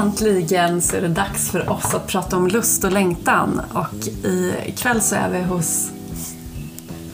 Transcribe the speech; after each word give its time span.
Äntligen 0.00 0.82
så 0.82 0.96
är 0.96 1.00
det 1.00 1.08
dags 1.08 1.50
för 1.50 1.70
oss 1.70 1.94
att 1.94 2.06
prata 2.06 2.36
om 2.36 2.46
lust 2.48 2.84
och 2.84 2.92
längtan. 2.92 3.60
Och 3.72 4.08
ikväll 4.66 5.00
så 5.00 5.14
är 5.14 5.28
vi 5.28 5.42
hos, 5.42 5.90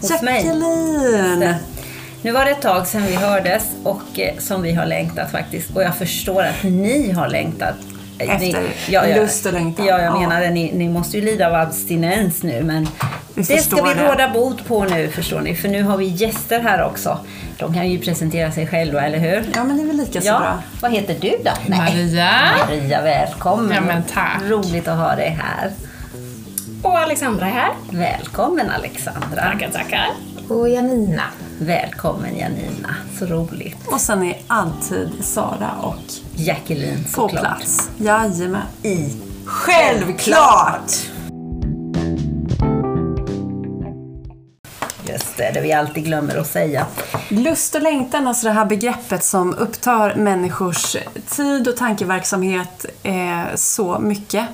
Hos 0.01 0.23
mig. 0.23 0.47
Jacqueline. 0.47 1.55
Nu 2.23 2.33
var 2.33 2.45
det 2.45 2.51
ett 2.51 2.63
tag 2.63 2.87
sedan 2.87 3.03
vi 3.07 3.15
hördes 3.15 3.63
och 3.83 4.19
eh, 4.19 4.39
som 4.39 4.63
vi 4.63 4.73
har 4.75 4.87
längtat 4.87 5.31
faktiskt. 5.31 5.77
Och 5.77 5.83
jag 5.83 5.97
förstår 5.97 6.43
att 6.43 6.63
ni 6.63 7.11
har 7.13 7.29
längtat. 7.29 7.75
Eh, 8.19 8.31
Efter 8.35 9.21
lust 9.21 9.47
och 9.47 9.53
längtan. 9.53 9.87
Ja, 9.87 9.99
jag 9.99 10.15
Ja. 10.15 10.21
menar 10.21 10.41
det. 10.41 10.51
Ni, 10.51 10.73
ni 10.75 10.89
måste 10.89 11.17
ju 11.19 11.25
lida 11.25 11.47
av 11.49 11.55
abstinens 11.55 12.43
nu 12.43 12.63
men 12.65 12.89
det 13.35 13.45
ska 13.63 13.83
vi 13.83 13.95
det. 13.95 14.09
råda 14.09 14.29
bot 14.29 14.67
på 14.67 14.85
nu 14.85 15.09
förstår 15.11 15.41
ni. 15.41 15.55
För 15.55 15.69
nu 15.69 15.83
har 15.83 15.97
vi 15.97 16.05
gäster 16.07 16.61
här 16.61 16.85
också. 16.85 17.19
De 17.59 17.75
kan 17.75 17.91
ju 17.91 17.99
presentera 17.99 18.53
sig 18.53 18.67
själva, 18.67 19.01
eller 19.07 19.19
hur? 19.19 19.51
Ja, 19.55 19.65
men 19.65 19.77
det 19.77 19.83
är 19.83 19.87
väl 19.87 19.97
lika 19.97 20.21
så 20.21 20.27
Ja, 20.27 20.39
bra. 20.39 20.59
vad 20.83 20.93
heter 20.93 21.17
du 21.21 21.31
då? 21.45 21.51
Nej. 21.67 21.79
Maria. 21.79 22.31
Maria, 22.67 23.03
välkommen. 23.03 23.73
Ja, 23.75 23.81
men 23.81 24.03
tack. 24.03 24.41
Roligt 24.49 24.89
att 24.89 24.99
ha 24.99 25.15
dig 25.17 25.39
här. 25.43 25.71
Och 26.83 26.99
Alexandra 26.99 27.47
är 27.47 27.51
här. 27.51 27.73
Välkommen 27.91 28.71
Alexandra. 28.71 29.43
Tackar, 29.43 29.71
tackar. 29.71 30.09
Och 30.49 30.69
Janina. 30.69 31.23
Välkommen 31.59 32.37
Janina. 32.39 32.95
Så 33.19 33.27
roligt. 33.27 33.77
Och 33.87 34.01
sen 34.01 34.23
är 34.23 34.37
alltid 34.47 35.11
Sara 35.21 35.71
och 35.83 35.97
Jacqueline 36.35 37.05
på 37.05 37.11
såklart. 37.11 37.41
plats. 37.43 37.91
Jajamän. 37.97 38.63
I 38.83 39.13
Självklart! 39.47 40.93
Just 45.35 45.55
det, 45.55 45.61
det 45.61 45.67
vi 45.67 45.73
alltid 45.73 46.05
glömmer 46.05 46.37
att 46.37 46.47
säga. 46.47 46.87
Lust 47.29 47.75
och 47.75 47.83
längtan, 47.83 48.29
alltså 48.29 48.47
det 48.47 48.53
här 48.53 48.65
begreppet 48.65 49.25
som 49.25 49.55
upptar 49.55 50.15
människors 50.15 50.97
tid 51.29 51.69
och 51.69 51.77
tankeverksamhet 51.77 52.87
eh, 53.03 53.55
så 53.55 53.99
mycket. 53.99 54.47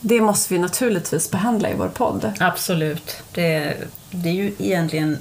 Det 0.00 0.20
måste 0.20 0.54
vi 0.54 0.60
naturligtvis 0.60 1.30
behandla 1.30 1.70
i 1.70 1.74
vår 1.74 1.88
podd. 1.88 2.32
Absolut. 2.40 3.22
Det, 3.34 3.74
det 4.10 4.28
är 4.28 4.32
ju 4.32 4.52
egentligen 4.58 5.18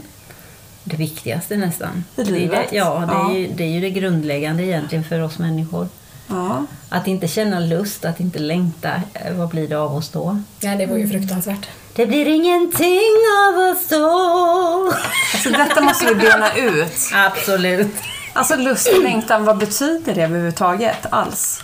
det 0.83 0.97
viktigaste 0.97 1.57
nästan. 1.57 2.03
I 2.15 2.23
Det 2.23 2.29
är 2.29 2.33
livet. 2.39 2.67
Det, 2.69 2.75
ja, 2.75 2.99
det, 2.99 3.13
Ja. 3.13 3.31
Är 3.31 3.37
ju, 3.37 3.47
det 3.47 3.63
är 3.63 3.69
ju 3.69 3.81
det 3.81 3.89
grundläggande 3.89 4.63
egentligen 4.63 5.03
för 5.03 5.21
oss 5.21 5.39
människor. 5.39 5.87
Ja. 6.27 6.65
Att 6.89 7.07
inte 7.07 7.27
känna 7.27 7.59
lust, 7.59 8.05
att 8.05 8.19
inte 8.19 8.39
längta, 8.39 9.01
eh, 9.13 9.33
vad 9.33 9.49
blir 9.49 9.67
det 9.67 9.75
av 9.75 9.95
oss 9.95 10.09
då? 10.09 10.41
Nej, 10.63 10.77
det 10.77 10.85
var 10.85 10.97
ju 10.97 11.09
fruktansvärt. 11.09 11.67
Det 11.97 12.05
blir 12.05 12.27
ingenting 12.27 13.13
av 13.47 13.57
oss 13.57 13.87
då. 13.87 14.93
Alltså 15.33 15.49
detta 15.49 15.81
måste 15.81 16.05
vi 16.05 16.15
bena 16.15 16.55
ut. 16.55 16.93
Absolut. 17.13 17.95
Alltså 18.33 18.55
lust 18.55 18.87
och 18.87 19.03
längtan, 19.03 19.45
vad 19.45 19.57
betyder 19.57 20.15
det 20.15 20.23
överhuvudtaget 20.23 21.05
alls? 21.09 21.63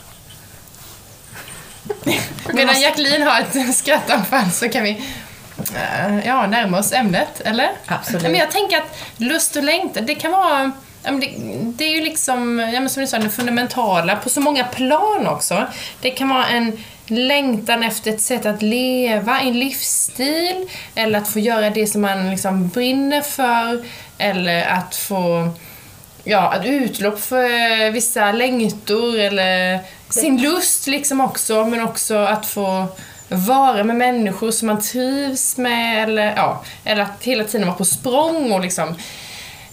Medan 2.54 2.82
Jacqueline 2.82 3.22
har 3.22 3.40
ett 3.40 3.76
skrattanfall 3.76 4.52
så 4.52 4.70
kan 4.70 4.84
vi 4.84 5.04
eh, 5.76 6.28
ja, 6.28 6.48
närma 6.48 6.80
oss 6.80 6.94
ämnet, 6.94 7.42
eller? 7.46 7.70
Absolut. 7.86 8.22
Men 8.22 8.36
jag 8.36 8.52
tänker 8.52 8.78
att 8.78 9.00
lust 9.18 9.56
och 9.56 9.64
längtan, 9.64 10.06
det 10.06 10.16
kan 10.16 10.32
vara... 10.32 10.72
Det, 11.04 11.34
det 11.64 11.86
är 11.86 11.96
ju 11.96 12.02
liksom, 12.02 12.60
ja, 12.60 12.90
som 12.90 13.02
du 13.02 13.08
sa, 13.08 13.20
det 13.20 13.30
fundamentala 13.30 14.16
på 14.16 14.30
så 14.30 14.42
många 14.42 14.64
plan 14.64 15.28
också. 15.28 15.68
Det 16.02 16.10
kan 16.10 16.30
vara 16.30 16.48
en 16.48 16.84
längtan 17.14 17.84
efter 17.84 18.12
ett 18.12 18.22
sätt 18.22 18.46
att 18.46 18.62
leva, 18.62 19.40
en 19.40 19.60
livsstil, 19.60 20.70
eller 20.96 21.20
att 21.20 21.28
få 21.28 21.40
göra 21.40 21.70
det 21.70 21.88
som 21.88 22.02
man 22.02 22.32
liksom 22.32 22.68
brinner 22.68 23.22
för, 23.22 23.86
eller 24.18 24.66
att 24.66 24.96
få 24.96 25.50
ja, 26.24 26.56
ett 26.56 26.66
utlopp 26.66 27.20
för 27.20 27.92
vissa 27.92 28.32
längtor 28.32 29.20
eller 29.20 29.80
sin 30.10 30.42
lust 30.42 30.88
liksom 30.88 31.22
också, 31.22 31.66
men 31.66 31.84
också 31.84 32.18
att 32.18 32.46
få 32.46 32.88
vara 33.28 33.84
med 33.84 33.96
människor 33.96 34.52
som 34.52 34.68
man 34.68 34.82
trivs 34.82 35.58
med 35.58 36.04
eller, 36.04 36.36
ja, 36.36 36.64
eller 36.84 37.02
att 37.02 37.24
hela 37.24 37.44
tiden 37.44 37.68
vara 37.68 37.78
på 37.78 37.86
språng 37.86 38.52
och 38.52 38.62
liksom 38.62 38.90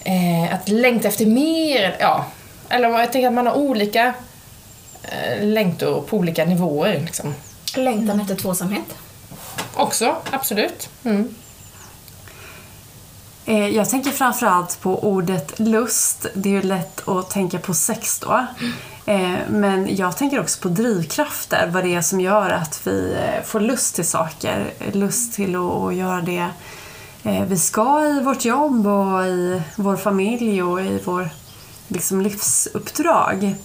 eh, 0.03 0.53
att 0.53 0.69
längta 0.69 1.07
efter 1.07 1.25
mer. 1.25 1.95
Ja. 1.99 2.25
Eller 2.69 2.89
jag 2.89 3.11
tänker 3.11 3.27
att 3.27 3.33
man 3.33 3.47
har 3.47 3.53
olika 3.53 4.13
längtor 5.41 6.01
på 6.01 6.17
olika 6.17 6.45
nivåer. 6.45 6.99
Liksom. 6.99 7.33
Längtan 7.75 8.19
efter 8.19 8.35
tvåsamhet. 8.35 8.85
Också, 9.75 10.15
absolut. 10.31 10.89
Mm. 11.03 11.35
Eh, 13.45 13.67
Jag 13.67 13.89
tänker 13.89 14.11
framförallt 14.11 14.81
på 14.81 15.03
ordet 15.03 15.59
lust. 15.59 16.25
Det 16.33 16.49
är 16.49 16.53
ju 16.53 16.61
lätt 16.61 17.07
att 17.07 17.29
tänka 17.29 17.59
på 17.59 17.73
sex 17.73 18.19
då. 18.19 18.45
Eh, 19.05 19.31
Men 19.49 19.95
jag 19.95 20.17
tänker 20.17 20.39
också 20.39 20.61
på 20.61 20.67
drivkrafter. 20.69 21.67
Vad 21.73 21.83
det 21.83 21.95
är 21.95 22.01
som 22.01 22.21
gör 22.21 22.49
att 22.49 22.81
vi 22.87 23.13
eh, 23.13 23.43
får 23.43 23.59
lust 23.59 23.95
till 23.95 24.07
saker. 24.07 24.73
Lust 24.93 25.33
till 25.33 25.55
att 25.55 25.95
göra 25.95 26.21
det 26.21 26.47
eh, 27.23 27.43
vi 27.43 27.57
ska 27.57 28.05
i 28.05 28.19
vårt 28.23 28.45
jobb 28.45 28.87
och 28.87 29.25
i 29.25 29.61
vår 29.75 29.97
familj 29.97 30.63
och 30.63 30.81
i 30.81 30.99
vår 31.05 31.29
liksom, 31.87 32.21
livsuppdrag. 32.21 33.55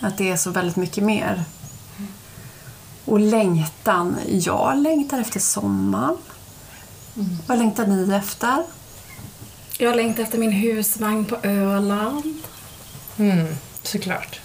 Att 0.00 0.18
det 0.18 0.30
är 0.30 0.36
så 0.36 0.50
väldigt 0.50 0.76
mycket 0.76 1.04
mer. 1.04 1.44
Och 3.04 3.20
längtan. 3.20 4.16
Jag 4.26 4.78
längtar 4.78 5.20
efter 5.20 5.40
sommaren. 5.40 6.16
Vad 7.46 7.58
längtar 7.58 7.86
ni 7.86 8.14
efter? 8.14 8.64
Jag 9.78 9.96
längtar 9.96 10.22
efter 10.22 10.38
min 10.38 10.52
husvagn 10.52 11.24
på 11.24 11.36
Öland. 11.42 12.34
Mm, 13.16 13.46
såklart. 13.82 14.40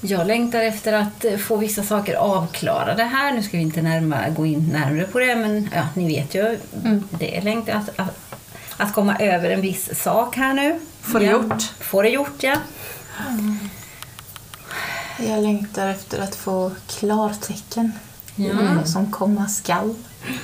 Jag 0.00 0.26
längtar 0.26 0.60
efter 0.62 0.92
att 0.92 1.24
eh, 1.24 1.36
få 1.36 1.56
vissa 1.56 1.82
saker 1.82 2.14
avklarade 2.14 3.04
här. 3.04 3.32
Nu 3.32 3.42
ska 3.42 3.56
vi 3.56 3.62
inte 3.62 3.82
närmare, 3.82 4.30
gå 4.30 4.46
in 4.46 4.68
närmare 4.72 5.04
på 5.04 5.18
det, 5.18 5.36
men 5.36 5.70
ja, 5.74 5.88
ni 5.94 6.06
vet 6.06 6.34
ju. 6.34 6.58
Det 7.10 7.36
är 7.36 7.42
längtan 7.42 7.76
att, 7.76 7.98
att, 7.98 8.18
att 8.76 8.92
komma 8.92 9.18
över 9.18 9.50
en 9.50 9.60
viss 9.60 10.02
sak 10.02 10.36
här 10.36 10.54
nu. 10.54 10.80
Få 11.00 11.18
det 11.18 11.24
ja. 11.24 11.32
gjort. 11.32 11.62
Få 11.62 12.02
det 12.02 12.08
gjort, 12.08 12.42
ja. 12.42 12.56
Jag 15.18 15.42
längtar 15.42 15.88
efter 15.88 16.20
att 16.20 16.34
få 16.34 16.70
klartecken. 16.86 17.92
Ja. 18.36 18.54
Vad 18.76 18.88
som 18.88 19.12
komma 19.12 19.48
skall. 19.48 19.94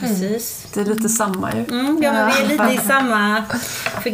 Precis. 0.00 0.66
Det 0.74 0.80
är 0.80 0.84
lite 0.84 1.08
samma 1.08 1.54
ju. 1.54 1.64
Mm, 1.64 2.02
ja, 2.02 2.12
men 2.12 2.26
vi 2.26 2.42
är 2.42 2.48
lite 2.48 2.84
i 2.84 2.86
samma... 2.86 3.44
För 4.02 4.10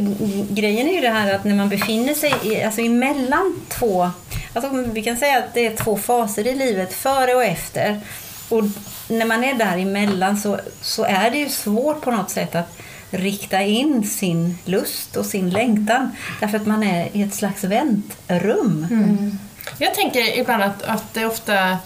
grejen 0.55 0.89
är 0.89 0.95
ju 0.95 1.01
det 1.01 1.11
här 1.11 1.35
att 1.35 1.45
när 1.45 1.55
man 1.55 1.69
befinner 1.69 2.15
sig 2.15 2.35
i, 2.43 2.63
alltså 2.63 2.81
emellan 2.81 3.61
två... 3.69 4.11
Alltså 4.53 4.71
vi 4.71 5.03
kan 5.03 5.17
säga 5.17 5.39
att 5.39 5.55
det 5.55 5.67
är 5.67 5.77
två 5.77 5.97
faser 5.97 6.47
i 6.47 6.55
livet, 6.55 6.93
före 6.93 7.35
och 7.35 7.45
efter. 7.45 8.01
Och 8.49 8.65
när 9.09 9.27
man 9.27 9.45
är 9.45 9.55
där 9.55 9.79
emellan 9.79 10.37
så, 10.37 10.61
så 10.83 11.05
är 11.05 11.31
det 11.31 11.39
ju 11.39 11.49
svårt 11.49 12.01
på 12.01 12.11
något 12.11 12.31
sätt 12.31 12.55
att 12.55 12.77
rikta 13.11 13.63
in 13.63 14.05
sin 14.05 14.59
lust 14.65 15.17
och 15.17 15.27
sin 15.27 15.51
längtan. 15.51 16.11
Därför 16.41 16.57
att 16.57 16.67
man 16.67 16.83
är 16.83 17.09
i 17.13 17.23
ett 17.23 17.35
slags 17.35 17.65
väntrum. 17.65 18.87
Mm. 18.91 19.39
Jag 19.79 19.95
tänker 19.95 20.39
ibland 20.39 20.63
att, 20.63 20.83
att 20.83 21.15
det 21.15 21.27
ofta 21.27 21.79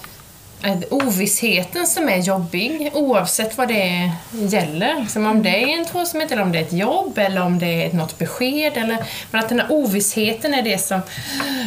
är 0.62 0.94
ovissheten 0.94 1.86
som 1.86 2.08
är 2.08 2.16
jobbig 2.16 2.90
oavsett 2.94 3.58
vad 3.58 3.68
det 3.68 4.12
gäller. 4.30 5.06
Som 5.08 5.26
om 5.26 5.42
det 5.42 5.62
är 5.62 5.78
en 5.78 5.84
tvåsamhet 5.84 6.32
eller 6.32 6.42
om 6.42 6.52
det 6.52 6.58
är 6.58 6.62
ett 6.62 6.72
jobb 6.72 7.18
eller 7.18 7.42
om 7.42 7.58
det 7.58 7.84
är 7.84 7.92
något 7.92 8.18
besked. 8.18 8.72
Eller, 8.76 9.04
men 9.30 9.40
att 9.40 9.48
den 9.48 9.60
här 9.60 9.72
ovissheten 9.72 10.54
är 10.54 10.62
det 10.62 10.78
som 10.78 11.00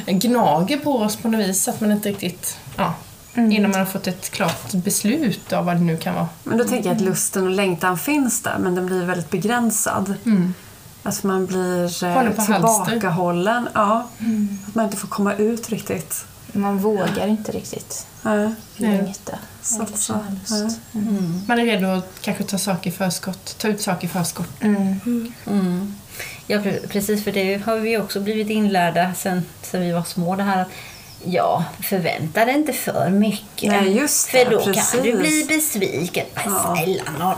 gnager 0.06 0.78
på 0.78 0.98
oss 0.98 1.16
på 1.16 1.28
något 1.28 1.48
vis. 1.48 1.68
Att 1.68 1.82
man 1.82 1.92
inte 1.92 2.10
riktigt... 2.10 2.58
Ja, 2.78 2.94
Innan 3.38 3.72
man 3.72 3.80
har 3.80 3.86
fått 3.86 4.08
ett 4.08 4.30
klart 4.30 4.72
beslut 4.74 5.54
av 5.54 5.66
vad 5.66 5.76
det 5.76 5.82
nu 5.82 5.98
kan 5.98 6.16
vara. 6.16 6.28
Men 6.44 6.58
då 6.58 6.64
tänker 6.64 6.90
jag 6.90 6.96
att 6.96 7.02
lusten 7.02 7.44
och 7.44 7.52
längtan 7.52 7.98
finns 7.98 8.42
där, 8.42 8.58
men 8.60 8.76
den 8.76 8.86
blir 8.86 9.06
väldigt 9.06 9.30
begränsad. 9.30 10.14
Att 11.04 11.24
man 11.24 11.46
blir 11.46 12.04
eh, 12.04 12.46
tillbakahållen. 12.46 13.70
Ja. 13.74 14.08
Att 14.68 14.76
man 14.76 14.86
inte 14.86 14.98
får 14.98 15.08
komma 15.08 15.34
ut 15.34 15.70
riktigt. 15.70 16.26
Man 16.52 16.78
vågar 16.78 17.28
inte 17.28 17.52
riktigt 17.52 18.08
Ja. 18.24 18.52
längta. 18.76 19.38
Så. 19.62 19.80
lust. 19.80 20.80
Man 21.48 21.60
är 21.60 21.66
redo 21.66 21.88
att 21.88 22.14
kanske 22.22 22.44
ta 22.44 22.58
saker 22.58 22.90
i 22.90 22.94
förskott, 22.94 23.56
ta 23.58 23.68
ut 23.68 23.82
saker 23.82 24.08
i 24.08 24.10
förskott. 24.10 24.50
Mm. 24.62 25.96
Ja, 26.48 26.58
pre- 26.58 26.88
precis. 26.88 27.24
För 27.24 27.32
det 27.32 27.66
har 27.66 27.76
vi 27.78 27.98
också 27.98 28.20
blivit 28.22 28.50
inlärda 28.50 29.14
sen, 29.14 29.42
sen 29.62 29.82
vi 29.82 29.92
var 29.92 30.04
små. 30.04 30.36
Det 30.36 30.44
här 30.44 30.62
att 30.62 30.68
ja, 31.26 31.64
förvänta 31.84 32.46
dig 32.46 32.56
inte 32.56 32.74
för 32.74 33.10
mycket. 33.10 33.72
Nej, 33.72 33.98
just 33.98 34.32
det, 34.32 34.46
för 34.46 34.52
då 34.52 34.64
precis. 34.64 34.92
kan 34.92 35.04
du 35.04 35.18
bli 35.18 35.46
besviken. 35.48 36.26
Men 36.36 36.54
Ja. 36.54 36.76
snälla 36.78 37.04
nån. 37.20 37.36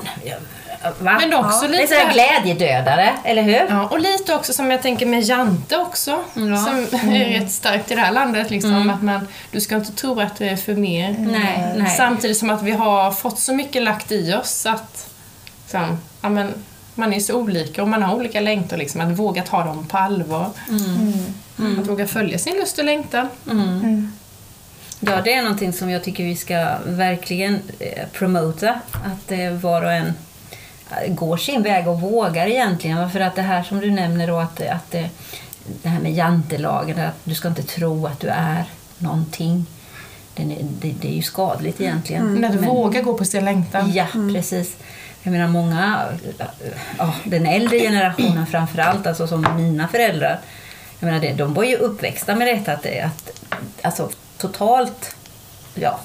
Va? 0.99 1.17
Men 1.19 1.33
också 1.33 1.67
Det 1.67 1.77
är 1.77 1.81
lite 1.81 1.95
här- 1.95 2.13
glädjedödare, 2.13 3.13
eller 3.23 3.41
hur? 3.41 3.65
Ja, 3.69 3.87
och 3.87 3.99
lite 3.99 4.35
också 4.35 4.53
som 4.53 4.71
jag 4.71 4.81
tänker 4.81 5.05
med 5.05 5.23
Jante 5.23 5.77
också, 5.77 6.11
Ja. 6.33 6.57
som 6.57 6.87
är 7.13 7.39
rätt 7.39 7.51
starkt 7.51 7.91
i 7.91 7.95
det 7.95 8.01
här 8.01 8.11
landet. 8.11 8.49
Liksom, 8.51 8.89
att 8.89 9.03
man, 9.03 9.27
du 9.51 9.61
ska 9.61 9.75
inte 9.75 9.91
tro 9.91 10.19
att 10.21 10.35
det 10.37 10.49
är 10.49 10.55
för 10.55 10.75
mer. 10.75 11.15
Nej, 11.19 11.73
nej. 11.77 11.93
Samtidigt 11.97 12.37
som 12.37 12.49
att 12.49 12.61
vi 12.61 12.71
har 12.71 13.11
fått 13.11 13.39
så 13.39 13.53
mycket 13.53 13.81
lagt 13.83 14.11
i 14.11 14.33
oss 14.33 14.65
att 14.65 15.07
liksom, 15.63 15.99
ja, 16.21 16.29
men, 16.29 16.53
man 16.95 17.13
är 17.13 17.19
så 17.19 17.33
olika 17.35 17.81
och 17.81 17.87
man 17.87 18.03
har 18.03 18.15
olika 18.15 18.39
längtor. 18.41 18.77
Liksom, 18.77 19.01
att 19.01 19.11
våga 19.17 19.43
ta 19.43 19.63
dem 19.63 19.87
på 19.87 19.97
allvar. 19.97 20.49
Att 21.79 21.88
våga 21.88 22.07
följa 22.07 22.38
sin 22.38 22.53
lust 22.53 22.77
och 22.79 22.85
längtan. 22.85 23.27
Ja, 25.00 25.21
det 25.21 25.33
är 25.33 25.41
någonting 25.41 25.73
som 25.73 25.89
jag 25.89 26.03
tycker 26.03 26.23
vi 26.23 26.35
ska 26.35 26.77
verkligen 26.85 27.59
eh, 27.79 28.07
promota. 28.13 28.79
Att 28.91 29.31
eh, 29.31 29.51
var 29.51 29.81
och 29.81 29.94
en 29.94 30.13
eh, 30.91 31.13
går 31.13 31.38
sin 31.38 31.63
väg 31.63 31.88
och 31.88 32.01
vågar 32.01 32.47
egentligen. 32.47 33.11
För 33.11 33.19
att 33.19 33.35
det 33.35 33.41
här 33.41 33.63
som 33.63 33.79
du 33.79 33.91
nämner 33.91 34.27
då, 34.27 34.38
att, 34.39 34.61
att 34.61 34.95
eh, 34.95 35.06
det 35.83 35.89
här 35.89 36.00
med 36.00 36.13
jantelagen, 36.13 37.00
att 37.00 37.15
du 37.23 37.35
ska 37.35 37.47
inte 37.47 37.63
tro 37.63 38.05
att 38.05 38.19
du 38.19 38.27
är 38.27 38.63
någonting. 38.97 39.65
Är, 40.35 40.45
det, 40.81 40.94
det 41.01 41.07
är 41.07 41.13
ju 41.15 41.21
skadligt 41.21 41.81
egentligen. 41.81 42.33
Men 42.33 42.45
att 42.45 42.55
Men- 42.55 42.65
våga 42.69 43.01
gå 43.01 43.13
på 43.13 43.25
sin 43.25 43.45
längtan. 43.45 43.91
Ja, 43.94 44.07
precis. 44.33 44.77
Jag 45.23 45.31
menar 45.31 45.47
många, 45.47 46.05
den 47.23 47.45
äldre 47.45 47.79
generationen 47.79 48.45
framför 48.47 48.79
allt, 48.79 49.07
alltså 49.07 49.27
som 49.27 49.45
mina 49.57 49.88
föräldrar, 49.88 50.39
jag 51.00 51.07
menar 51.07 51.19
det, 51.19 51.34
de 51.34 51.54
var 51.54 51.63
ju 51.63 51.75
uppväxta 51.75 52.36
med 52.36 52.48
detta 52.48 52.74
att, 52.74 52.86
att 52.86 53.34
alltså 53.81 54.10
totalt, 54.38 55.16
ja, 55.75 56.00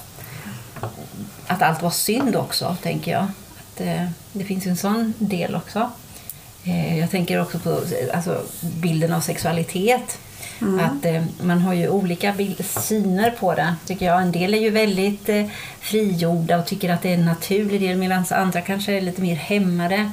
att 1.47 1.61
allt 1.61 1.81
var 1.81 1.89
synd 1.89 2.35
också, 2.35 2.77
tänker 2.81 3.11
jag. 3.11 3.27
Att, 3.57 3.81
eh, 3.81 4.05
det 4.33 4.43
finns 4.43 4.65
ju 4.65 4.69
en 4.69 4.77
sån 4.77 5.13
del 5.17 5.55
också. 5.55 5.91
Eh, 6.63 6.99
jag 6.99 7.11
tänker 7.11 7.41
också 7.41 7.59
på 7.59 7.81
alltså, 8.13 8.41
bilden 8.61 9.13
av 9.13 9.21
sexualitet. 9.21 10.17
Att 10.81 11.05
eh, 11.05 11.23
man 11.41 11.61
har 11.61 11.73
ju 11.73 11.89
olika 11.89 12.31
bild, 12.31 12.65
syner 12.65 13.31
på 13.31 13.55
det, 13.55 13.75
tycker 13.85 14.05
jag. 14.05 14.21
En 14.21 14.31
del 14.31 14.53
är 14.53 14.57
ju 14.57 14.69
väldigt 14.69 15.29
eh, 15.29 15.45
frigjorda 15.79 16.57
och 16.57 16.65
tycker 16.65 16.89
att 16.89 17.01
det 17.01 17.09
är 17.09 17.13
en 17.13 17.25
naturlig 17.25 17.81
del 17.81 17.97
medan 17.97 18.25
andra 18.29 18.61
kanske 18.61 18.93
är 18.93 19.01
lite 19.01 19.21
mer 19.21 19.35
hämmade. 19.35 20.11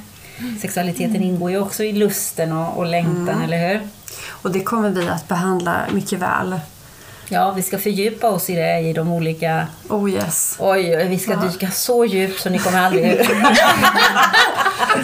Sexualiteten 0.61 1.23
ingår 1.23 1.51
ju 1.51 1.59
också 1.59 1.83
i 1.83 1.91
lusten 1.93 2.51
och, 2.51 2.77
och 2.77 2.85
längtan, 2.85 3.41
eller 3.43 3.69
hur? 3.69 3.87
Och 4.29 4.51
det 4.51 4.63
kommer 4.63 4.89
vi 4.89 5.09
att 5.09 5.27
behandla 5.27 5.81
mycket 5.91 6.19
väl. 6.19 6.59
Ja, 7.29 7.51
vi 7.51 7.63
ska 7.63 7.77
fördjupa 7.77 8.29
oss 8.29 8.49
i 8.49 8.55
det 8.55 8.79
i 8.79 8.93
de 8.93 9.11
olika... 9.11 9.67
Oh 9.89 10.11
yes. 10.11 10.55
Oj, 10.59 11.07
vi 11.07 11.19
ska 11.19 11.35
dyka 11.35 11.71
så 11.71 12.05
djupt 12.05 12.39
så 12.39 12.49
ni 12.49 12.59
kommer 12.59 12.85
aldrig... 12.85 13.25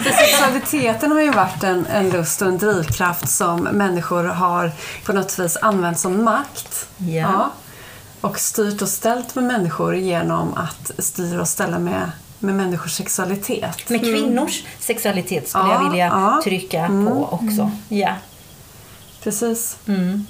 För 0.02 0.10
sexualiteten 0.10 1.12
har 1.12 1.20
ju 1.20 1.30
varit 1.30 1.64
en, 1.64 1.86
en 1.86 2.10
lust 2.10 2.42
och 2.42 2.48
en 2.48 2.58
drivkraft 2.58 3.28
som 3.28 3.60
människor 3.62 4.24
har 4.24 4.72
på 5.04 5.12
något 5.12 5.38
vis 5.38 5.56
använt 5.56 5.98
som 5.98 6.24
makt. 6.24 6.88
Ja. 6.96 7.50
Och 8.20 8.38
styrt 8.38 8.82
och 8.82 8.88
ställt 8.88 9.34
med 9.34 9.44
människor 9.44 9.96
genom 9.96 10.54
att 10.54 10.90
styra 10.98 11.40
och 11.40 11.48
ställa 11.48 11.78
med, 11.78 12.10
med 12.38 12.54
människors 12.54 12.92
sexualitet. 12.92 13.88
Med 13.88 14.00
kvinnors 14.00 14.64
sexualitet 14.78 15.48
skulle 15.48 15.64
Ja, 15.64 15.82
jag 15.82 15.90
vilja 15.90 16.06
ja. 16.06 16.40
trycka 16.44 16.86
på 16.86 17.28
också. 17.32 17.70
Ja. 17.88 18.14
Precis. 19.22 19.76
Mm. 19.88 20.26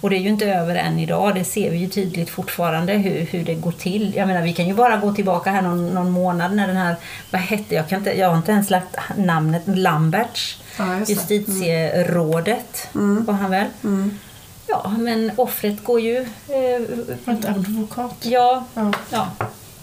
Och 0.00 0.10
det 0.10 0.16
är 0.16 0.20
ju 0.20 0.28
inte 0.28 0.46
över 0.46 0.74
än 0.74 0.98
idag, 0.98 1.34
det 1.34 1.44
ser 1.44 1.70
vi 1.70 1.76
ju 1.78 1.88
tydligt 1.88 2.30
fortfarande 2.30 2.92
hur, 2.92 3.20
hur 3.20 3.44
det 3.44 3.54
går 3.54 3.72
till. 3.72 4.14
Jag 4.16 4.28
menar 4.28 4.42
vi 4.42 4.52
kan 4.52 4.66
ju 4.66 4.74
bara 4.74 4.96
gå 4.96 5.12
tillbaka 5.14 5.50
här 5.50 5.62
någon, 5.62 5.88
någon 5.88 6.10
månad 6.10 6.54
när 6.56 6.66
den 6.66 6.76
här, 6.76 6.96
vad 7.30 7.40
hette 7.40 7.74
jag, 7.74 7.88
kan 7.88 7.98
inte, 7.98 8.18
jag 8.18 8.28
har 8.28 8.36
inte 8.36 8.52
ens 8.52 8.70
lagt 8.70 8.96
namnet, 9.16 9.62
Lamberts, 9.66 10.62
Ja, 10.78 10.98
just 10.98 11.28
det. 11.28 11.34
justitierådet 11.34 12.88
var 13.26 13.34
han 13.34 13.50
väl? 13.50 13.66
Ja, 14.68 14.94
men 14.98 15.30
offret 15.36 15.84
går 15.84 16.00
ju, 16.00 16.16
eh, 16.48 16.80
Var 17.24 17.34
inte 17.34 17.50
advokat. 17.50 18.16
ja, 18.20 18.64
Ja. 18.74 18.92
ja, 19.10 19.28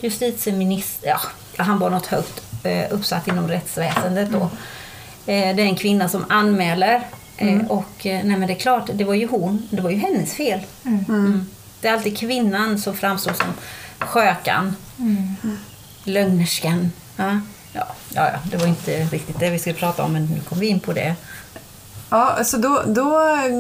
justitieminister, 0.01 1.07
ja, 1.09 1.19
han 1.63 1.80
var 1.80 1.89
något 1.89 2.06
högt 2.06 2.42
eh, 2.63 2.83
uppsatt 2.92 3.27
inom 3.27 3.48
rättsväsendet 3.48 4.30
då. 4.31 4.39
Eh, 5.31 5.56
det 5.56 5.62
är 5.62 5.65
en 5.65 5.75
kvinna 5.75 6.09
som 6.09 6.25
anmäler 6.30 7.01
eh, 7.38 7.68
och 7.68 8.06
eh, 8.06 8.25
nej 8.25 8.38
men 8.38 8.48
det 8.48 8.54
är 8.54 8.60
klart, 8.60 8.89
det 8.94 9.04
var 9.04 9.13
ju 9.13 9.28
hon, 9.28 9.68
det 9.69 9.81
var 9.81 9.89
ju 9.89 9.98
hennes 9.98 10.34
fel. 10.34 10.60
Mm. 10.86 11.45
Det 11.81 11.88
är 11.88 11.94
alltid 11.94 12.18
kvinnan 12.18 12.80
som 12.80 12.98
framstår 12.98 13.34
som 13.34 13.54
skökan, 14.00 14.75
lögnerskan. 16.04 16.92
Ja. 17.16 17.39
Ja, 17.74 17.88
ja, 18.13 18.39
det 18.51 18.57
var 18.57 18.68
inte 18.68 19.04
riktigt 19.04 19.39
det 19.39 19.50
vi 19.50 19.60
skulle 19.60 19.75
prata 19.75 20.04
om 20.04 20.13
men 20.13 20.25
nu 20.25 20.39
kom 20.50 20.60
vi 20.60 20.68
in 20.68 20.80
på 20.80 20.94
det. 20.94 21.16
Ja, 22.10 22.44
så 22.44 22.57
då, 22.57 22.84
då 22.88 23.10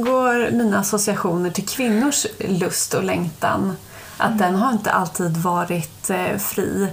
går 0.05 0.51
mina 0.51 0.79
associationer 0.79 1.49
till 1.49 1.67
kvinnors 1.67 2.25
lust 2.39 2.93
och 2.93 3.03
längtan. 3.03 3.77
Att 4.17 4.39
den 4.39 4.55
har 4.55 4.71
inte 4.71 4.91
alltid 4.91 5.37
varit 5.37 6.09
eh, 6.09 6.37
fri. 6.37 6.87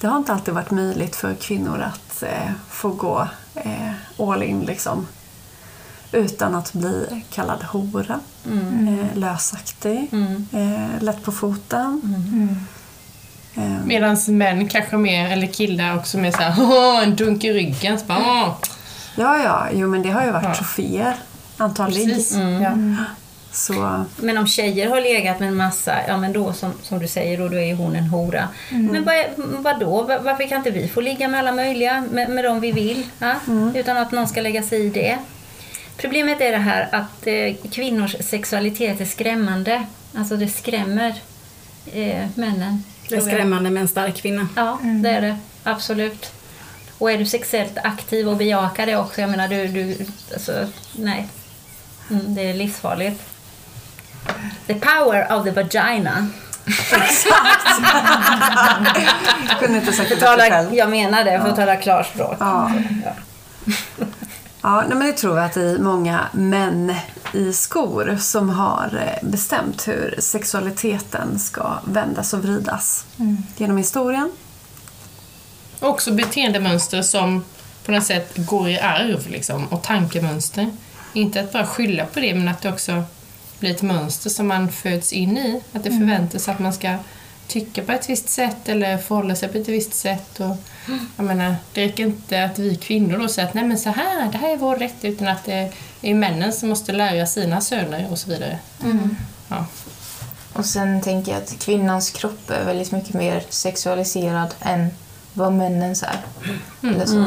Det 0.00 0.06
har 0.06 0.16
inte 0.16 0.32
alltid 0.32 0.54
varit 0.54 0.70
möjligt 0.70 1.16
för 1.16 1.34
kvinnor 1.34 1.80
att 1.80 2.22
eh, 2.22 2.50
få 2.70 2.88
gå 2.88 3.28
eh, 3.54 3.90
all 4.18 4.42
in 4.42 4.60
liksom. 4.60 5.06
Utan 6.12 6.54
att 6.54 6.72
bli 6.72 7.24
kallad 7.34 7.62
hora, 7.62 8.20
eh, 8.46 9.18
lösaktig, 9.18 10.08
eh, 10.52 11.02
lätt 11.02 11.22
på 11.22 11.32
foten. 11.32 12.02
Eh, 13.54 13.62
Medan 13.86 14.16
män 14.28 14.68
kanske 14.68 14.96
mer, 14.96 15.32
eller 15.32 15.46
killar 15.46 15.96
också 15.96 16.18
mer 16.18 16.32
såhär 16.32 16.54
"Åh, 16.58 17.02
en 17.02 17.16
dunk 17.16 17.44
i 17.44 17.52
ryggen. 17.52 17.98
Så 17.98 18.04
bara, 18.06 18.18
"Åh." 18.18 18.54
ja, 19.16 19.38
ja, 19.44 19.66
jo 19.72 19.88
men 19.88 20.02
det 20.02 20.10
har 20.10 20.24
ju 20.24 20.30
varit 20.30 20.44
Ja. 20.44 20.54
troféer 20.54 21.14
antagligen. 21.56 22.08
Precis. 22.10 22.36
Ja. 22.62 22.72
Så, 23.52 24.04
Men 24.16 24.38
om 24.38 24.46
tjejer 24.46 24.88
har 24.90 25.00
legat 25.00 25.40
med 25.40 25.48
en 25.48 25.56
massa, 25.56 25.92
ja 26.08 26.16
men 26.16 26.32
då 26.32 26.52
som, 26.52 26.72
som 26.82 26.98
du 26.98 27.08
säger, 27.08 27.38
då, 27.38 27.48
då 27.48 27.56
är 27.56 27.64
ju 27.66 27.74
hon 27.74 27.96
en 27.96 28.04
hora. 28.06 28.48
Men 28.70 29.04
vad, 29.04 29.14
vadå? 29.62 30.02
Va- 30.02 30.18
Varför 30.22 30.48
kan 30.48 30.58
inte 30.58 30.70
vi 30.70 30.88
få 30.88 31.00
ligga 31.00 31.28
med 31.28 31.40
alla 31.40 31.52
möjliga, 31.52 32.04
med, 32.12 32.30
med 32.30 32.44
dem 32.44 32.60
vi 32.60 32.72
vill? 32.72 33.06
Ja? 33.18 33.34
Utan 33.74 33.96
att 33.96 34.12
någon 34.12 34.28
ska 34.28 34.40
lägga 34.40 34.62
sig 34.62 34.86
i 34.86 34.90
det. 34.90 35.18
Problemet 35.96 36.40
är 36.40 36.52
det 36.52 36.58
här 36.58 36.88
att 36.92 37.26
eh, 37.26 37.70
kvinnors 37.70 38.16
sexualitet 38.20 39.00
är 39.00 39.04
skrämmande. 39.04 39.86
Alltså 40.14 40.36
det 40.36 40.48
skrämmer 40.48 41.14
eh, 41.92 42.26
männen. 42.34 42.84
Det 43.08 43.14
är 43.14 43.18
jag. 43.18 43.26
skrämmande 43.26 43.70
med 43.70 43.80
en 43.80 43.88
stark 43.88 44.16
kvinna. 44.16 44.48
Ja, 44.56 44.78
det 44.82 45.10
är 45.10 45.20
det. 45.20 45.38
Absolut. 45.62 46.32
Och 46.98 47.10
är 47.10 47.18
du 47.18 47.26
sexuellt 47.26 47.78
aktiv 47.84 48.28
och 48.28 48.36
bejakar 48.36 48.86
det 48.86 48.96
också, 48.96 49.20
jag 49.20 49.30
menar 49.30 49.48
du, 49.48 49.66
du 49.66 50.06
alltså, 50.32 50.66
nej. 50.92 51.28
Mm, 52.10 52.34
det 52.34 52.50
är 52.50 52.54
livsfarligt. 52.54 53.22
The 54.66 54.74
power 54.74 55.36
of 55.36 55.44
the 55.44 55.50
vagina. 55.50 56.28
kunde 59.60 59.78
inte 59.78 59.92
sagt 59.92 60.10
det 60.10 60.16
själv. 60.20 60.74
jag 60.74 60.90
menar 60.90 61.24
det, 61.24 61.40
för 61.40 61.48
att 61.48 61.56
tala 61.56 61.76
klarspråk. 61.76 62.36
Ja. 62.40 62.72
Ja. 63.04 63.12
Ja, 64.66 64.84
nej, 64.88 64.98
men 64.98 65.06
det 65.06 65.12
tror 65.12 65.36
jag 65.36 65.46
att 65.46 65.52
det 65.52 65.70
är 65.70 65.78
många 65.78 66.28
män 66.32 66.94
i 67.32 67.52
skor 67.52 68.16
som 68.20 68.48
har 68.48 69.18
eh, 69.22 69.28
bestämt 69.28 69.88
hur 69.88 70.14
sexualiteten 70.18 71.38
ska 71.38 71.78
vändas 71.84 72.32
och 72.32 72.42
vridas 72.42 73.06
genom 73.56 73.76
historien. 73.76 74.32
Och 75.80 75.88
också 75.88 76.12
beteendemönster 76.12 77.02
som 77.02 77.44
på 77.84 77.92
något 77.92 78.04
sätt 78.04 78.32
går 78.36 78.68
i 78.68 78.78
arv 78.78 79.28
liksom, 79.28 79.66
och 79.66 79.82
tankemönster. 79.82 80.70
Inte 81.12 81.40
att 81.40 81.52
bara 81.52 81.66
skylla 81.66 82.06
på 82.06 82.20
det, 82.20 82.34
men 82.34 82.48
att 82.48 82.62
det 82.62 82.68
också 82.68 83.04
blir 83.58 83.70
ett 83.70 83.82
mönster 83.82 84.30
som 84.30 84.48
man 84.48 84.72
föds 84.72 85.12
in 85.12 85.38
i. 85.38 85.62
Att 85.72 85.84
det 85.84 85.90
förväntas 85.90 86.48
att 86.48 86.58
man 86.58 86.72
ska 86.72 86.96
tycka 87.48 87.82
på 87.82 87.92
ett 87.92 88.08
visst 88.08 88.28
sätt 88.28 88.68
eller 88.68 88.98
förhålla 88.98 89.36
sig 89.36 89.48
på 89.48 89.58
ett 89.58 89.68
visst 89.68 89.94
sätt. 89.94 90.40
Och, 90.40 90.56
jag 91.16 91.26
menar, 91.26 91.56
det 91.72 91.84
räcker 91.84 92.04
inte 92.04 92.44
att 92.44 92.58
vi 92.58 92.76
kvinnor 92.76 93.18
då 93.18 93.28
säger 93.28 93.48
att 93.48 93.54
nej 93.54 93.64
men 93.64 93.78
så 93.78 93.90
här, 93.90 94.32
det 94.32 94.38
här 94.38 94.52
är 94.52 94.56
vår 94.56 94.76
rätt, 94.76 95.04
utan 95.04 95.28
att 95.28 95.44
det 95.44 95.72
är 96.02 96.14
männen 96.14 96.52
som 96.52 96.68
måste 96.68 96.92
lära 96.92 97.26
sina 97.26 97.60
söner 97.60 98.06
och 98.10 98.18
så 98.18 98.30
vidare. 98.30 98.58
Ja. 99.48 99.66
Och 100.52 100.66
sen 100.66 101.00
tänker 101.00 101.32
jag 101.32 101.42
att 101.42 101.58
kvinnans 101.58 102.10
kropp 102.10 102.50
är 102.50 102.64
väldigt 102.64 102.92
mycket 102.92 103.14
mer 103.14 103.44
sexualiserad 103.48 104.54
än 104.60 104.88
vad 105.32 105.52
männens 105.52 106.02
är. 106.02 106.20
Eller 106.82 107.06
så. 107.06 107.24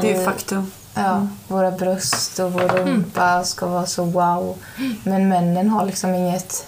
Det 0.00 0.12
är 0.12 0.18
ju 0.18 0.24
faktum. 0.24 0.72
Ja, 0.94 1.28
våra 1.48 1.70
bröst 1.70 2.38
och 2.38 2.52
vår 2.52 2.60
rumpa 2.60 3.44
ska 3.44 3.66
vara 3.66 3.86
så 3.86 4.04
wow. 4.04 4.56
Men 5.04 5.28
männen 5.28 5.68
har 5.68 5.86
liksom 5.86 6.14
inget, 6.14 6.66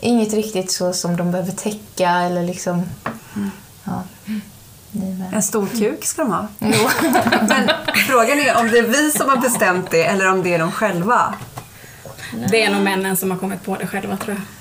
inget 0.00 0.32
riktigt 0.32 0.70
så 0.70 0.92
som 0.92 1.16
de 1.16 1.30
behöver 1.30 1.52
täcka 1.52 2.10
eller 2.10 2.42
liksom... 2.42 2.82
Ja, 3.84 4.02
ni 4.92 5.14
med. 5.14 5.34
En 5.34 5.42
stor 5.42 5.66
kuk 5.66 6.04
ska 6.04 6.22
de 6.22 6.32
ha. 6.32 6.48
Men 7.48 7.70
frågan 8.08 8.38
är 8.38 8.56
om 8.56 8.68
det 8.70 8.78
är 8.78 8.82
vi 8.82 9.10
som 9.10 9.28
har 9.28 9.36
bestämt 9.36 9.90
det 9.90 10.04
eller 10.04 10.30
om 10.30 10.42
det 10.42 10.54
är 10.54 10.58
de 10.58 10.72
själva. 10.72 11.34
Det 12.50 12.62
är 12.62 12.70
nog 12.70 12.82
männen 12.82 13.16
som 13.16 13.30
har 13.30 13.38
kommit 13.38 13.64
på 13.64 13.76
det 13.76 13.86
själva 13.86 14.16
tror 14.16 14.36
jag. 14.36 14.59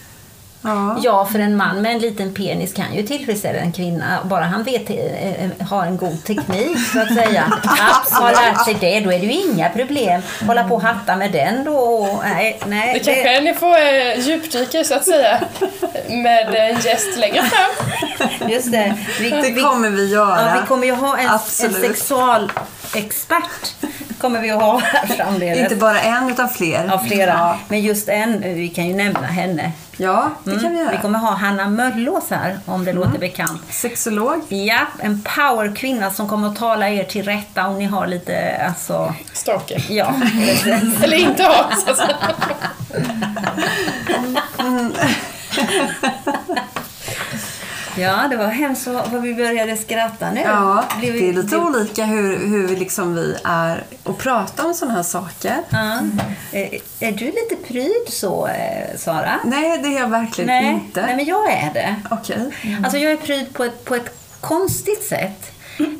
Ja. 0.62 1.00
Ja, 1.04 1.26
för 1.26 1.40
en 1.40 1.56
man 1.56 1.82
med 1.82 1.92
en 1.92 2.00
liten 2.00 2.34
penis 2.34 2.74
kan 2.74 2.96
ju 2.96 3.04
tillfredsställa 3.04 3.60
en 3.60 3.72
kvinna. 3.72 4.20
Bara 4.24 4.44
han 4.44 4.64
vet, 4.64 4.90
eh, 4.90 5.68
har 5.68 5.86
en 5.86 5.98
god 5.98 6.24
teknik, 6.24 6.78
så 6.94 7.00
att 7.02 7.14
säga. 7.14 7.54
Ja, 7.64 8.04
har 8.12 8.32
lärt 8.32 8.66
sig 8.66 8.78
det, 8.80 9.00
då 9.00 9.12
är 9.12 9.20
det 9.20 9.26
ju 9.26 9.32
inga 9.32 9.70
problem. 9.70 10.22
Hålla 10.48 10.64
på 10.64 10.76
och 10.76 10.82
hatta 10.82 11.16
med 11.16 11.32
den 11.32 11.64
då. 11.64 12.08
Nej, 12.24 12.60
nej. 12.66 12.94
Det 12.94 13.00
kanske 13.00 13.42
ni 13.42 13.54
får 13.54 13.78
eh, 13.78 14.20
djupdyka 14.20 14.84
så 14.84 14.96
att 14.96 15.06
säga 15.06 15.40
med 16.10 16.56
en 16.56 16.80
gäst 16.80 17.18
längre 17.18 17.44
fram. 17.44 18.50
Just 18.50 18.72
det. 18.72 18.96
Vi, 19.20 19.30
Det 19.30 19.62
kommer 19.62 19.90
vi 19.90 20.06
göra. 20.12 20.42
ja, 20.42 20.62
vi 20.62 20.68
kommer 20.68 20.88
ju 20.88 20.94
ha 20.94 21.18
en, 21.18 21.30
en 21.30 21.40
kommer 24.20 24.42
vi 24.42 24.52
att 24.52 24.62
ha 24.62 24.80
här 24.80 25.08
framledes. 25.16 25.60
Inte 25.60 25.76
bara 25.76 26.02
en, 26.02 26.30
utan 26.30 26.50
fler. 26.50 26.86
Ja, 26.88 27.00
flera. 27.08 27.32
Ja. 27.32 27.58
Men 27.68 27.82
just 27.82 28.10
en, 28.10 28.42
vi 28.42 28.70
kan 28.70 28.88
ju 28.88 28.96
nämna 28.96 29.28
henne. 29.28 29.72
Ja, 29.98 30.32
det 30.44 30.52
mm. 30.52 30.64
kan 30.64 30.74
vi 30.74 30.80
göra. 30.80 30.92
Vi 30.92 30.98
kommer 30.98 31.20
ha 31.20 31.32
Hanna 31.32 31.70
Möllås 31.70 32.30
här, 32.30 32.60
om 32.66 32.86
det 32.86 32.92
mm. 32.92 33.04
låter 33.04 33.20
bekant. 33.20 33.62
Sexolog. 33.70 34.42
Ja, 34.50 34.80
en 35.00 35.22
powerkvinna 35.22 36.12
som 36.12 36.28
kommer 36.28 36.48
att 36.48 36.56
tala 36.56 36.90
er 36.90 37.04
till 37.04 37.26
rätta 37.26 37.68
om 37.68 37.78
ni 37.78 37.86
har 37.86 38.08
lite, 38.08 38.66
alltså... 38.68 39.14
Stake. 39.34 39.84
Ja, 39.90 40.14
Eller 41.04 41.18
inte 41.18 41.44
has. 41.44 41.88
Alltså. 41.88 42.04
mm. 44.60 44.94
Ja, 48.00 48.28
det 48.30 48.38
var 48.38 48.48
hemskt 48.48 48.88
vad 48.88 49.22
vi 49.22 49.34
började 49.34 49.78
skratta 49.78 50.32
nu. 50.32 50.42
Ja, 50.42 50.84
vi, 51.02 51.12
det 51.12 51.30
är 51.30 51.34
lite 51.34 51.48
blev... 51.48 51.62
olika 51.62 52.06
hur, 52.06 52.48
hur 52.48 52.78
liksom 52.78 53.16
vi 53.16 53.36
är 53.44 53.84
och 54.04 54.18
pratar 54.18 54.66
om 54.66 54.74
sådana 54.74 54.96
här 54.96 55.04
saker. 55.04 55.56
Ja. 55.70 55.78
Mm. 55.78 56.20
Är, 56.52 56.80
är 57.00 57.12
du 57.12 57.26
lite 57.26 57.56
pryd 57.68 58.08
så, 58.08 58.48
eh, 58.48 58.98
Sara? 58.98 59.40
Nej, 59.44 59.78
det 59.78 59.88
är 59.88 60.00
jag 60.00 60.08
verkligen 60.08 60.48
Nej. 60.48 60.74
inte. 60.74 61.02
Nej, 61.02 61.16
men 61.16 61.26
jag 61.26 61.52
är 61.52 61.74
det. 61.74 61.96
Okej. 62.12 62.38
Okay. 62.38 62.72
Mm. 62.72 62.84
Alltså, 62.84 63.00
jag 63.00 63.12
är 63.12 63.18
pryd 63.18 63.54
på 63.54 63.64
ett, 63.64 63.86
på 63.86 63.96
ett 63.96 64.18
konstigt 64.40 65.04
sätt. 65.04 65.52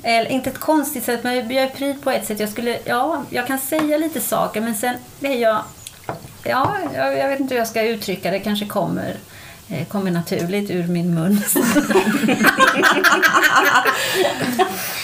Eller 0.04 0.32
inte 0.32 0.50
ett 0.50 0.60
konstigt 0.60 1.04
sätt, 1.04 1.24
men 1.24 1.36
jag 1.36 1.52
är 1.52 1.70
pryd 1.70 2.02
på 2.04 2.12
ett 2.12 2.28
sätt. 2.28 2.40
Jag, 2.40 2.50
skulle, 2.50 2.80
ja, 2.86 3.24
jag 3.30 3.48
kan 3.48 3.60
säga 3.60 3.98
lite 3.98 4.22
saker, 4.22 4.62
men 4.62 4.76
sen 4.76 4.96
är 5.22 5.36
jag... 5.36 5.62
Ja, 6.44 6.78
jag, 6.96 7.18
jag 7.18 7.30
vet 7.30 7.40
inte 7.40 7.54
hur 7.54 7.60
jag 7.60 7.68
ska 7.68 7.82
uttrycka 7.82 8.32
det. 8.32 8.40
kanske 8.40 8.66
kommer 8.66 9.16
Eh, 9.72 9.88
kommer 9.88 10.12
naturligt 10.12 10.72
ur 10.72 10.88
min 10.88 11.14
mun. 11.14 11.42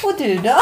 och 0.03 0.13
du 0.17 0.35
då? 0.35 0.57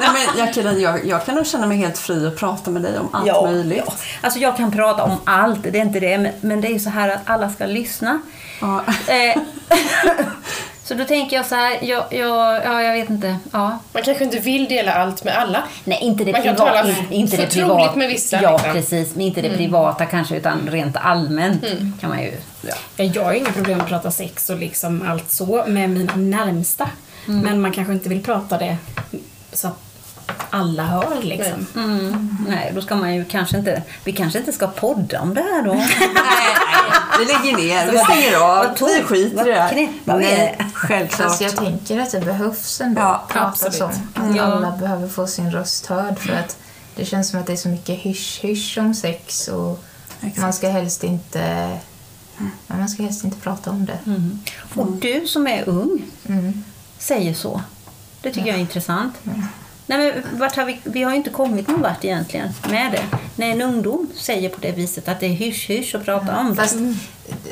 Nej, 0.00 0.08
men 0.12 0.38
Jacqueline, 0.38 0.80
jag, 0.80 1.06
jag 1.06 1.26
kan 1.26 1.34
nog 1.34 1.46
känna 1.46 1.66
mig 1.66 1.76
helt 1.78 1.98
fri 1.98 2.26
att 2.26 2.36
prata 2.36 2.70
med 2.70 2.82
dig 2.82 2.98
om 2.98 3.08
allt 3.12 3.26
ja, 3.26 3.42
möjligt. 3.42 3.82
Ja. 3.86 3.92
Alltså 4.20 4.38
jag 4.38 4.56
kan 4.56 4.72
prata 4.72 5.04
om 5.04 5.16
allt, 5.24 5.62
det 5.62 5.78
är 5.78 5.82
inte 5.82 6.00
det. 6.00 6.18
Men, 6.18 6.32
men 6.40 6.60
det 6.60 6.68
är 6.68 6.72
ju 6.72 6.80
så 6.80 6.90
här 6.90 7.08
att 7.08 7.20
alla 7.24 7.50
ska 7.50 7.66
lyssna. 7.66 8.20
Ja. 8.60 8.84
Eh, 9.06 9.42
Så 10.88 10.94
då 10.94 11.04
tänker 11.04 11.36
jag 11.36 11.46
så 11.46 11.54
här, 11.54 11.78
jag, 11.82 12.04
jag, 12.10 12.64
ja, 12.64 12.82
jag 12.82 12.92
vet 12.92 13.10
inte. 13.10 13.36
Ja. 13.52 13.78
Man 13.92 14.02
kanske 14.02 14.24
inte 14.24 14.38
vill 14.38 14.68
dela 14.68 14.94
allt 14.94 15.24
med 15.24 15.38
alla. 15.38 15.62
Nej, 15.84 15.98
inte 16.02 16.24
det, 16.24 16.32
Man 16.32 16.42
kan 16.42 16.56
tala 16.56 16.88
in, 16.88 16.94
inte 17.10 17.36
det 17.36 17.46
privata. 17.46 17.96
med 17.96 18.08
vissa. 18.08 18.42
Ja, 18.42 18.52
liksom. 18.52 18.72
precis. 18.72 19.14
Men 19.14 19.26
inte 19.26 19.40
det 19.40 19.48
mm. 19.48 19.58
privata 19.58 20.06
kanske, 20.06 20.36
utan 20.36 20.68
rent 20.70 20.96
allmänt 20.96 21.64
mm. 21.64 21.92
kan 22.00 22.10
man 22.10 22.22
ju. 22.22 22.32
Ja. 22.60 23.04
Jag 23.04 23.24
har 23.24 23.32
inga 23.32 23.52
problem 23.52 23.80
att 23.80 23.88
prata 23.88 24.10
sex 24.10 24.50
och 24.50 24.58
liksom 24.58 25.08
allt 25.08 25.30
så 25.30 25.64
med 25.66 25.90
mina 25.90 26.16
närmsta. 26.16 26.90
Mm. 27.28 27.40
Men 27.40 27.60
man 27.60 27.72
kanske 27.72 27.92
inte 27.92 28.08
vill 28.08 28.22
prata 28.22 28.58
det 28.58 28.76
så 29.52 29.68
att 29.68 29.87
alla 30.50 30.82
hör 30.82 31.22
liksom. 31.22 31.66
Mm. 31.76 32.36
Nej, 32.48 32.72
då 32.74 32.80
ska 32.80 32.96
man 32.96 33.14
ju 33.14 33.24
kanske 33.24 33.58
inte, 33.58 33.82
vi 34.04 34.12
kanske 34.12 34.38
inte 34.38 34.52
ska 34.52 34.66
podda 34.66 35.20
om 35.20 35.34
det 35.34 35.40
här 35.40 35.62
då. 35.62 35.74
nej, 35.74 36.56
vi 37.18 37.24
lägger 37.24 37.56
ner, 37.56 37.92
vi 37.92 37.98
stänger 37.98 38.36
av, 38.36 38.74
tog, 38.74 38.88
vi 38.88 39.02
skiter 39.02 39.48
i 39.48 39.50
det 39.50 39.60
här. 39.60 39.88
Nej, 40.04 40.58
självklart. 40.74 41.28
Fast 41.28 41.40
jag 41.40 41.56
tänker 41.56 42.00
att 42.00 42.10
det 42.10 42.20
behövs 42.20 42.80
ändå 42.80 43.00
ja, 43.00 43.26
pratas 43.28 43.80
om. 43.80 43.90
Att 44.14 44.22
mm. 44.22 44.38
alla 44.38 44.70
behöver 44.70 45.08
få 45.08 45.26
sin 45.26 45.50
röst 45.50 45.86
hörd 45.86 46.18
för 46.18 46.32
att 46.32 46.56
det 46.96 47.04
känns 47.04 47.30
som 47.30 47.40
att 47.40 47.46
det 47.46 47.52
är 47.52 47.56
så 47.56 47.68
mycket 47.68 47.98
hysch-hysch 47.98 48.78
om 48.78 48.94
sex 48.94 49.48
och 49.48 49.84
Exakt. 50.20 50.38
man 50.38 50.52
ska 50.52 50.68
helst 50.68 51.04
inte 51.04 51.78
men 52.66 52.78
man 52.78 52.88
ska 52.88 53.02
helst 53.02 53.24
inte 53.24 53.36
prata 53.36 53.70
om 53.70 53.86
det. 53.86 53.98
Mm. 54.06 54.38
Och 54.74 54.92
du 54.92 55.26
som 55.26 55.46
är 55.46 55.68
ung 55.68 56.02
mm. 56.28 56.64
säger 56.98 57.34
så. 57.34 57.62
Det 58.22 58.30
tycker 58.30 58.46
ja. 58.46 58.46
jag 58.46 58.56
är 58.56 58.60
intressant. 58.60 59.14
Nej, 59.88 59.98
men 59.98 60.38
vart 60.38 60.56
har 60.56 60.64
vi, 60.64 60.80
vi 60.84 61.02
har 61.02 61.10
ju 61.10 61.16
inte 61.16 61.30
kommit 61.30 61.68
någon 61.68 61.82
vart 61.82 62.04
egentligen 62.04 62.48
med 62.70 62.92
det. 62.92 63.18
När 63.36 63.46
en 63.46 63.62
ungdom 63.62 64.08
säger 64.14 64.48
på 64.48 64.60
det 64.60 64.72
viset 64.72 65.08
att 65.08 65.20
det 65.20 65.26
är 65.26 65.30
hysch-hysch 65.30 65.94
att 65.94 66.04
prata 66.04 66.38
om 66.38 66.48
det. 66.48 66.56
Fast, 66.56 66.76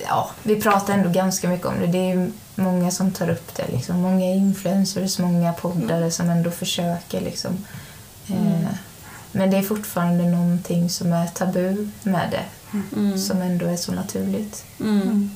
ja, 0.09 0.31
vi 0.43 0.61
pratar 0.61 0.95
ändå 0.95 1.11
ganska 1.11 1.49
mycket 1.49 1.67
om 1.67 1.81
det. 1.81 1.87
Det 1.87 1.99
är 1.99 2.15
ju 2.15 2.33
många 2.55 2.91
som 2.91 3.11
tar 3.11 3.31
upp 3.31 3.55
det. 3.55 3.69
Liksom. 3.73 4.01
Många 4.01 4.25
influencers, 4.25 5.19
många 5.19 5.53
poddare 5.53 5.97
mm. 5.97 6.11
som 6.11 6.31
ändå 6.31 6.51
försöker. 6.51 7.21
Liksom. 7.21 7.67
Mm. 8.29 8.47
Eh, 8.47 8.69
men 9.33 9.51
det 9.51 9.57
är 9.57 9.63
fortfarande 9.63 10.25
någonting 10.25 10.91
som 10.91 11.13
är 11.13 11.27
tabu 11.27 11.89
med 12.03 12.29
det. 12.31 12.45
Mm. 12.97 13.19
Som 13.19 13.43
ändå 13.43 13.67
är 13.67 13.77
så 13.77 13.93
naturligt 13.93 14.65
mm. 14.81 15.31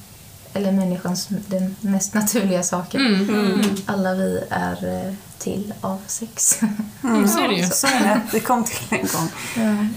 eller 0.52 0.72
människans 0.72 1.28
den 1.28 1.76
mest 1.80 2.14
naturliga 2.14 2.62
saken. 2.62 3.00
Mm, 3.06 3.30
mm. 3.30 3.60
Alla 3.86 4.14
vi 4.14 4.42
är 4.50 5.06
eh, 5.06 5.14
till 5.40 5.74
av 5.80 5.98
sex. 6.06 6.60
Mm. 7.04 7.28
Så 7.28 7.44
är 7.44 7.48
ju. 7.48 7.62
Så 7.64 7.86
är 7.86 8.00
det. 8.00 8.20
det 8.32 8.40
kom 8.40 8.64
till 8.64 8.78
en 8.90 8.98
gång 8.98 9.28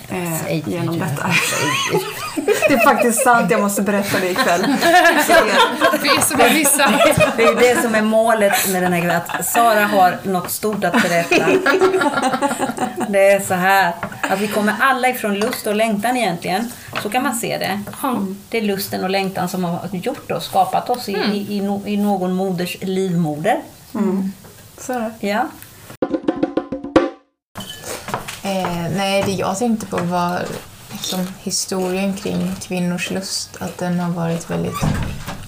ja. 0.10 0.16
eh, 0.16 0.70
genom 0.70 1.00
detta. 1.00 1.30
det 2.68 2.74
är 2.74 2.84
faktiskt 2.84 3.24
sant, 3.24 3.52
jag 3.52 3.62
måste 3.62 3.82
berätta 3.82 4.20
det 4.20 4.30
ikväll. 4.30 4.62
För 5.98 6.16
er 6.46 6.66
som. 6.66 6.92
Det 7.38 7.44
är 7.44 7.56
det 7.56 7.82
som 7.82 7.96
är 7.96 8.02
målet 8.02 8.70
med 8.70 8.84
den 8.84 8.94
här 8.94 9.00
grejen, 9.00 9.22
att 9.28 9.46
Sara 9.46 9.86
har 9.86 10.18
något 10.24 10.52
stort 10.52 10.84
att 10.84 11.02
berätta. 11.02 11.46
Det 13.10 13.32
är 13.32 13.40
så 13.40 13.54
här, 13.54 13.94
att 14.22 14.40
vi 14.40 14.48
kommer 14.48 14.76
alla 14.80 15.10
ifrån 15.10 15.36
lust 15.36 15.68
och 15.68 15.76
längtan 15.76 16.18
egentligen. 16.18 16.72
Så 17.04 17.10
kan 17.10 17.24
man 17.24 17.36
se 17.36 17.58
det. 17.58 17.82
Det 18.50 18.58
är 18.58 18.62
lusten 18.62 19.04
och 19.04 19.10
längtan 19.10 19.50
som 19.50 19.64
har 19.64 19.90
gjort 19.92 20.32
oss, 20.32 20.46
skapat 20.46 20.90
oss 20.90 21.10
i, 21.10 21.16
mm. 21.16 21.32
i, 21.32 21.64
i 21.86 21.98
någon 21.98 22.34
moders 22.34 22.78
livmoder. 22.82 23.62
Mm. 23.96 24.32
Så. 24.78 25.12
Ja. 25.20 25.48
Eh, 28.44 28.90
nej, 28.96 29.24
det 29.26 29.32
jag 29.32 29.58
tänkte 29.58 29.86
på 29.86 29.98
var 29.98 30.46
liksom 30.92 31.28
historien 31.40 32.14
kring 32.14 32.56
kvinnors 32.62 33.12
lust. 33.12 33.58
Att 33.60 33.78
den 33.78 34.00
har 34.00 34.10
varit 34.10 34.50
väldigt 34.50 34.84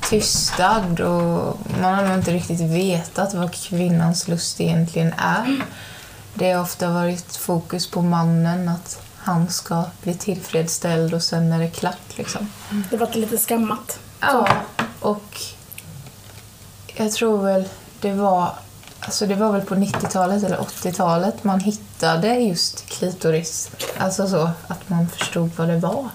tystad 0.10 1.01
och 1.01 1.60
man 1.82 1.94
har 1.94 2.05
nog 2.08 2.17
inte 2.17 2.34
riktigt 2.34 2.62
vetat 2.62 3.34
vad 3.34 3.53
kvinnans 3.53 4.27
lust 4.27 4.62
egentligen 4.62 5.13
är. 5.17 5.62
Det 6.34 6.51
har 6.51 6.62
ofta 6.62 6.89
varit 6.89 7.36
fokus 7.36 7.91
på 7.91 8.01
mannen, 8.01 8.70
att 8.70 9.01
han 9.17 9.50
ska 9.50 9.84
bli 10.03 10.13
tillfredsställd 10.13 11.13
och 11.13 11.24
sen 11.24 11.51
är 11.51 11.60
det 11.60 11.70
klart. 11.70 12.17
Liksom. 12.17 12.50
Mm. 12.72 12.84
Det 12.89 12.96
har 12.98 13.05
varit 13.05 13.15
lite 13.15 13.38
skammat. 13.38 14.00
Ja, 14.20 14.48
och 15.00 15.41
jag 16.96 17.12
tror 17.12 17.44
väl 17.44 17.67
det 18.01 18.13
var 18.13 18.53
Alltså 19.06 19.26
det 19.26 19.36
var 19.36 19.52
väl 19.52 19.62
på 19.62 19.76
90-talet 19.76 20.44
eller 20.44 20.58
80-talet 20.58 21.44
man 21.44 21.60
hittade 21.60 22.36
just 22.36 22.86
klitoris. 22.86 23.72
Alltså 23.98 24.28
så 24.28 24.50
att 24.68 24.90
man 24.90 25.10
förstod 25.10 25.52
vad 25.56 25.68
det 25.68 25.78
var. 25.78 26.10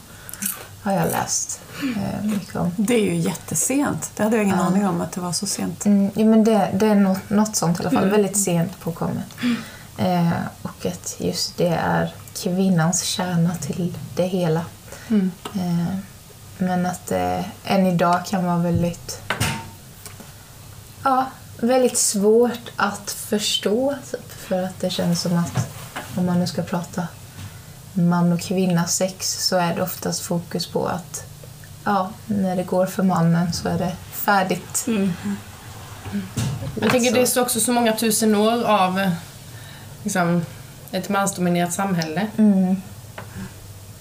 Har 0.83 0.93
jag 0.93 1.11
läst 1.11 1.61
eh, 1.97 2.25
mycket 2.25 2.57
om. 2.57 2.73
Det 2.77 2.95
är 2.95 3.05
ju 3.05 3.15
jättesent. 3.15 4.11
Det 4.17 4.23
hade 4.23 4.37
jag 4.37 4.45
ingen 4.45 4.59
ja. 4.59 4.65
aning 4.65 4.87
om 4.87 5.01
att 5.01 5.13
det 5.13 5.21
var 5.21 5.33
så 5.33 5.47
sent. 5.47 5.87
Mm, 5.87 6.11
ja, 6.15 6.25
men 6.25 6.45
det, 6.45 6.71
det 6.75 6.87
är 6.87 6.95
något, 6.95 7.31
något 7.31 7.57
sånt 7.57 7.81
i 7.81 7.83
alla 7.83 7.91
fall. 7.91 8.03
Mm. 8.03 8.11
Väldigt 8.11 8.37
sent 8.37 8.81
påkommet. 8.81 9.27
Mm. 9.43 9.57
Eh, 9.99 10.39
och 10.63 10.87
att 10.87 11.17
just 11.19 11.57
det 11.57 11.79
är 11.83 12.15
kvinnans 12.43 13.03
kärna 13.03 13.55
till 13.55 13.97
det 14.17 14.27
hela. 14.27 14.65
Mm. 15.09 15.33
Eh, 15.55 15.97
men 16.59 16.87
att 16.87 17.13
eh, 17.13 17.41
än 17.65 17.87
idag 17.87 18.27
kan 18.27 18.47
vara 18.47 18.59
väldigt 18.59 19.23
ja, 21.03 21.27
väldigt 21.63 21.99
svårt 21.99 22.71
att 22.77 23.11
förstå. 23.11 23.95
Typ, 24.11 24.33
för 24.33 24.63
att 24.63 24.81
det 24.81 24.91
känns 24.91 25.23
som 25.23 25.39
att 25.39 25.69
om 26.17 26.27
man 26.27 26.41
nu 26.41 26.47
ska 26.47 26.63
prata 26.63 27.07
man 27.93 28.33
och 28.33 28.41
kvinna 28.41 28.87
sex 28.87 29.47
så 29.47 29.57
är 29.57 29.75
det 29.75 29.83
oftast 29.83 30.21
fokus 30.21 30.67
på 30.67 30.87
att 30.87 31.25
ja, 31.85 32.11
när 32.27 32.57
det 32.57 32.63
går 32.63 32.87
för 32.87 33.03
mannen 33.03 33.53
så 33.53 33.69
är 33.69 33.79
det 33.79 33.97
färdigt. 34.13 34.85
Mm. 34.87 35.13
Mm. 35.25 35.37
Jag 36.81 36.91
tänker 36.91 37.13
det 37.13 37.37
är 37.37 37.43
också 37.43 37.61
så 37.61 37.73
många 37.73 37.93
tusen 37.93 38.35
år 38.35 38.65
av 38.65 39.11
liksom, 40.03 40.45
ett 40.93 41.09
mansdominerat 41.09 41.73
samhälle. 41.73 42.27
Mm. 42.37 42.77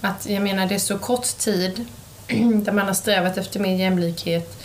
Att 0.00 0.26
jag 0.26 0.42
menar 0.42 0.66
det 0.66 0.74
är 0.74 0.78
så 0.78 0.98
kort 0.98 1.38
tid 1.38 1.84
där 2.64 2.72
man 2.72 2.86
har 2.86 2.94
strävat 2.94 3.38
efter 3.38 3.60
mer 3.60 3.76
jämlikhet, 3.76 4.59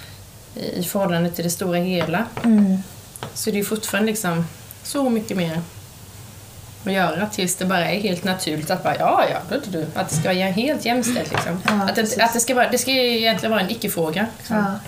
i 0.55 0.83
förhållande 0.83 1.29
till 1.29 1.43
det 1.43 1.49
stora 1.49 1.77
hela 1.77 2.25
mm. 2.43 2.77
så 3.33 3.51
det 3.51 3.59
är 3.59 3.63
fortfarande 3.63 4.11
liksom 4.11 4.45
så 4.83 5.09
mycket 5.09 5.37
mer 5.37 5.61
att 6.85 6.93
göra 6.93 7.27
tills 7.27 7.55
det 7.55 7.65
bara 7.65 7.91
är 7.91 7.99
helt 7.99 8.23
naturligt 8.23 8.71
att 8.71 8.83
bara, 8.83 8.95
ja, 8.97 9.25
ja, 9.31 9.39
då, 9.49 9.55
du, 9.65 9.71
du, 9.71 9.85
att 9.93 10.09
det 10.09 10.15
ska 10.15 10.29
vara 10.29 10.37
helt 10.37 10.85
jämställt. 10.85 11.31
Liksom. 11.31 11.61
Ja, 11.65 11.89
att 11.89 11.95
det, 11.95 12.17
att 12.19 12.33
det, 12.33 12.39
ska 12.39 12.55
vara, 12.55 12.69
det 12.69 12.77
ska 12.77 12.91
egentligen 12.91 13.51
vara 13.51 13.61
en 13.61 13.69
icke-fråga. 13.69 14.27
Liksom. 14.37 14.55
Ja. 14.55 14.79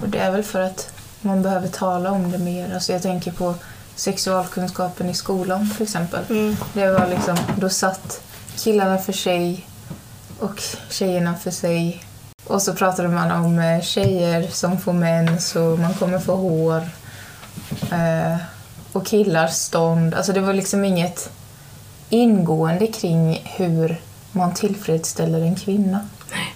Och 0.00 0.08
det 0.08 0.18
är 0.18 0.30
väl 0.30 0.42
för 0.42 0.60
att 0.60 0.92
man 1.20 1.42
behöver 1.42 1.68
tala 1.68 2.10
om 2.10 2.30
det 2.30 2.38
mer. 2.38 2.74
Alltså 2.74 2.92
jag 2.92 3.02
tänker 3.02 3.32
på 3.32 3.54
sexualkunskapen 3.94 5.10
i 5.10 5.14
skolan 5.14 5.70
till 5.76 5.82
exempel. 5.82 6.24
Mm. 6.30 6.56
Det 6.72 6.90
var 6.90 7.06
liksom, 7.06 7.36
då 7.56 7.68
satt 7.68 8.20
killarna 8.56 8.98
för 8.98 9.12
sig 9.12 9.66
och 10.38 10.62
tjejerna 10.90 11.34
för 11.34 11.50
sig 11.50 12.04
och 12.46 12.62
så 12.62 12.74
pratade 12.74 13.08
man 13.08 13.30
om 13.30 13.58
eh, 13.58 13.82
tjejer 13.82 14.48
som 14.50 14.78
får 14.78 14.92
mens 14.92 15.56
och 15.56 15.78
man 15.78 15.94
kommer 15.94 16.18
få 16.18 16.36
hår. 16.36 16.88
Eh, 17.92 18.36
och 18.92 19.06
killars 19.06 19.50
stånd. 19.50 20.14
Alltså 20.14 20.32
det 20.32 20.40
var 20.40 20.52
liksom 20.54 20.84
inget 20.84 21.30
ingående 22.08 22.86
kring 22.86 23.42
hur 23.44 24.00
man 24.32 24.54
tillfredsställer 24.54 25.40
en 25.40 25.56
kvinna. 25.56 26.08
Nej. 26.32 26.54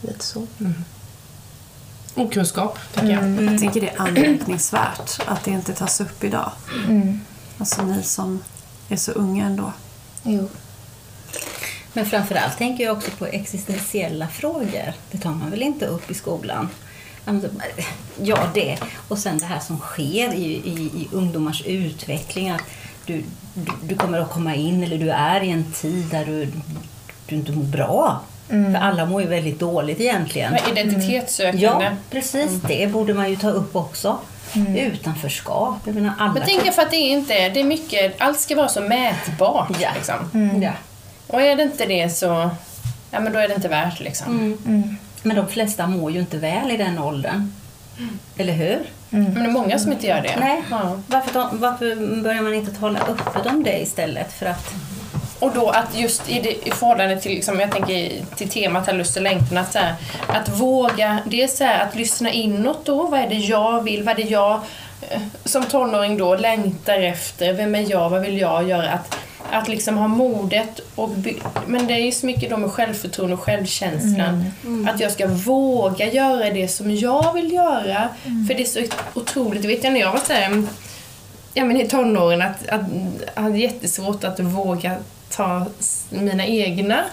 Lite 0.00 0.24
så. 0.24 0.46
Mm. 0.60 0.84
Okunskap, 2.14 2.78
tänker 2.94 3.12
jag. 3.12 3.22
Mm. 3.22 3.52
Jag 3.52 3.60
tycker 3.60 3.80
det 3.80 3.88
är 3.88 4.00
anmärkningsvärt 4.00 5.20
att 5.26 5.44
det 5.44 5.50
inte 5.50 5.72
tas 5.72 6.00
upp 6.00 6.24
idag. 6.24 6.52
Mm. 6.88 7.20
Alltså 7.58 7.82
ni 7.82 8.02
som 8.02 8.42
är 8.88 8.96
så 8.96 9.12
unga 9.12 9.46
ändå. 9.46 9.72
Jo. 10.22 10.48
Men 11.92 12.06
framförallt 12.06 12.58
tänker 12.58 12.84
jag 12.84 12.96
också 12.96 13.10
på 13.10 13.26
existentiella 13.26 14.28
frågor. 14.28 14.92
Det 15.10 15.18
tar 15.18 15.30
man 15.30 15.50
väl 15.50 15.62
inte 15.62 15.86
upp 15.86 16.10
i 16.10 16.14
skolan? 16.14 16.68
Ja, 18.22 18.38
det. 18.54 18.78
Och 19.08 19.18
sen 19.18 19.38
det 19.38 19.46
här 19.46 19.60
som 19.60 19.78
sker 19.78 20.34
i, 20.34 20.44
i, 20.44 20.90
i 21.02 21.08
ungdomars 21.12 21.62
utveckling. 21.66 22.50
Att 22.50 22.62
du, 23.06 23.24
du, 23.54 23.72
du 23.82 23.94
kommer 23.94 24.18
att 24.20 24.30
komma 24.30 24.54
in, 24.54 24.82
eller 24.82 24.98
du 24.98 25.10
är 25.10 25.42
i 25.42 25.50
en 25.50 25.72
tid 25.72 26.06
där 26.10 26.24
du, 26.26 26.48
du 27.26 27.36
inte 27.36 27.52
mår 27.52 27.64
bra. 27.64 28.20
För 28.48 28.74
alla 28.74 29.06
mår 29.06 29.22
ju 29.22 29.28
väldigt 29.28 29.58
dåligt 29.58 30.00
egentligen. 30.00 30.52
Men 30.52 30.78
Identitetssökande. 30.78 31.66
Ja, 31.66 31.90
precis. 32.10 32.50
Det 32.68 32.92
borde 32.92 33.14
man 33.14 33.30
ju 33.30 33.36
ta 33.36 33.50
upp 33.50 33.76
också. 33.76 34.18
Utanförskap. 34.76 35.76
Jag 35.84 35.94
menar, 35.94 36.14
alla 36.18 36.32
Men 36.32 36.42
tänk 36.46 36.74
för 36.74 36.82
att 36.82 36.90
det 36.90 36.96
är 36.96 37.10
inte, 37.10 37.48
det 37.48 37.60
är 37.60 37.64
mycket, 37.64 38.14
allt 38.18 38.40
ska 38.40 38.56
vara 38.56 38.68
så 38.68 38.80
mätbart. 38.80 39.76
Ja. 39.80 39.90
Liksom. 39.94 40.50
Ja. 40.62 40.72
Och 41.32 41.42
är 41.42 41.56
det 41.56 41.62
inte 41.62 41.86
det 41.86 42.16
så, 42.16 42.50
ja 43.10 43.20
men 43.20 43.32
då 43.32 43.38
är 43.38 43.48
det 43.48 43.54
inte 43.54 43.68
värt 43.68 44.00
liksom. 44.00 44.58
Men 45.22 45.36
de 45.36 45.48
flesta 45.48 45.86
mår 45.86 46.10
ju 46.10 46.20
inte 46.20 46.38
väl 46.38 46.70
i 46.70 46.76
den 46.76 46.98
åldern. 46.98 47.52
Eller 48.36 48.52
hur? 48.52 48.80
Men 49.10 49.34
det 49.34 49.40
är 49.40 49.48
många 49.50 49.78
som 49.78 49.92
inte 49.92 50.06
gör 50.06 50.20
det. 50.22 50.36
Nej. 50.40 50.62
Ja. 50.70 50.98
Varför, 51.06 51.48
varför 51.52 52.22
börjar 52.22 52.42
man 52.42 52.54
inte 52.54 52.72
tala 52.72 52.98
öppet 52.98 53.46
om 53.46 53.62
det 53.62 53.82
istället? 53.82 54.32
För 54.32 54.46
att, 54.46 54.74
Och 55.38 55.52
då 55.54 55.68
att 55.68 55.98
just 55.98 56.30
i, 56.30 56.40
det, 56.40 56.68
i 56.68 56.70
förhållande 56.70 57.20
till, 57.20 57.32
liksom, 57.32 57.60
jag 57.60 57.72
tänker 57.72 58.24
till 58.36 58.48
temat 58.48 58.86
här, 58.86 58.94
lust 58.94 59.16
och 59.16 59.22
längtan, 59.22 59.58
att, 59.58 59.72
så 59.72 59.78
här, 59.78 59.94
att 60.28 60.48
våga, 60.48 61.18
det 61.26 61.42
är 61.42 61.48
så 61.48 61.64
här, 61.64 61.84
att 61.86 61.94
lyssna 61.94 62.30
inåt 62.30 62.84
då, 62.84 63.06
vad 63.06 63.20
är 63.20 63.28
det 63.28 63.34
jag 63.34 63.82
vill, 63.82 64.02
vad 64.02 64.18
är 64.18 64.24
det 64.24 64.30
jag 64.30 64.60
som 65.44 65.64
tonåring 65.64 66.16
då 66.16 66.36
längtar 66.36 67.00
efter, 67.00 67.52
vem 67.52 67.74
är 67.74 67.90
jag, 67.90 68.10
vad 68.10 68.20
vill 68.20 68.38
jag 68.38 68.68
göra? 68.68 68.90
Att, 68.90 69.16
att 69.50 69.68
liksom 69.68 69.98
ha 69.98 70.08
modet 70.08 70.80
och 70.94 71.10
men 71.66 71.86
det 71.86 71.94
är 71.94 71.98
ju 71.98 72.12
så 72.12 72.26
mycket 72.26 72.50
då 72.50 72.56
med 72.56 72.70
självförtroende 72.70 73.34
och 73.34 73.40
självkänslan. 73.40 74.44
Att 74.88 75.00
jag 75.00 75.12
ska 75.12 75.26
våga 75.26 76.12
göra 76.12 76.50
det 76.50 76.68
som 76.68 76.96
jag 76.96 77.32
vill 77.32 77.52
göra. 77.52 78.08
För 78.48 78.54
det 78.54 78.62
är 78.62 78.64
så 78.64 78.80
otroligt, 79.14 79.64
vet 79.64 79.84
jag 79.84 79.92
när 79.92 80.00
jag 80.00 80.12
var 80.12 80.20
så 80.20 80.32
här, 80.32 80.62
ja, 81.54 81.64
men 81.64 81.76
i 81.80 81.88
tonåren 81.88 82.42
att, 82.42 82.68
att 82.68 82.82
jag 83.34 83.42
hade 83.42 83.58
jättesvårt 83.58 84.24
att 84.24 84.40
våga 84.40 84.96
ta 85.30 85.66
mina 86.10 86.46
egna 86.46 87.04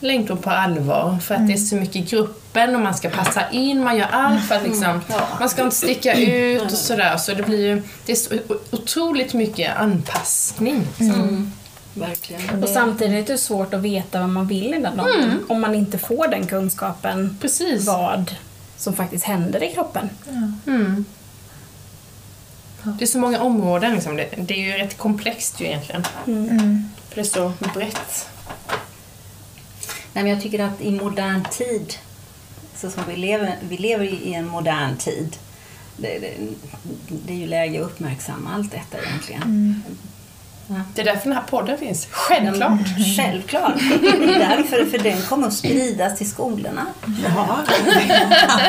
längtor 0.00 0.36
på 0.36 0.50
allvar 0.50 1.18
för 1.22 1.34
att 1.34 1.46
det 1.46 1.52
är 1.52 1.56
så 1.56 1.76
mycket 1.76 1.96
i 1.96 2.06
gruppen 2.54 2.74
och 2.74 2.80
man 2.80 2.94
ska 2.94 3.10
passa 3.10 3.50
in, 3.50 3.84
man 3.84 3.96
gör 3.96 4.08
allt 4.10 4.44
för 4.44 4.54
att 4.54 4.62
liksom, 4.62 5.00
man 5.40 5.48
ska 5.48 5.62
inte 5.62 5.76
sticka 5.76 6.14
ut 6.14 6.62
och 6.62 6.70
sådär. 6.70 7.16
Så 7.16 7.34
det 7.34 7.42
blir 7.42 7.66
ju, 7.66 7.82
det 8.06 8.12
är 8.12 8.16
så 8.16 8.30
otroligt 8.70 9.34
mycket 9.34 9.76
anpassning. 9.76 10.86
verkligen. 11.94 12.62
Och 12.62 12.68
samtidigt 12.68 13.28
är 13.28 13.32
det 13.32 13.38
svårt 13.38 13.74
att 13.74 13.80
veta 13.80 14.20
vad 14.20 14.28
man 14.28 14.46
vill 14.46 14.74
i 14.74 14.78
den 14.78 15.00
åldern. 15.00 15.38
Om 15.48 15.60
man 15.60 15.74
inte 15.74 15.98
får 15.98 16.28
den 16.28 16.46
kunskapen 16.46 17.38
Precis. 17.40 17.86
vad 17.86 18.34
som 18.76 18.96
faktiskt 18.96 19.24
händer 19.24 19.62
i 19.62 19.72
kroppen. 19.72 20.10
Mm. 20.66 21.04
Det 22.84 23.04
är 23.04 23.06
så 23.06 23.18
många 23.18 23.40
områden 23.40 23.94
liksom. 23.94 24.16
det, 24.16 24.28
det 24.36 24.54
är 24.54 24.58
ju 24.58 24.84
rätt 24.84 24.98
komplext 24.98 25.60
ju 25.60 25.64
egentligen. 25.66 26.04
För 27.08 27.14
det 27.14 27.20
är 27.20 27.24
så 27.24 27.52
brett. 27.74 28.28
Nej, 30.12 30.24
men 30.24 30.26
jag 30.26 30.42
tycker 30.42 30.64
att 30.64 30.80
i 30.80 30.90
modern 30.90 31.44
tid, 31.50 31.94
så 32.84 32.90
som 32.90 33.02
vi 33.08 33.16
lever, 33.16 33.56
vi 33.68 33.76
lever 33.76 34.04
i 34.04 34.34
en 34.34 34.46
modern 34.46 34.96
tid, 34.96 35.36
det, 35.96 36.18
det, 36.18 36.32
det 37.26 37.32
är 37.32 37.36
ju 37.36 37.46
läge 37.46 37.80
att 37.80 37.86
uppmärksamma 37.86 38.50
allt 38.54 38.70
detta 38.70 39.06
egentligen. 39.06 39.82
Det 40.94 41.00
är 41.00 41.04
därför 41.04 41.24
den 41.28 41.32
här 41.32 41.44
podden 41.50 41.78
finns. 41.78 42.06
Självklart. 42.10 42.80
Självklart. 43.16 43.72
Det 44.00 44.08
är 44.08 44.38
därför, 44.38 44.90
för 44.90 44.98
den 44.98 45.22
kommer 45.22 45.46
att 45.46 45.54
spridas 45.54 46.18
till 46.18 46.30
skolorna. 46.30 46.86
Ja, 47.24 47.58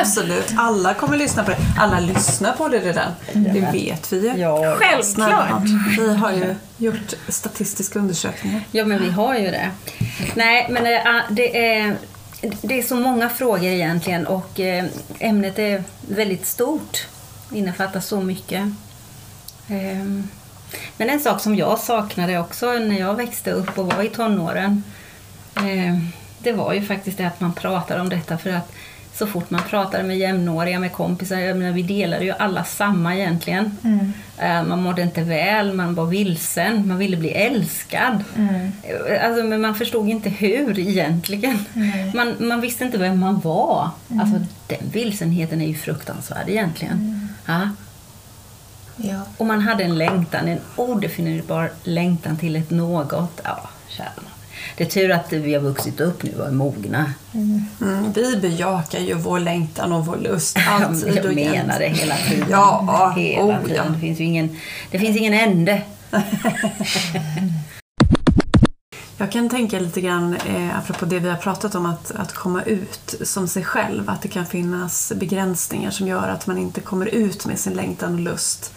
absolut. 0.00 0.52
Alla 0.58 0.94
kommer 0.94 1.16
lyssna 1.16 1.44
på 1.44 1.50
det. 1.50 1.58
Alla 1.78 2.00
lyssnar 2.00 2.52
på 2.52 2.68
det 2.68 2.78
redan. 2.78 3.12
Det 3.32 3.68
vet 3.72 4.12
vi 4.12 4.28
ju. 4.28 4.36
Ja. 4.36 4.76
Självklart! 4.78 5.62
Vi 5.98 6.14
har 6.14 6.32
ju 6.32 6.54
gjort 6.78 7.14
statistiska 7.28 7.98
undersökningar. 7.98 8.60
Ja, 8.72 8.84
men 8.84 9.02
vi 9.02 9.10
har 9.10 9.38
ju 9.38 9.50
det. 9.50 9.70
Nej, 10.34 10.66
men 10.70 10.84
det 11.30 11.76
är, 11.76 11.96
det 12.40 12.78
är, 12.78 12.82
så 12.82 12.96
många 12.96 13.28
frågor 13.28 13.64
egentligen 13.64 14.26
och 14.26 14.60
eh, 14.60 14.84
ämnet 15.18 15.58
är 15.58 15.84
väldigt 16.08 16.46
stort. 16.46 17.06
Innefattar 17.52 18.00
så 18.00 18.20
mycket. 18.20 18.62
Ehm, 19.68 20.28
men 20.96 21.10
en 21.10 21.20
sak 21.20 21.40
som 21.40 21.56
jag 21.56 21.78
saknade 21.78 22.38
också 22.38 22.72
när 22.72 22.98
jag 22.98 23.14
växte 23.14 23.50
upp 23.50 23.78
och 23.78 23.86
var 23.86 24.02
i 24.02 24.08
tonåren 24.08 24.82
ehm, 25.56 26.08
det 26.38 26.52
var 26.52 26.72
ju 26.72 26.82
faktiskt 26.82 27.18
det 27.18 27.24
att 27.24 27.40
man 27.40 27.52
pratade 27.52 28.00
om 28.00 28.08
detta 28.08 28.38
för 28.38 28.50
att 28.50 28.72
så 29.18 29.26
fort 29.26 29.50
man 29.50 29.62
pratade 29.62 30.02
med 30.04 30.18
jämnåriga, 30.18 30.78
med 30.80 30.92
kompisar, 30.92 31.36
jag 31.36 31.56
menar, 31.56 31.72
vi 31.72 31.82
delade 31.82 32.24
ju 32.24 32.32
alla 32.38 32.64
samma 32.64 33.16
egentligen. 33.16 33.76
Eh, 34.38 34.62
Man 34.62 34.82
mådde 34.82 35.02
inte 35.02 35.22
väl, 35.22 35.72
man 35.74 35.94
var 35.94 36.06
vilsen, 36.06 36.88
man 36.88 36.98
ville 36.98 37.16
bli 37.16 37.28
älskad. 37.30 38.24
Eh, 38.36 39.26
Alltså, 39.28 39.44
men 39.44 39.60
man 39.60 39.74
förstod 39.74 40.08
inte 40.08 40.28
hur 40.28 40.78
egentligen. 40.78 41.58
Man, 42.14 42.34
man 42.38 42.60
visste 42.60 42.84
inte 42.84 42.98
vem 42.98 43.18
man 43.20 43.40
var. 43.40 43.90
Alltså, 44.20 44.40
den 44.66 44.90
vilsenheten 44.92 45.60
är 45.60 45.66
ju 45.68 45.74
fruktansvärd 45.74 46.48
egentligen. 46.48 47.28
Ja. 47.46 47.60
Ja. 48.96 49.20
Och 49.36 49.46
man 49.46 49.60
hade 49.60 49.84
en 49.84 49.98
längtan, 49.98 50.48
en 50.48 50.58
odefinierbar 50.76 51.70
längtan 51.82 52.36
till 52.36 52.56
ett 52.56 52.70
något. 52.70 53.40
Ja, 53.44 53.68
kära. 53.88 54.06
Det 54.76 54.84
är 54.84 54.88
tur 54.88 55.10
att 55.10 55.32
vi 55.32 55.54
har 55.54 55.60
vuxit 55.60 56.00
upp 56.00 56.22
nu 56.22 56.34
och 56.38 56.46
är 56.46 56.50
mogna. 56.50 57.12
Mm, 57.34 58.12
vi 58.14 58.36
bejakar 58.36 58.98
ju 58.98 59.14
vår 59.14 59.40
längtan 59.40 59.92
och 59.92 60.06
vår 60.06 60.16
lust 60.16 60.58
alltid 60.68 61.16
jag 61.16 61.24
och 61.24 61.32
jämt. 61.32 61.52
menar 61.52 61.78
det 61.78 61.88
hela 61.88 62.16
tiden. 62.16 62.46
Ja, 62.50 63.12
hela 63.16 63.42
oh, 63.42 63.62
tiden. 63.62 63.76
ja. 63.76 63.84
Det, 63.92 63.98
finns 63.98 64.20
ingen, 64.20 64.56
det 64.90 64.98
finns 64.98 65.16
ingen 65.16 65.34
ände. 65.34 65.82
Jag 69.18 69.32
kan 69.32 69.48
tänka 69.48 69.80
lite 69.80 70.00
grann, 70.00 70.36
eh, 70.36 70.78
apropå 70.78 71.04
det 71.04 71.18
vi 71.18 71.28
har 71.28 71.36
pratat 71.36 71.74
om, 71.74 71.86
att, 71.86 72.10
att 72.10 72.32
komma 72.32 72.62
ut 72.62 73.14
som 73.22 73.48
sig 73.48 73.64
själv. 73.64 74.10
Att 74.10 74.22
det 74.22 74.28
kan 74.28 74.46
finnas 74.46 75.12
begränsningar 75.16 75.90
som 75.90 76.08
gör 76.08 76.28
att 76.28 76.46
man 76.46 76.58
inte 76.58 76.80
kommer 76.80 77.06
ut 77.06 77.46
med 77.46 77.58
sin 77.58 77.72
längtan 77.72 78.14
och 78.14 78.20
lust 78.20 78.72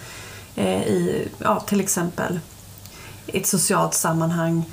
eh, 0.56 0.82
i, 0.82 1.28
ja, 1.38 1.60
till 1.60 1.80
exempel 1.80 2.40
ett 3.28 3.48
socialt 3.48 3.94
sammanhang. 3.94 4.64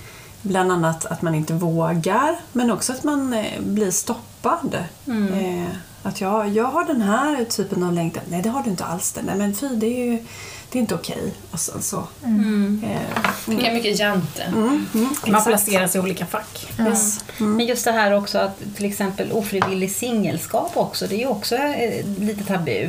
Bland 0.47 0.73
annat 0.73 1.07
att 1.07 1.23
man 1.23 1.35
inte 1.35 1.55
vågar, 1.55 2.37
men 2.53 2.71
också 2.71 2.93
att 2.93 3.05
man 3.05 3.33
eh, 3.35 3.61
blir 3.61 3.91
stoppad. 3.91 4.75
Eh, 5.07 5.67
att 6.03 6.21
jag, 6.21 6.49
jag 6.49 6.65
har 6.65 6.85
den 6.85 7.03
här 7.03 7.45
typen 7.45 7.83
av 7.83 7.93
längtan. 7.93 8.23
Nej, 8.29 8.43
det 8.43 8.49
har 8.49 8.63
du 8.63 8.71
inte 8.71 8.85
alls. 8.85 9.13
Det. 9.13 9.23
Nej, 9.23 9.37
men 9.37 9.55
fy, 9.55 9.69
det 9.69 9.87
är 9.87 10.05
ju 10.13 10.25
det 10.71 10.79
är 10.79 10.81
inte 10.81 10.95
okej. 10.95 11.33
Och 11.51 11.61
sen 11.61 11.83
så. 11.83 11.97
Eh, 12.25 13.01
Lika 13.47 13.73
mycket 13.73 13.99
jante. 13.99 14.43
mm, 14.43 14.87
mm, 14.95 15.09
Man 15.27 15.45
placeras 15.45 15.97
i 15.97 15.99
olika 15.99 16.27
fack. 16.27 16.67
Yes. 16.81 17.25
Men 17.39 17.67
just 17.67 17.85
det 17.85 17.93
här 17.93 18.13
också 18.13 18.39
att 18.39 18.59
till 18.77 18.85
exempel 18.85 19.33
ofrivillig 19.33 19.91
singelskap 19.91 20.77
också, 20.77 21.07
det 21.07 21.15
är 21.15 21.19
ju 21.19 21.27
också 21.27 21.57
eh, 21.57 22.07
lite 22.21 22.45
tabu. 22.45 22.89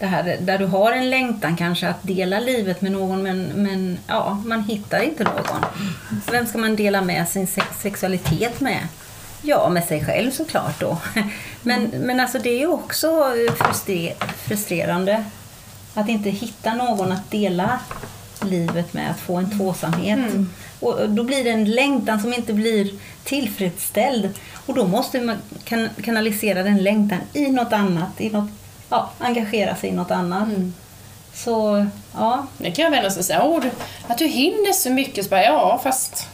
Det 0.00 0.06
här 0.06 0.38
där 0.40 0.58
du 0.58 0.66
har 0.66 0.92
en 0.92 1.10
längtan 1.10 1.56
kanske 1.56 1.88
att 1.88 2.02
dela 2.02 2.40
livet 2.40 2.80
med 2.80 2.92
någon 2.92 3.22
men, 3.22 3.42
men 3.42 3.98
ja, 4.06 4.42
man 4.46 4.62
hittar 4.62 5.02
inte 5.02 5.24
någon. 5.24 5.64
Vem 6.30 6.46
ska 6.46 6.58
man 6.58 6.76
dela 6.76 7.02
med 7.02 7.28
sin 7.28 7.46
sex 7.46 7.66
sexualitet 7.82 8.60
med? 8.60 8.78
Ja, 9.42 9.68
med 9.68 9.84
sig 9.84 10.04
själv 10.04 10.30
såklart 10.30 10.80
då. 10.80 10.98
Men, 11.62 11.82
men 11.82 12.20
alltså 12.20 12.38
det 12.38 12.50
är 12.50 12.58
ju 12.58 12.66
också 12.66 13.06
frustre- 13.56 14.14
frustrerande 14.36 15.24
att 15.94 16.08
inte 16.08 16.30
hitta 16.30 16.74
någon 16.74 17.12
att 17.12 17.30
dela 17.30 17.78
livet 18.44 18.92
med, 18.92 19.10
att 19.10 19.20
få 19.20 19.36
en 19.36 19.58
tvåsamhet. 19.58 20.18
Och 20.80 21.10
då 21.10 21.22
blir 21.22 21.44
det 21.44 21.50
en 21.50 21.70
längtan 21.70 22.20
som 22.20 22.32
inte 22.32 22.52
blir 22.52 22.90
tillfredsställd. 23.24 24.28
Och 24.66 24.74
då 24.74 24.86
måste 24.86 25.20
man 25.20 25.36
kan 25.64 25.88
kanalisera 26.04 26.62
den 26.62 26.82
längtan 26.82 27.18
i 27.32 27.50
något 27.50 27.72
annat, 27.72 28.20
i 28.20 28.30
något, 28.30 28.50
ja, 28.90 29.10
engagera 29.18 29.76
sig 29.76 29.90
i 29.90 29.92
något 29.92 30.10
annat. 30.10 30.48
Så, 31.34 31.86
ja. 32.14 32.46
Det 32.58 32.70
kan 32.70 32.84
jag 32.84 33.12
sig 33.12 33.18
och 33.20 33.24
säga, 33.24 33.42
Åh, 33.42 33.60
du, 33.62 33.70
att 34.06 34.18
du 34.18 34.26
hinner 34.26 34.72
så 34.72 34.90
mycket. 34.90 35.24
Så 35.24 35.30
bara, 35.30 35.42
ja, 35.44 35.80
fast 35.82 36.28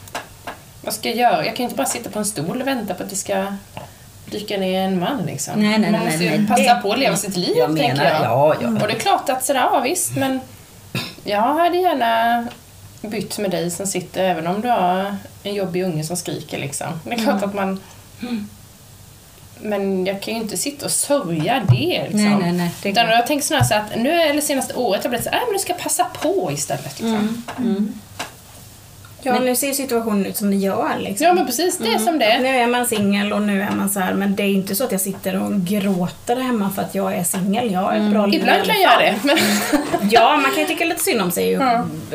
vad 0.85 0.95
ska 0.95 1.09
jag 1.09 1.19
göra? 1.19 1.37
Jag 1.47 1.57
kan 1.57 1.57
ju 1.57 1.63
inte 1.65 1.77
bara 1.77 1.87
sitta 1.87 2.11
på 2.11 2.19
en 2.19 2.25
stol 2.25 2.61
och 2.61 2.67
vänta 2.67 2.95
på 2.95 3.03
att 3.03 3.11
det 3.11 3.17
ska 3.17 3.47
dyka 4.31 4.57
ner 4.57 4.81
en 4.83 5.01
man. 5.01 5.23
Liksom. 5.27 5.61
Nej, 5.63 5.79
nej, 5.79 5.91
Man 5.93 6.05
måste 6.05 6.25
ju 6.25 6.31
nej, 6.31 6.39
nej. 6.39 6.49
passa 6.49 6.75
Det- 6.75 6.81
på 6.83 6.93
att 6.93 6.99
leva 6.99 7.17
sitt 7.17 7.37
liv, 7.37 7.57
Jag 7.57 7.77
tänker 7.77 7.95
menar, 7.95 8.05
jag. 8.05 8.23
ja, 8.25 8.55
ja. 8.61 8.69
Och 8.69 8.89
det 8.89 8.93
är 8.95 8.99
klart 8.99 9.29
att 9.29 9.45
sådär, 9.45 9.61
ja 9.61 9.81
visst, 9.81 10.17
men 10.17 10.41
jag 11.25 11.41
hade 11.41 11.77
gärna 11.79 12.47
bytt 13.01 13.39
med 13.39 13.51
dig 13.51 13.71
som 13.71 13.87
sitter, 13.87 14.25
även 14.25 14.47
om 14.47 14.61
du 14.61 14.69
har 14.69 15.17
en 15.43 15.55
jobbig 15.55 15.83
unge 15.85 16.05
som 16.05 16.17
skriker 16.17 16.59
liksom. 16.59 16.87
Det 17.05 17.11
är 17.13 17.19
klart 17.19 17.43
att 17.43 17.55
man... 17.55 17.81
Men 19.61 20.07
jag 20.07 20.23
kan 20.23 20.35
ju 20.35 20.41
inte 20.41 20.57
sitta 20.57 20.85
och 20.87 20.93
sörja 20.93 21.63
det 21.69 22.03
liksom. 22.03 22.25
Nej, 22.25 22.37
nej, 22.41 22.53
nej. 22.53 22.71
Det 22.83 22.89
Utan 22.89 23.09
jag 23.09 23.27
tänker 23.27 23.47
snarare 23.47 23.65
så 23.65 23.75
att 23.75 23.97
nu, 23.97 24.11
eller 24.23 24.41
senaste 24.41 24.75
året, 24.75 24.99
har 24.99 25.05
jag 25.05 25.11
blivit 25.11 25.25
så 25.25 25.31
här, 25.31 25.39
"Äh, 25.39 25.45
men 25.47 25.53
du 25.53 25.59
ska 25.59 25.75
passa 25.75 26.05
på 26.05 26.51
istället. 26.53 27.01
Liksom. 27.01 27.43
Ja, 29.23 29.39
nu 29.39 29.57
ser 29.57 29.67
ju 29.67 29.75
situationen 29.75 30.27
ut 30.27 30.37
som 30.37 30.51
det 30.51 30.57
gör 30.57 30.99
liksom. 30.99 31.27
Ja 31.27 31.35
men 31.35 31.47
precis, 31.47 31.79
det 31.79 31.89
är 31.89 31.99
som 31.99 32.19
det 32.19 32.25
är. 32.25 32.39
Nu 32.41 32.49
är 32.49 32.67
man 32.67 32.87
singel 32.87 33.33
och 33.33 33.43
nu 33.43 33.63
är 33.63 33.71
man 33.71 33.91
så 33.91 34.01
här, 34.01 34.15
men 34.15 34.37
det 34.37 34.43
är 34.43 34.47
inte 34.49 34.75
så 34.75 34.85
att 34.85 34.93
jag 34.93 35.01
sitter 35.01 35.43
och 35.43 35.61
gråter 35.61 36.37
hemma 36.37 36.71
för 36.71 36.83
att 36.83 36.95
jag 36.95 37.15
är 37.15 37.25
singel. 37.25 37.73
Jag 37.73 37.81
har 37.81 37.93
ett 37.95 38.11
bra 38.11 38.27
liv 38.27 38.35
i 38.35 38.43
Ibland 38.43 38.65
kan 38.65 38.75
jag 38.75 38.83
göra 38.83 38.99
det. 39.13 39.17
Men... 39.23 39.37
Ja, 40.11 40.37
man 40.37 40.51
kan 40.51 40.61
ju 40.61 40.67
tycka 40.67 40.85
lite 40.85 41.03
synd 41.03 41.21
om 41.21 41.31
sig 41.31 41.49
ju 41.49 41.61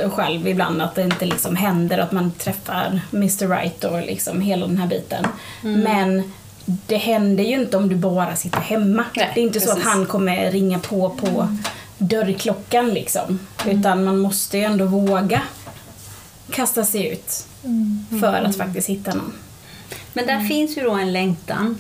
själv 0.10 0.48
ibland 0.48 0.82
att 0.82 0.96
det 0.96 1.02
inte 1.02 1.26
liksom 1.26 1.56
händer 1.56 1.98
att 1.98 2.12
man 2.12 2.32
träffar 2.32 3.02
Mr 3.14 3.48
Right 3.48 3.84
och 3.84 4.02
liksom 4.02 4.42
hela 4.42 4.68
den 4.68 4.78
här 4.78 4.88
biten. 4.88 5.28
Men 5.62 6.32
det 6.88 6.98
händer 6.98 7.44
ju 7.44 7.54
inte 7.62 7.78
om 7.78 7.90
du 7.90 7.96
bara 7.96 8.36
sitter 8.36 8.60
hemma. 8.60 9.06
Nej, 9.16 9.32
det 9.36 9.40
är 9.42 9.44
inte 9.44 9.60
så 9.60 9.70
att 9.70 9.76
precis. 9.78 9.92
han 9.94 10.06
kommer 10.06 10.52
ringa 10.52 10.80
på 10.80 11.10
på 11.10 11.58
dörrklockan 11.98 12.90
liksom. 12.90 13.40
Utan 13.66 14.04
man 14.04 14.18
måste 14.20 14.58
ju 14.58 14.64
ändå 14.64 14.86
våga 14.86 15.42
kasta 16.52 16.86
sig 16.86 17.08
ut 17.08 17.46
för 18.22 18.34
att 18.46 18.58
faktiskt 18.58 18.90
hitta 18.90 19.14
någon. 19.14 19.34
Men 20.14 20.26
där 20.28 20.40
finns 20.48 20.78
ju 20.78 20.82
då 20.84 20.92
en 20.92 21.14
längtan. 21.14 21.78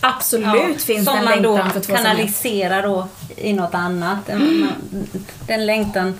Absolut 0.00 0.82
finns 0.82 1.04
som 1.04 1.14
det 1.14 1.18
en 1.18 1.24
man 1.24 1.42
då 1.42 1.54
längtan 1.56 1.70
för 1.72 1.80
två 1.80 1.86
som 1.96 2.06
är. 2.06 2.10
kanaliserar 2.10 2.82
då 2.82 3.08
i 3.36 3.52
något 3.52 3.74
annat. 3.74 4.28
Man- 4.28 4.72
Den 5.46 5.66
längtan 5.66 6.18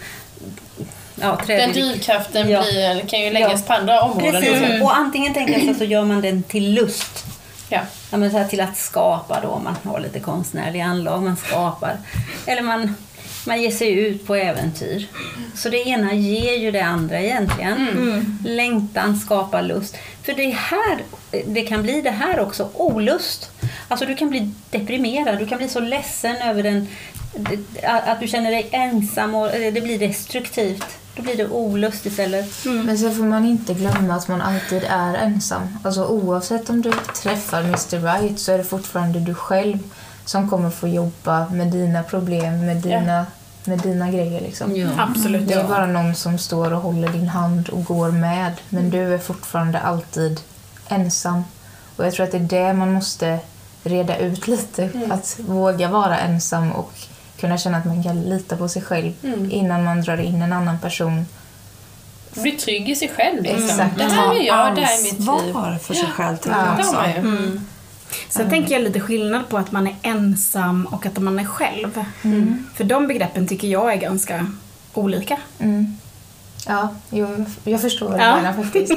ja, 1.20 1.40
Den 1.46 1.72
drivkraften 1.72 2.50
Ja. 2.50 2.62
blir, 2.62 3.06
kan 3.08 3.20
ju 3.20 3.30
läggas 3.30 3.52
Ja. 3.60 3.66
på 3.66 3.72
andra 3.72 4.02
områden. 4.02 4.42
Precis. 4.42 4.62
också. 4.62 4.84
Och 4.84 4.96
antingen 4.96 5.34
tänker 5.34 5.52
jag 5.58 5.74
så, 5.74 5.78
så 5.78 5.84
gör 5.84 6.04
man 6.04 6.20
den 6.20 6.42
till 6.42 6.74
lust. 6.74 7.24
Ja. 7.72 7.80
Ja, 8.10 8.16
men 8.16 8.30
så 8.30 8.38
här 8.38 8.48
till 8.48 8.60
att 8.60 8.76
skapa 8.76 9.40
då, 9.40 9.58
man 9.58 9.76
har 9.82 10.00
lite 10.00 10.20
konstnärlig 10.20 10.80
anlag, 10.80 11.22
man 11.22 11.36
skapar. 11.36 11.96
Eller 12.46 12.62
man, 12.62 12.94
man 13.46 13.62
ger 13.62 13.70
sig 13.70 13.92
ut 13.92 14.26
på 14.26 14.34
äventyr. 14.34 15.06
Så 15.54 15.68
det 15.68 15.88
ena 15.88 16.14
ger 16.14 16.58
ju 16.58 16.70
det 16.70 16.80
andra 16.80 17.20
egentligen. 17.20 18.38
Längtan 18.44 19.16
skapar 19.18 19.62
lust. 19.62 19.96
För 20.22 20.32
det 20.32 20.42
är 20.42 20.52
här, 20.52 21.02
det 21.46 21.62
kan 21.62 21.82
bli 21.82 22.02
det 22.02 22.10
här 22.10 22.40
också, 22.40 22.70
olust. 22.74 23.50
Alltså 23.88 24.06
du 24.06 24.14
kan 24.14 24.30
bli 24.30 24.50
deprimerad, 24.70 25.38
du 25.38 25.46
kan 25.46 25.58
bli 25.58 25.68
så 25.68 25.80
ledsen 25.80 26.36
över 26.36 26.62
den, 26.62 26.88
att 27.82 28.20
du 28.20 28.28
känner 28.28 28.50
dig 28.50 28.68
ensam 28.70 29.34
och 29.34 29.48
det 29.48 29.82
blir 29.82 29.98
destruktivt. 29.98 30.86
Då 31.16 31.22
blir 31.22 31.36
det 31.36 31.48
olust 31.48 32.06
istället. 32.06 32.64
Men 32.64 32.98
sen 32.98 33.14
får 33.14 33.24
man 33.24 33.44
inte 33.44 33.74
glömma 33.74 34.14
att 34.14 34.28
man 34.28 34.40
alltid 34.40 34.84
är 34.88 35.14
ensam. 35.14 35.78
Alltså 35.84 36.06
oavsett 36.06 36.70
om 36.70 36.82
du 36.82 36.92
träffar 37.22 37.60
Mr 37.60 37.98
Right 37.98 38.38
så 38.40 38.52
är 38.52 38.58
det 38.58 38.64
fortfarande 38.64 39.20
du 39.20 39.34
själv 39.34 39.78
som 40.24 40.50
kommer 40.50 40.70
få 40.70 40.88
jobba 40.88 41.48
med 41.48 41.66
dina 41.66 42.02
problem, 42.02 42.66
med 42.66 42.76
dina, 42.76 43.26
med 43.64 43.78
dina 43.78 44.10
grejer 44.10 44.40
liksom. 44.40 44.92
Absolut. 44.98 45.48
Det 45.48 45.54
är 45.54 45.68
bara 45.68 45.86
någon 45.86 46.14
som 46.14 46.38
står 46.38 46.72
och 46.72 46.80
håller 46.80 47.08
din 47.08 47.28
hand 47.28 47.68
och 47.68 47.84
går 47.84 48.10
med. 48.10 48.52
Men 48.68 48.90
du 48.90 49.14
är 49.14 49.18
fortfarande 49.18 49.80
alltid 49.80 50.40
ensam. 50.88 51.44
Och 51.96 52.06
jag 52.06 52.12
tror 52.12 52.26
att 52.26 52.32
det 52.32 52.38
är 52.38 52.66
det 52.68 52.72
man 52.72 52.92
måste 52.92 53.38
reda 53.84 54.16
ut 54.18 54.46
lite. 54.48 54.90
Att 55.10 55.38
våga 55.46 55.88
vara 55.88 56.18
ensam 56.18 56.72
och 56.72 56.92
kunna 57.42 57.58
känna 57.58 57.78
att 57.78 57.84
man 57.84 58.02
kan 58.02 58.22
lita 58.22 58.56
på 58.56 58.68
sig 58.68 58.82
själv 58.82 59.12
innan 59.50 59.84
man 59.84 60.00
drar 60.02 60.20
in 60.20 60.42
en 60.42 60.52
annan 60.52 60.78
person. 60.78 61.26
Bli 62.34 62.52
trygg 62.52 62.88
i 62.88 62.96
sig 62.96 63.08
själv. 63.16 63.42
Liksom. 63.42 63.64
Exakt. 63.64 63.98
Det 63.98 64.04
här 64.04 64.34
är 64.34 64.46
jag, 64.46 64.74
det 64.74 64.80
här 64.80 64.98
är 64.98 65.02
mitt 65.02 65.18
liv. 65.20 65.30
ansvar 65.30 65.78
för 65.82 65.94
sig 65.94 66.08
själv 66.16 66.36
tycker 66.36 66.50
Ja. 66.56 66.66
jag 66.66 66.78
också. 66.86 66.92
man 66.96 67.10
ju. 67.10 67.60
Sen 68.28 68.50
tänker 68.50 68.72
jag 68.72 68.82
lite 68.82 69.00
skillnad 69.00 69.48
på 69.48 69.58
att 69.58 69.72
man 69.72 69.86
är 69.86 69.96
ensam 70.02 70.86
och 70.86 71.06
att 71.06 71.18
man 71.18 71.38
är 71.38 71.44
själv. 71.44 72.04
För 72.74 72.84
de 72.84 73.06
begreppen 73.06 73.48
tycker 73.48 73.68
jag 73.68 73.92
är 73.92 73.96
ganska 73.96 74.46
olika. 74.94 75.38
Mm. 75.58 75.96
Ja, 76.66 76.94
jo, 77.10 77.44
jag 77.64 77.80
förstår 77.80 78.08
vad 78.08 78.18
du 78.18 78.24
Ja. 78.24 78.36
menar 78.36 78.52
faktiskt. 78.62 78.92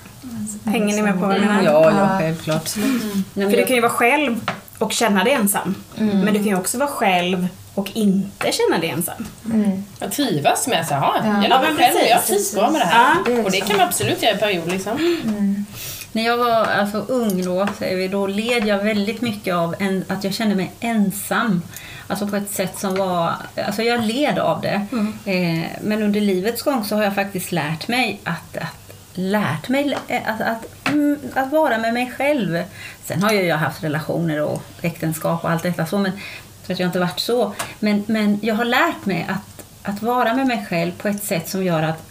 Hänger 0.64 0.94
ni 0.96 1.02
med 1.02 1.14
på 1.14 1.26
vad 1.26 1.34
jag 1.34 1.40
menar? 1.40 1.62
Ja, 1.62 1.90
Ja. 1.90 1.98
ja, 1.98 2.18
självklart. 2.18 2.70
Mm. 2.76 3.50
För 3.50 3.56
du 3.56 3.66
kan 3.66 3.76
ju 3.76 3.82
vara 3.82 3.92
själv 3.92 4.50
och 4.78 4.92
känna 4.92 5.24
dig 5.24 5.32
ensam. 5.32 5.74
Men 5.96 6.26
du 6.26 6.32
kan 6.34 6.44
ju 6.44 6.56
också 6.56 6.78
vara 6.78 6.88
själv 6.88 7.48
och 7.76 7.90
inte 7.94 8.52
känna 8.52 8.78
dig 8.80 8.90
ensam. 8.90 9.26
Mm. 9.44 9.84
Jag 9.98 10.12
trivas 10.12 10.66
med 10.66 10.80
att 10.80 10.88
säga, 10.88 11.00
"Jaha, 11.00 11.20
Ja. 11.24 11.42
jag 11.42 11.50
Ja, 11.50 11.62
men 11.62 11.76
själv 11.76 11.96
och 11.96 12.08
jag 12.10 12.26
trivs 12.26 12.54
bra 12.54 12.70
med 12.70 12.80
det 12.80 12.84
här. 12.84 13.14
Ja, 13.26 13.42
och 13.44 13.50
det 13.50 13.60
kan 13.60 13.76
man 13.76 13.86
absolut 13.86 14.22
göra 14.22 14.34
i 14.34 14.38
period 14.38 14.68
liksom. 14.72 15.16
När 16.12 16.24
jag 16.26 16.36
var 16.36 16.64
alltså, 16.64 16.98
ung 16.98 17.44
då, 17.44 17.68
säger 17.78 17.96
vi, 17.96 18.08
då 18.08 18.26
led 18.26 18.66
jag 18.66 18.78
väldigt 18.78 19.20
mycket 19.20 19.54
av 19.54 19.74
en, 19.78 20.04
att 20.08 20.24
jag 20.24 20.34
kände 20.34 20.54
mig 20.54 20.70
ensam. 20.80 21.62
Alltså 22.06 22.26
på 22.26 22.36
ett 22.36 22.50
sätt 22.50 22.78
som 22.78 22.94
var... 22.94 23.32
Alltså 23.66 23.82
jag 23.82 24.04
led 24.04 24.38
av 24.38 24.60
det. 24.60 24.86
Eh, 25.24 25.64
men 25.82 26.02
under 26.02 26.20
livets 26.20 26.62
gång 26.62 26.84
så 26.84 26.96
har 26.96 27.02
jag 27.02 27.14
faktiskt 27.14 27.52
lärt 27.52 27.88
mig 27.88 28.20
att, 28.24 28.56
att 28.56 28.92
lärt 29.14 29.68
mig 29.68 29.96
eh, 30.08 30.20
att, 30.26 30.40
att, 30.40 30.88
mm, 30.88 31.18
att 31.34 31.52
vara 31.52 31.78
med 31.78 31.94
mig 31.94 32.12
själv. 32.16 32.62
Sen 33.04 33.22
har 33.22 33.32
ju 33.32 33.42
jag 33.42 33.56
haft 33.56 33.84
relationer 33.84 34.42
och 34.42 34.62
äktenskap 34.82 35.44
och 35.44 35.50
allt 35.50 35.62
detta 35.62 35.86
så, 35.86 35.98
men 35.98 36.12
så 36.66 36.72
att 36.72 36.78
jag 36.78 36.88
inte 36.88 37.00
varit 37.00 37.20
så. 37.20 37.54
Men, 37.78 38.04
men 38.06 38.38
jag 38.42 38.54
har 38.54 38.64
lärt 38.64 39.06
mig 39.06 39.26
att, 39.28 39.64
att 39.82 40.02
vara 40.02 40.34
med 40.34 40.46
mig 40.46 40.66
själv 40.68 40.92
på 40.92 41.08
ett 41.08 41.24
sätt 41.24 41.48
som 41.48 41.64
gör 41.64 41.82
att 41.82 42.02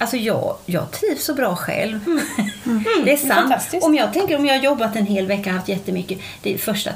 Alltså 0.00 0.16
jag, 0.16 0.56
jag 0.66 0.90
trivs 0.90 1.24
så 1.24 1.34
bra 1.34 1.56
själv. 1.56 2.00
Det 3.04 3.12
är 3.12 3.16
sant. 3.16 3.32
fantastiskt. 3.32 3.86
Om 3.86 3.94
jag 3.94 4.12
tänker 4.12 4.36
om 4.36 4.46
jag 4.46 4.54
har 4.54 4.62
jobbat 4.64 4.96
en 4.96 5.06
hel 5.06 5.26
vecka 5.26 5.50
och 5.50 5.56
haft 5.56 5.68
jättemycket. 5.68 6.18
Det 6.42 6.58
första, 6.58 6.90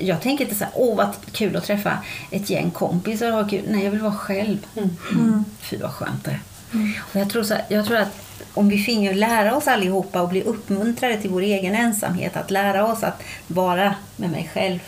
jag 0.00 0.22
tänker 0.22 0.44
inte 0.44 0.56
så 0.56 0.64
här, 0.64 0.72
åh 0.76 0.96
vad 0.96 1.08
kul 1.32 1.56
att 1.56 1.64
träffa 1.64 1.98
ett 2.30 2.50
gäng 2.50 2.70
kompisar 2.70 3.32
och 3.32 3.42
ha 3.42 3.48
kul. 3.48 3.64
Nej, 3.68 3.84
jag 3.84 3.90
vill 3.90 4.00
vara 4.00 4.14
själv. 4.14 4.66
Fy 5.60 5.76
vad 5.76 5.90
skönt 5.90 6.24
det 6.24 6.30
är. 6.30 6.40
Och 7.00 7.20
jag, 7.20 7.30
tror 7.30 7.42
så 7.42 7.54
här, 7.54 7.64
jag 7.68 7.86
tror 7.86 7.96
att 7.96 8.29
om 8.54 8.68
vi 8.68 8.78
finge 8.78 9.12
lära 9.12 9.56
oss 9.56 9.68
allihopa 9.68 10.22
och 10.22 10.28
bli 10.28 10.42
uppmuntrade 10.42 11.16
till 11.16 11.30
vår 11.30 11.40
egen 11.42 11.74
ensamhet, 11.74 12.36
att 12.36 12.50
lära 12.50 12.86
oss 12.86 13.02
att 13.02 13.22
vara 13.46 13.94
med 14.16 14.30
mig 14.30 14.50
själv. 14.54 14.78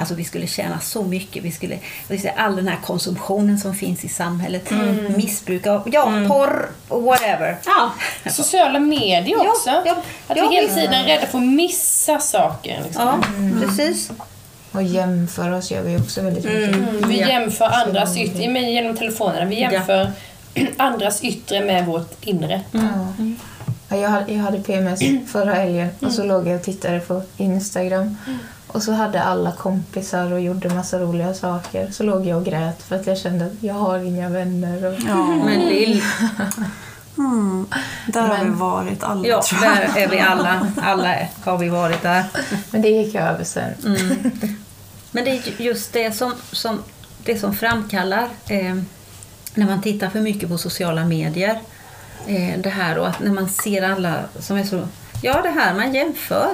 Alltså 0.00 0.14
vi 0.14 0.24
skulle 0.24 0.46
tjäna 0.46 0.80
så 0.80 1.02
mycket. 1.04 1.44
Vi 1.44 1.52
skulle, 1.52 1.78
vi 2.08 2.30
all 2.36 2.56
den 2.56 2.68
här 2.68 2.78
konsumtionen 2.84 3.58
som 3.58 3.74
finns 3.74 4.04
i 4.04 4.08
samhället, 4.08 4.70
missbruk 5.16 5.66
av 5.66 5.88
ja, 5.92 6.04
porr 6.28 6.68
och 6.88 7.02
whatever. 7.02 7.56
Ja. 7.66 7.90
Sociala 8.30 8.78
medier 8.78 9.36
Ja, 9.44 9.50
också. 9.50 9.70
ja, 9.86 9.96
att 10.26 10.36
ja, 10.36 10.48
vi 10.48 10.54
hela 10.56 10.66
visst. 10.66 10.78
tiden 10.78 10.94
är 10.94 11.04
rädda 11.04 11.26
för 11.26 11.38
att 11.38 11.44
missa 11.44 12.18
saker. 12.18 12.80
Liksom. 12.84 13.02
Ja, 13.02 13.66
precis. 13.66 14.10
Och 14.72 14.82
jämföra 14.82 15.56
oss 15.56 15.70
gör 15.70 15.82
vi 15.82 15.96
också 15.96 16.22
väldigt 16.22 16.44
mycket. 16.44 16.76
Vi 17.08 17.20
Ja. 17.20 17.28
jämför 17.28 17.64
andras 17.64 18.16
yttre, 18.16 18.42
genom 18.60 18.96
telefonerna, 18.96 19.44
vi 19.44 19.60
jämför 19.60 20.12
andras 20.76 21.24
yttre 21.24 21.64
med 21.64 21.86
vårt 21.86 22.24
inre. 22.24 22.60
Ja. 22.72 22.80
Ja, 23.88 23.96
jag, 23.96 24.08
hade, 24.08 24.32
jag 24.32 24.42
hade 24.42 24.58
PMS 24.60 25.00
förra 25.32 25.54
helgen 25.54 25.88
och 26.00 26.12
så 26.12 26.24
låg 26.24 26.48
jag 26.48 26.56
och 26.56 26.62
tittade 26.62 27.00
på 27.00 27.22
Instagram. 27.36 28.16
Och 28.66 28.82
så 28.82 28.92
hade 28.92 29.22
alla 29.22 29.52
kompisar 29.52 30.32
och 30.32 30.40
gjorde 30.40 30.68
massa 30.74 30.98
roliga 30.98 31.34
saker. 31.34 31.90
Så 31.90 32.02
låg 32.02 32.26
jag 32.26 32.38
och 32.38 32.44
grät 32.44 32.82
för 32.82 32.96
att 32.96 33.06
jag 33.06 33.18
kände 33.18 33.44
att 33.46 33.52
jag 33.62 33.74
har 33.74 33.98
inga 33.98 34.28
vänner. 34.28 34.84
Och... 34.86 34.94
Ja. 35.08 35.26
Men 35.26 35.60
lill, 35.68 36.02
Mm. 37.18 37.66
Där 38.06 38.20
har 38.20 38.38
vi 38.38 38.44
Men- 38.44 38.58
varit 38.58 39.02
alla 39.02 39.28
ja, 39.28 39.42
tror 39.42 39.64
jag. 39.64 39.76
där 39.76 40.02
är 40.02 40.08
vi 40.08 40.20
alla. 40.20 40.66
Alla 40.82 41.16
har 41.44 41.58
vi 41.58 41.68
varit 41.68 42.02
där. 42.02 42.24
Men 42.70 42.82
det 42.82 42.88
gick 42.88 43.14
över 43.14 43.44
sen. 43.44 43.72
Men 45.10 45.24
det 45.24 45.30
är 45.30 45.34
ju 45.58 45.64
just 45.64 45.92
det 45.92 46.12
som, 46.16 46.32
som, 46.52 46.82
det 47.24 47.38
som 47.38 47.54
framkallar 47.54 48.28
eh, 48.48 48.76
när 49.54 49.66
man 49.66 49.82
tittar 49.82 50.10
för 50.10 50.20
mycket 50.20 50.48
på 50.48 50.58
sociala 50.58 51.04
medier. 51.04 51.60
Eh, 52.26 52.58
det 52.58 52.70
här 52.70 52.98
och 52.98 53.08
att 53.08 53.20
när 53.20 53.32
man 53.32 53.48
ser 53.48 53.82
alla 53.82 54.20
som 54.38 54.56
är 54.56 54.64
så... 54.64 54.88
Ja, 55.22 55.42
det 55.42 55.48
här 55.50 55.74
man 55.74 55.94
jämför. 55.94 56.48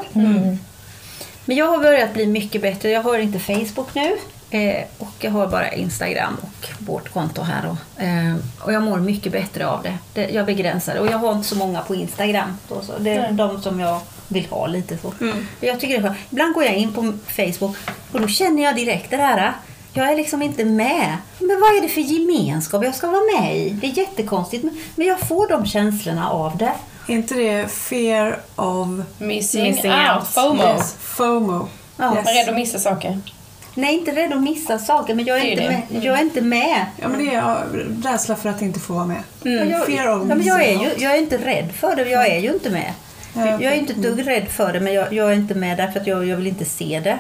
Men 1.44 1.56
jag 1.56 1.66
har 1.66 1.78
börjat 1.78 2.14
bli 2.14 2.26
mycket 2.26 2.62
bättre. 2.62 2.90
Jag 2.90 3.02
har 3.02 3.18
inte 3.18 3.38
Facebook 3.38 3.94
nu. 3.94 4.16
Eh, 4.50 4.85
och 4.98 5.12
jag 5.18 5.30
har 5.30 5.46
bara 5.46 5.72
Instagram 5.72 6.37
och 6.42 6.68
vårt 6.78 7.12
konto 7.12 7.42
här. 7.42 7.66
Och, 7.66 8.02
eh, 8.02 8.37
och 8.61 8.72
jag 8.72 8.82
mår 8.82 8.98
mycket 8.98 9.32
bättre 9.32 9.66
av 9.66 9.82
det. 9.82 9.98
det. 10.14 10.30
Jag 10.30 10.46
begränsar 10.46 10.94
det. 10.94 11.00
Och 11.00 11.06
jag 11.06 11.18
har 11.18 11.32
inte 11.32 11.48
så 11.48 11.56
många 11.56 11.80
på 11.80 11.94
Instagram. 11.94 12.59
Då, 12.68 12.82
så 12.82 12.92
det 12.98 13.11
är 13.11 13.32
de 13.32 13.62
som 13.62 13.80
jag 13.80 14.00
vill 14.28 14.46
ha 14.46 14.66
lite 14.66 14.98
så. 14.98 15.12
Jag 15.61 15.80
tycker 15.80 16.02
det 16.02 16.09
är. 16.09 16.14
Ibland 16.30 16.54
går 16.54 16.64
jag 16.64 16.74
in 16.74 16.92
på 16.92 17.12
Facebook 17.26 17.76
och 18.12 18.20
då 18.20 18.28
känner 18.28 18.62
jag 18.62 18.76
direkt 18.76 19.11
det 19.11 19.16
här. 19.16 19.52
Jag 19.96 20.12
är 20.12 20.16
liksom 20.16 20.42
inte 20.42 20.64
med. 20.64 21.16
Men 21.38 21.61
vad 21.61 21.76
är 21.76 21.82
det 21.82 21.88
för 21.88 22.00
gemenskap 22.00 22.85
jag 22.85 22.94
ska 22.94 23.06
vara 23.11 23.40
med 23.40 23.56
i? 23.56 23.70
Det 23.70 23.87
är 23.87 23.90
jättekonstigt. 23.98 24.64
men- 24.64 24.78
Men 24.96 25.06
jag 25.06 25.20
får 25.20 25.48
de 25.48 25.66
känslorna 25.66 26.30
av 26.30 26.56
det. 26.56 26.72
Är 27.09 27.12
inte 27.14 27.35
det 27.35 27.68
fear 27.72 28.38
of 28.56 28.88
Missing, 29.18 29.62
Missing 29.64 29.90
out, 29.92 30.16
out. 30.18 30.28
FOMO. 30.28 30.62
yes, 30.62 30.94
FOMO? 31.00 31.68
Ja. 31.96 32.06
Man 32.14 32.16
är 32.18 32.35
rädd 32.35 32.48
att 32.48 32.54
missa 32.54 32.78
saker. 32.78 33.20
Nej, 33.74 33.94
inte 33.94 34.11
rädd 34.16 34.32
att 34.32 34.42
missa 34.42 34.78
saker, 34.78 35.14
men 35.14 35.24
jag 35.24 35.38
är, 35.38 35.44
är 35.44 35.50
inte, 35.50 35.68
med, 35.68 36.04
jag 36.04 36.18
är 36.18 36.22
inte 36.22 36.40
med. 36.40 36.87
Ja, 37.02 37.09
men 37.09 37.24
det 37.26 37.35
är 37.35 37.64
rädsla 38.12 38.37
för 38.37 38.48
att 38.48 38.62
inte 38.62 38.80
få 38.80 38.92
vara 38.92 39.06
med. 39.06 39.22
Ja, 39.42 39.50
jag, 39.50 39.87
Fear 39.87 40.09
of 40.16 40.28
ja, 40.28 40.35
men 40.35 40.42
jag, 40.46 40.62
är 40.62 40.66
ju, 40.72 40.78
missing 40.78 40.88
out. 40.92 41.00
jag 41.00 41.12
är 41.14 41.18
inte 41.18 41.37
rädd 41.38 41.72
för 41.80 41.96
det, 41.96 42.11
jag 42.11 42.26
är 42.26 42.38
ju 42.38 42.52
inte 42.52 42.70
med. 42.70 42.92
Ja, 43.35 43.46
Jag 43.46 43.62
är 43.62 43.74
inte 43.76 43.92
ett 43.92 44.02
dugg 44.02 44.26
rädd 44.26 44.48
för 44.48 44.72
det, 44.72 44.80
men 44.80 44.92
jag, 44.92 45.12
jag 45.12 45.30
är 45.30 45.35
inte 45.35 45.54
med 45.54 45.76
därför 45.76 46.00
att 46.00 46.06
jag, 46.06 46.26
jag 46.26 46.37
vill 46.37 46.46
inte 46.46 46.64
se 46.64 47.00
det. 47.04 47.18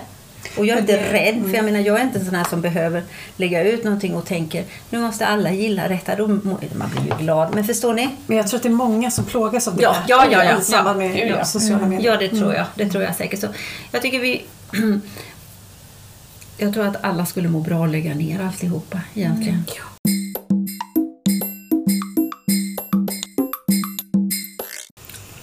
Och 0.56 0.66
jag 0.66 0.76
är 0.76 0.80
inte 0.80 1.12
rädd, 1.12 1.44
för 1.44 1.56
jag 1.56 1.64
menar 1.64 1.80
jag 1.80 2.00
är 2.00 2.02
inte 2.02 2.18
en 2.18 2.24
sån 2.24 2.34
här 2.34 2.44
som 2.44 2.60
behöver 2.60 3.02
lägga 3.36 3.62
ut 3.62 3.84
någonting 3.84 4.14
och 4.14 4.26
tänker 4.26 4.64
nu 4.90 4.98
måste 4.98 5.26
alla 5.26 5.52
gilla 5.52 5.88
detta. 5.88 6.16
Då, 6.16 6.26
man 6.28 6.90
blir 6.90 7.04
ju 7.04 7.24
glad. 7.24 7.54
Men 7.54 7.64
förstår 7.64 7.94
ni? 7.94 8.08
Men 8.26 8.36
jag 8.36 8.48
tror 8.48 8.58
att 8.58 8.62
det 8.62 8.68
är 8.68 8.70
många 8.70 9.10
som 9.10 9.24
plågas 9.24 9.68
av 9.68 9.76
det. 9.76 9.82
Ja, 9.82 9.96
ja, 10.08 10.26
ja, 10.30 10.44
ja. 10.44 10.58
I 10.58 10.64
samband 10.64 10.98
med 10.98 11.18
Ja, 11.18 11.36
ja. 11.38 11.44
sociala 11.44 11.86
medier. 11.86 12.12
Ja, 12.12 12.18
det 12.18 12.28
tror 12.28 12.54
jag. 12.54 12.66
Det 12.74 12.90
tror 12.90 13.04
jag 13.04 13.14
säkert. 13.14 13.40
Så 13.40 13.46
jag 13.92 14.02
tycker 14.02 14.20
vi... 14.20 14.44
jag 16.58 16.74
tror 16.74 16.86
att 16.86 17.04
alla 17.04 17.26
skulle 17.26 17.48
må 17.48 17.60
bra 17.60 17.84
att 17.84 17.90
lägga 17.90 18.14
ner 18.14 18.40
alltihopa 18.40 19.00
egentligen. 19.14 19.64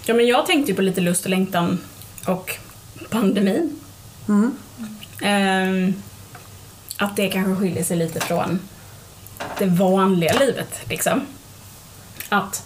Ja, 0.06 0.14
men 0.14 0.28
jag 0.28 0.46
tänkte 0.46 0.72
ju 0.72 0.76
på 0.76 0.82
lite 0.82 1.02
lust 1.02 1.24
och 1.24 1.30
längtan 1.30 1.80
och 2.26 2.56
pandemin. 3.10 3.80
Mm. 4.28 4.52
Ehm, 5.22 5.94
att 6.98 7.16
det 7.16 7.30
kanske 7.30 7.56
skiljer 7.56 7.84
sig 7.84 7.98
lite 7.98 8.20
från 8.20 8.60
det 9.58 9.66
vanliga 9.66 10.34
livet. 10.34 10.80
Liksom. 10.90 11.22
Att 12.30 12.64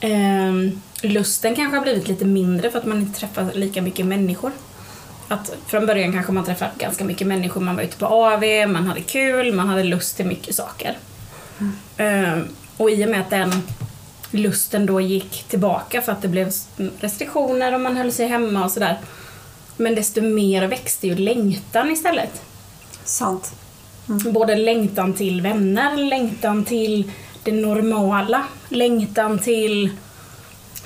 ehm, 0.00 0.80
lusten 1.02 1.54
kanske 1.54 1.76
har 1.76 1.82
blivit 1.82 2.08
lite 2.08 2.24
mindre 2.24 2.70
för 2.70 2.78
att 2.78 2.86
man 2.86 3.00
inte 3.00 3.20
träffar 3.20 3.52
lika 3.52 3.82
mycket 3.82 4.06
människor. 4.06 4.52
Att 5.28 5.56
från 5.66 5.86
början 5.86 6.12
kanske 6.12 6.32
man 6.32 6.44
träffade 6.44 6.70
ganska 6.78 7.04
mycket 7.04 7.26
människor, 7.26 7.60
man 7.60 7.76
var 7.76 7.82
ute 7.82 7.96
på 7.96 8.06
AV, 8.06 8.68
man 8.68 8.86
hade 8.86 9.00
kul, 9.00 9.54
man 9.54 9.68
hade 9.68 9.84
lust 9.84 10.16
till 10.16 10.26
mycket 10.26 10.54
saker. 10.54 10.98
Ehm, 11.96 12.48
och 12.76 12.90
i 12.90 13.04
och 13.04 13.10
med 13.10 13.20
att 13.20 13.30
den 13.30 13.62
lusten 14.30 14.86
då 14.86 15.00
gick 15.00 15.44
tillbaka 15.48 16.02
för 16.02 16.12
att 16.12 16.22
det 16.22 16.28
blev 16.28 16.52
restriktioner 17.00 17.74
och 17.74 17.80
man 17.80 17.96
höll 17.96 18.12
sig 18.12 18.26
hemma 18.26 18.64
och 18.64 18.70
sådär. 18.70 18.98
Men 19.76 19.94
desto 19.94 20.22
mer 20.22 20.66
växte 20.66 21.06
ju 21.06 21.14
längtan 21.14 21.90
istället. 21.90 22.42
Sant. 23.04 23.52
Både 24.06 24.56
längtan 24.56 25.12
till 25.12 25.40
vänner, 25.40 25.96
längtan 25.96 26.64
till 26.64 27.12
det 27.42 27.52
normala, 27.52 28.42
längtan 28.68 29.38
till... 29.38 29.90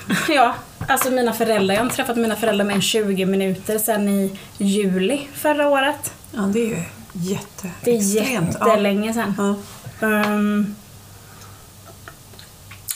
Ja, 0.29 0.55
alltså 0.87 1.11
mina 1.11 1.33
föräldrar. 1.33 1.75
Jag 1.75 1.81
har 1.81 1.85
inte 1.85 1.95
träffat 1.95 2.17
mina 2.17 2.35
föräldrar 2.35 2.65
mer 2.65 2.75
än 2.75 2.81
20 2.81 3.25
minuter 3.25 3.77
sedan 3.77 4.09
i 4.09 4.37
juli 4.57 5.27
förra 5.33 5.67
året. 5.67 6.13
Ja, 6.31 6.41
det 6.41 6.59
är 6.59 6.67
ju 6.67 6.83
jätte, 7.13 7.69
Det 7.83 7.91
är 7.91 8.15
jättelänge 8.15 9.13
sedan. 9.13 9.33
Ja. 9.37 10.07
Ehm, 10.07 10.75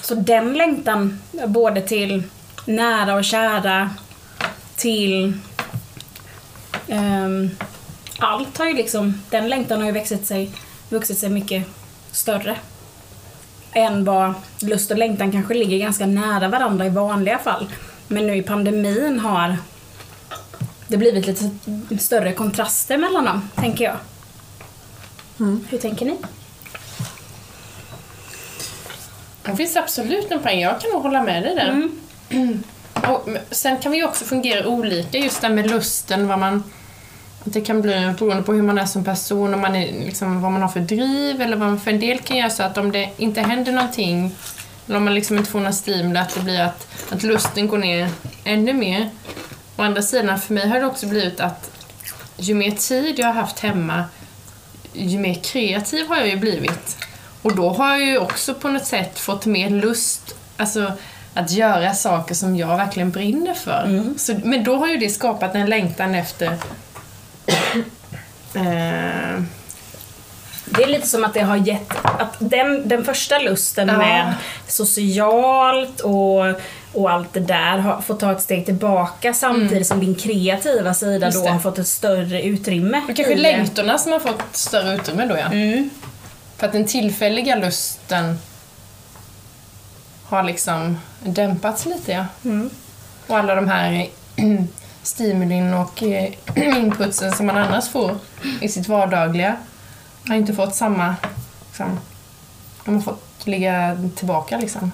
så 0.02 0.16
den 0.16 0.54
längtan, 0.54 1.20
både 1.48 1.82
till 1.82 2.24
nära 2.66 3.16
och 3.16 3.26
kära, 3.26 3.90
till 4.76 5.34
allt 8.20 8.58
har 8.58 8.66
ju 8.66 8.74
liksom, 8.74 9.22
den 9.30 9.50
längtan 9.50 9.80
har 9.80 9.88
ju 9.88 9.94
vuxit 9.94 10.28
sig, 10.28 10.52
vuxit 10.90 11.18
sig 11.18 11.30
mycket 11.30 11.64
större. 12.12 12.58
Än 13.72 14.06
vad 14.06 14.34
lust 14.62 14.92
och 14.92 14.98
längtan 14.98 15.32
kanske 15.32 15.54
ligger 15.54 15.78
ganska 15.78 16.06
nära 16.06 16.48
varandra 16.48 16.86
i 16.86 16.90
vanliga 16.90 17.38
fall. 17.38 17.70
Men 18.08 18.28
nu 18.28 18.36
i 18.36 18.44
pandemin 18.44 19.20
har 19.20 19.58
det 20.88 20.98
blivit 20.98 21.26
lite 21.26 21.50
större 22.00 22.34
kontraster 22.34 22.98
mellan 22.98 23.26
dem, 23.26 23.50
tänker 23.56 23.84
jag. 23.84 23.98
Hur 25.70 25.78
tänker 25.78 26.06
ni? 26.06 26.18
Det 29.44 29.56
finns 29.56 29.76
absolut 29.76 30.32
en 30.32 30.40
poäng. 30.40 30.60
Jag 30.60 30.82
kan 30.82 30.92
nog 30.92 31.02
hålla 31.02 31.24
med 31.24 31.44
dig 31.44 31.56
där. 31.56 31.90
Och 33.08 33.28
men 33.28 33.42
sen 33.52 33.78
kan 33.78 33.92
vi 33.92 33.98
ju 33.98 34.06
också 34.06 34.26
fungera 34.26 34.68
olika, 34.68 35.18
just 35.18 35.42
det 35.42 35.50
med 35.50 35.72
lusten, 35.72 36.28
vad 36.28 36.40
man... 36.40 36.64
Det 37.44 37.62
kan 37.62 37.82
bli 37.82 38.14
beroende 38.20 38.44
på 38.44 38.54
hur 38.54 38.62
man 38.62 38.78
är 38.78 38.86
som 38.86 39.04
person, 39.04 39.54
om 39.54 39.62
man 39.62 39.76
är, 39.76 40.06
liksom, 40.06 40.42
vad 40.42 40.52
man 40.52 40.62
har 40.62 40.70
för 40.70 40.80
driv, 40.80 41.42
eller 41.42 41.58
vad 41.58 41.70
man, 41.70 41.80
för 41.80 41.92
en 41.92 42.00
del 42.00 42.20
kan 42.20 42.38
göra 42.38 42.50
så 42.50 42.64
att 42.64 42.78
om 42.78 42.92
det 42.92 43.10
inte 43.18 43.42
händer 43.42 43.72
någonting, 43.72 44.36
eller 44.88 44.98
om 44.98 45.04
man 45.04 45.16
liksom 45.16 45.38
inte 45.38 45.52
får 45.52 45.60
någon 45.60 45.74
stimuli, 45.74 46.20
att 46.20 46.36
det 46.36 46.42
blir 46.42 46.62
att, 46.62 46.88
att 47.10 47.24
lusten 47.24 47.68
går 47.68 47.78
ner 47.78 48.10
ännu 48.44 48.74
mer. 48.74 49.10
Å 49.78 49.82
andra 49.82 50.02
sidan, 50.02 50.40
för 50.40 50.54
mig 50.54 50.68
har 50.68 50.80
det 50.80 50.86
också 50.86 51.08
blivit 51.08 51.40
att 51.40 51.72
ju 52.38 52.54
mer 52.54 52.72
tid 52.72 53.20
jag 53.20 53.28
har 53.28 53.34
haft 53.34 53.60
hemma, 53.60 54.04
ju 54.94 55.20
mer 55.20 55.34
kreativ 55.34 56.08
har 56.08 56.18
jag 56.18 56.28
ju 56.28 56.38
blivit. 56.38 56.98
Och 57.42 57.56
då 57.56 57.70
har 57.70 57.90
jag 57.90 58.06
ju 58.06 58.18
också 58.18 58.54
på 58.54 58.68
något 58.68 58.86
sätt 58.86 59.20
fått 59.20 59.46
mer 59.46 59.70
lust 59.70 60.36
alltså, 60.58 60.92
att 61.34 61.52
göra 61.52 61.94
saker 61.94 62.36
som 62.36 62.56
jag 62.56 62.78
verkligen 62.78 63.12
brinner 63.12 63.54
för. 63.54 64.14
Så, 64.18 64.36
men 64.44 64.64
då 64.64 64.76
har 64.76 64.88
ju 64.88 64.98
det 64.98 65.10
skapat 65.10 65.56
en 65.56 65.70
längtan 65.70 66.16
efter 66.16 66.58
eh, 68.56 69.42
Det 70.66 70.84
är 70.84 70.88
lite 70.88 71.08
som 71.08 71.24
att 71.24 71.34
det 71.34 71.40
har 71.42 71.56
gett, 71.58 71.92
att 72.04 72.36
den, 72.40 72.88
den 72.90 73.06
första 73.06 73.40
lusten 73.40 73.88
Ja. 73.88 73.98
med 73.98 74.34
socialt 74.68 76.00
och, 76.00 76.46
och 76.94 77.12
allt 77.12 77.34
det 77.34 77.40
där 77.40 77.78
har 77.78 78.02
fått 78.02 78.20
ta 78.20 78.32
ett 78.32 78.42
steg 78.42 78.66
tillbaka 78.66 79.34
samtidigt 79.34 79.88
som 79.88 80.00
din 80.00 80.16
kreativa 80.16 80.94
sida 80.94 81.28
Mm. 81.28 81.44
Då 81.44 81.50
har 81.50 81.60
fått 81.60 81.80
ett 81.80 81.88
större 81.88 82.42
utrymme. 82.44 83.02
och 83.10 83.16
kanske 83.16 83.36
längtorna 83.36 83.98
som 83.98 84.12
har 84.12 84.20
fått 84.20 84.44
större 84.56 84.96
utrymme 84.96 85.26
då 85.26 85.38
ja. 85.38 85.46
Mm. 85.46 85.90
För 86.58 86.68
att 86.68 86.74
den 86.74 86.86
tillfälliga 86.86 87.56
lusten 87.56 88.40
har 90.26 90.44
liksom 90.44 91.00
dämpats 91.20 91.86
lite 91.86 92.12
ja. 92.12 92.26
Mm. 92.46 92.70
Och 93.28 93.38
alla 93.38 93.56
de 93.56 93.68
här 93.68 94.08
stimulin 95.04 95.74
och 95.74 96.04
eh, 96.04 96.34
inputsen 96.56 97.32
som 97.32 97.46
man 97.46 97.58
annars 97.58 97.90
får 97.90 98.18
i 98.62 98.70
sitt 98.70 98.88
vardagliga 98.88 99.56
har 100.28 100.36
inte 100.36 100.54
fått 100.54 100.76
samma... 100.76 101.16
Liksom, 101.68 102.00
de 102.86 102.96
har 102.96 103.02
fått 103.02 103.48
ligga 103.48 103.98
tillbaka 104.16 104.58
liksom. 104.58 104.92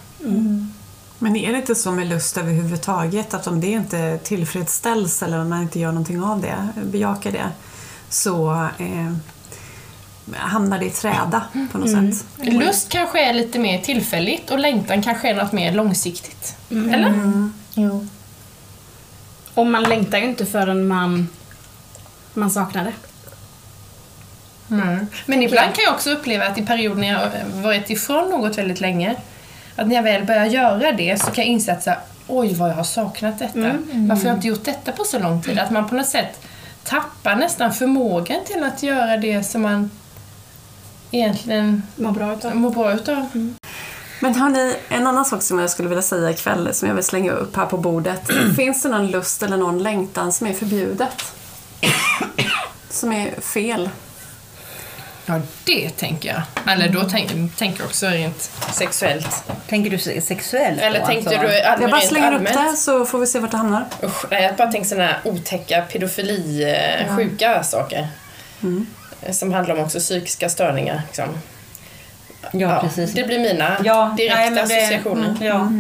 Men 1.20 1.36
är 1.36 1.52
det 1.52 1.58
inte 1.58 1.76
så 1.76 1.92
med 1.92 2.08
lust 2.08 2.38
överhuvudtaget 2.38 3.34
att 3.34 3.48
om 3.48 3.62
det 3.62 3.68
inte 3.68 4.18
tillfredsställs 4.18 5.24
eller 5.24 5.40
om 5.40 5.50
man 5.50 5.62
inte 5.62 5.80
gör 5.80 5.92
någonting 5.92 6.24
av 6.24 6.42
det, 6.42 6.70
bejakar 6.84 7.32
det, 7.32 7.50
så 8.10 8.52
eh, 8.78 9.14
hamnar 10.36 10.80
det 10.80 10.86
i 10.86 10.90
träda 10.90 11.44
på 11.72 11.78
något 11.78 11.92
sätt. 11.92 12.26
Lust 12.38 12.90
kanske 12.90 13.30
är 13.30 13.34
lite 13.34 13.60
mer 13.60 13.82
tillfälligt 13.82 14.52
och 14.52 14.60
längtan 14.60 15.04
kanske 15.04 15.30
är 15.30 15.36
något 15.36 15.52
mer 15.52 15.72
långsiktigt. 15.74 16.56
Eller? 16.70 17.14
Jo. 17.74 18.08
Och 19.60 19.68
man 19.68 19.84
längtar 19.84 20.18
ju 20.18 20.26
inte 20.26 20.46
förrän 20.46 20.88
man, 20.88 21.30
man 22.34 22.52
saknar 22.52 22.84
det. 22.84 22.94
Mm. 24.76 25.08
Men 25.26 25.44
ibland 25.44 25.76
kan 25.76 25.84
jag 25.84 25.94
också 25.94 26.12
uppleva 26.12 26.46
att 26.46 26.58
i 26.58 26.66
perioder 26.66 27.02
när 27.02 27.08
jag 27.08 27.30
varit 27.62 27.90
ifrån 27.90 28.30
något 28.30 28.58
väldigt 28.58 28.82
länge, 28.82 29.16
att 29.76 29.88
när 29.88 29.96
jag 29.96 30.04
väl 30.04 30.26
börjar 30.26 30.46
göra 30.46 30.92
det 30.92 31.22
så 31.22 31.26
kan 31.26 31.44
jag 31.44 31.46
inse 31.46 31.72
att 31.72 31.84
så 31.84 31.90
här, 31.90 32.00
oj 32.28 32.54
vad 32.54 32.70
jag 32.70 32.76
har 32.76 32.84
saknat 32.84 33.40
detta. 33.40 33.60
Varför 33.94 34.24
har 34.24 34.30
jag 34.30 34.38
inte 34.38 34.48
gjort 34.48 34.66
detta 34.66 34.92
på 34.92 35.04
så 35.04 35.20
lång 35.20 35.42
tid? 35.42 35.60
Att 35.60 35.72
man 35.72 35.90
på 35.90 35.96
något 35.96 36.08
sätt 36.08 36.42
tappar 36.84 37.36
nästan 37.36 37.74
förmågan 37.74 38.40
till 38.46 38.64
att 38.64 38.84
göra 38.84 39.18
det 39.18 39.44
som 39.44 39.62
man 39.62 39.92
egentligen 41.12 41.84
Mår 41.96 42.12
bra 42.12 42.34
utav. 42.34 42.56
mår 42.56 42.70
bra 42.72 42.94
utav. 42.94 43.54
Men 44.20 44.36
hörni, 44.36 44.76
en 44.90 45.08
annan 45.08 45.26
sak 45.26 45.42
som 45.44 45.60
jag 45.60 45.70
skulle 45.70 45.90
vilja 45.90 46.02
säga 46.02 46.30
ikväll, 46.30 46.74
som 46.74 46.88
jag 46.88 46.96
vill 46.96 47.04
slänga 47.04 47.32
upp 47.32 47.56
här 47.56 47.66
på 47.66 47.78
bordet. 47.78 48.22
Finns 48.56 48.84
det 48.84 48.90
någon 48.90 49.08
lust 49.08 49.44
eller 49.44 49.58
någon 49.58 49.84
längtan 49.84 50.34
som 50.34 50.48
är 50.48 50.54
förbjudet? 50.54 51.34
Som 52.90 53.12
är 53.14 53.42
fel? 53.42 53.90
Ja, 55.26 55.42
det 55.64 55.90
tänker 55.90 56.30
jag. 56.30 56.74
Eller 56.74 56.90
då 56.90 57.04
tänk, 57.12 57.56
tänker 57.58 57.80
jag 57.80 57.88
också 57.88 58.08
rent 58.08 58.52
sexuellt. 58.74 59.44
Tänker 59.68 59.90
du 59.92 59.98
se- 59.98 60.22
sexuellt 60.22 60.82
Eller 60.82 61.00
då, 61.00 61.06
tänkte 61.06 61.30
alltså? 61.30 61.48
du 61.48 61.62
all, 61.62 61.82
Jag 61.82 61.92
bara 61.92 62.02
slänger 62.02 62.28
upp 62.28 62.34
allmänt? 62.38 62.72
det 62.72 62.78
så 62.78 63.06
får 63.06 63.20
vi 63.20 63.28
se 63.28 63.40
vart 63.40 63.52
det 63.52 63.58
hamnar. 63.58 63.86
Usch, 64.04 64.26
nej, 64.32 64.44
jag 64.44 64.56
bara 64.56 64.72
tänkte 64.72 64.90
sådana 64.90 65.08
här 65.08 65.20
otäcka 65.24 65.82
pedofili, 65.92 66.64
eh, 67.08 67.16
sjuka 67.16 67.64
saker. 67.64 68.08
Eh, 69.22 69.32
Som 69.34 69.54
handlar 69.54 69.76
om 69.76 69.82
också 69.84 70.00
psykiska 70.00 70.50
störningar. 70.50 71.02
Liksom. 71.08 71.26
Ja, 72.54 72.80
precis. 72.82 73.14
Det 73.14 73.24
blir 73.24 73.40
mina 73.40 73.78
Ja, 73.84 74.14
direkta 74.18 74.40
nej, 74.40 74.52
det- 74.52 74.62
associationer. 74.64 75.38
Ja. 75.42 75.72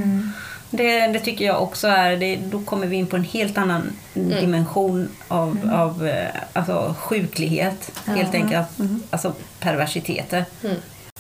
Det, 0.71 1.07
det 1.07 1.19
tycker 1.19 1.45
jag 1.45 1.63
också 1.63 1.87
är, 1.87 2.17
det, 2.17 2.35
då 2.35 2.61
kommer 2.63 2.87
vi 2.87 2.95
in 2.95 3.07
på 3.07 3.15
en 3.15 3.23
helt 3.23 3.57
annan 3.57 3.91
dimension 4.13 5.09
av, 5.27 5.71
av 5.73 6.07
eh, 6.07 6.27
alltså, 6.53 6.95
sjuklighet. 6.99 7.91
Helt 8.05 8.33
enkelt, 8.35 8.67
alltså 9.09 9.33
perversiteter. 9.59 10.45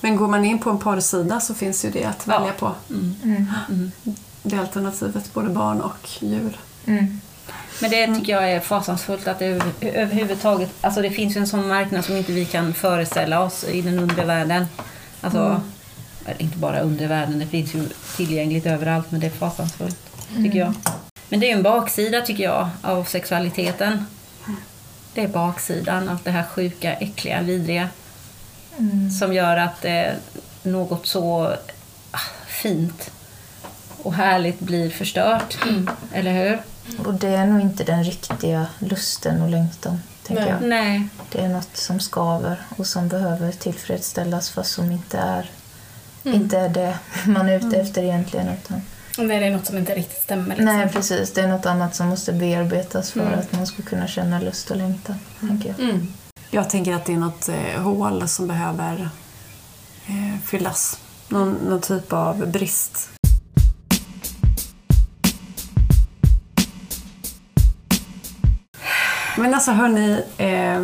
Men 0.01 0.15
går 0.15 0.27
man 0.27 0.45
in 0.45 0.59
på 0.59 0.69
en 0.69 0.77
porrsida 0.79 1.39
så 1.39 1.53
finns 1.53 1.85
ju 1.85 1.89
det 1.89 2.05
att 2.05 2.23
Ja. 2.27 2.39
välja 2.39 2.53
på. 2.53 2.71
Det 4.43 4.57
alternativet, 4.57 5.33
både 5.33 5.49
barn 5.49 5.81
och 5.81 6.09
djur. 6.19 6.57
Men 7.81 7.91
det 7.91 8.07
tycker 8.15 8.31
jag 8.33 8.51
är 8.51 8.59
fasansfullt 8.59 9.27
att 9.27 9.39
det 9.39 9.45
över- 9.45 9.71
överhuvudtaget, 9.81 10.69
alltså 10.81 11.01
det 11.01 11.09
finns 11.11 11.35
ju 11.35 11.39
en 11.39 11.47
sån 11.47 11.67
marknad 11.67 12.05
som 12.05 12.17
inte 12.17 12.31
vi 12.31 12.45
kan 12.45 12.73
föreställa 12.73 13.41
oss 13.43 13.63
i 13.63 13.81
den 13.81 13.99
undre 13.99 14.25
världen. 14.25 14.65
Alltså, 15.21 15.61
eller 16.25 16.41
inte 16.41 16.57
bara 16.57 16.79
undre 16.79 17.07
världen, 17.07 17.39
det 17.39 17.45
finns 17.45 17.75
ju 17.75 17.89
tillgängligt 18.15 18.65
överallt 18.65 19.11
men 19.11 19.19
det 19.19 19.27
är 19.27 19.31
fasansfullt, 19.31 19.99
tycker 20.35 20.59
jag. 20.59 20.73
Men 21.29 21.39
det 21.39 21.45
är 21.45 21.47
ju 21.47 21.57
en 21.57 21.63
baksida 21.63 22.21
tycker 22.21 22.43
jag 22.43 22.69
av 22.81 23.03
sexualiteten. 23.03 24.05
Det 25.13 25.23
är 25.23 25.27
baksidan 25.27 26.09
av 26.09 26.17
det 26.23 26.31
här 26.31 26.43
sjuka, 26.43 26.93
äckliga, 26.93 27.41
vidriga. 27.41 27.89
Som 29.19 29.33
gör 29.33 29.57
att 29.57 29.85
eh, 29.85 30.11
något 30.63 31.07
så 31.07 31.53
ah, 32.11 32.19
fint 32.47 33.11
och 34.03 34.13
härligt 34.13 34.59
blir 34.59 34.89
förstört. 34.89 35.57
Eller 36.13 36.31
hur? 36.33 36.61
Och 37.05 37.13
det 37.13 37.27
är 37.27 37.45
nog 37.45 37.61
inte 37.61 37.83
den 37.83 38.03
riktiga 38.03 38.67
lusten 38.79 39.41
och 39.41 39.49
längtan, 39.49 39.99
tänker 40.29 40.43
Nej. 40.43 40.53
jag. 40.61 40.69
Nej. 40.69 41.09
Det 41.31 41.41
är 41.41 41.49
något 41.49 41.77
som 41.77 41.99
skaver 41.99 42.61
och 42.77 42.87
som 42.87 43.07
behöver 43.07 43.51
tillfredsställas 43.51 44.49
fast 44.49 44.71
som 44.71 44.91
inte 44.91 45.17
är, 45.17 45.51
inte 46.23 46.57
är 46.57 46.69
det 46.69 46.99
man 47.25 47.49
är 47.49 47.67
ute 47.67 47.77
efter 47.77 48.03
egentligen. 48.03 48.47
Utan, 48.47 48.81
Nej, 49.17 49.39
det 49.39 49.45
är 49.45 49.51
något 49.51 49.65
som 49.65 49.77
inte 49.77 49.95
riktigt 49.95 50.23
stämmer. 50.23 50.49
Liksom. 50.55 50.65
nej, 50.65 50.89
precis. 50.89 51.33
Det 51.33 51.41
är 51.41 51.47
något 51.47 51.65
annat 51.65 51.95
som 51.95 52.07
måste 52.07 52.33
bearbetas 52.33 53.11
för 53.11 53.31
att 53.31 53.51
man 53.51 53.67
ska 53.67 53.83
kunna 53.83 54.07
känna 54.07 54.39
lust 54.39 54.71
och 54.71 54.77
längtan, 54.77 55.15
tänker 55.39 55.69
jag. 55.69 55.89
Mm. 55.89 56.07
Jag 56.49 56.69
tänker 56.69 56.93
att 56.93 57.05
det 57.05 57.13
är 57.13 57.17
något 57.17 57.49
eh, 57.49 57.81
hål 57.81 58.27
som 58.27 58.47
behöver 58.47 59.09
eh, 60.07 60.39
fyllas. 60.45 60.99
Någon, 61.27 61.53
någon 61.53 61.81
typ 61.81 62.13
av 62.13 62.47
brist. 62.47 63.09
Men 69.39 69.53
alltså 69.53 69.71
hörni, 69.71 70.23
eh, 70.37 70.81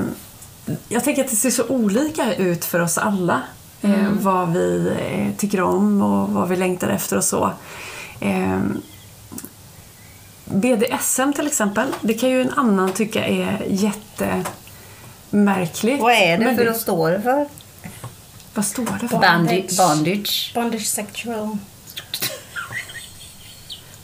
jag 0.90 1.04
tänker 1.04 1.24
att 1.24 1.30
det 1.30 1.36
ser 1.36 1.50
så 1.50 1.68
olika 1.68 2.36
ut 2.36 2.66
för 2.66 2.80
oss 2.80 2.98
alla. 2.98 3.42
Eh, 3.82 4.10
Vad 4.12 4.54
vi 4.54 4.88
eh, 5.00 5.28
tycker 5.38 5.62
om 5.62 6.02
och 6.02 6.30
vad 6.30 6.50
vi 6.50 6.56
längtar 6.56 6.90
efter 6.90 7.18
och 7.18 7.24
så. 7.24 7.52
Eh, 8.20 8.60
BDSM 10.46 11.34
till 11.34 11.48
exempel, 11.48 11.88
det 12.02 12.14
kan 12.14 12.30
ju 12.30 12.42
en 12.42 12.54
annan 12.54 12.92
tycka 12.94 13.26
är 13.26 13.66
jättemärkligt. 13.70 16.02
Vad 16.02 16.14
är 16.14 16.38
det 16.38 16.46
Men 16.46 16.58
för 16.58 16.66
att 16.66 16.82
stå 16.82 17.10
det 17.10 17.22
för? 17.22 17.48
Vad 18.54 18.66
står 18.66 18.98
det 19.02 19.08
för? 19.08 19.20
Bandage. 19.20 19.78
Bondage. 19.78 20.52
Bondage 20.56 20.86
sexual. 20.88 21.58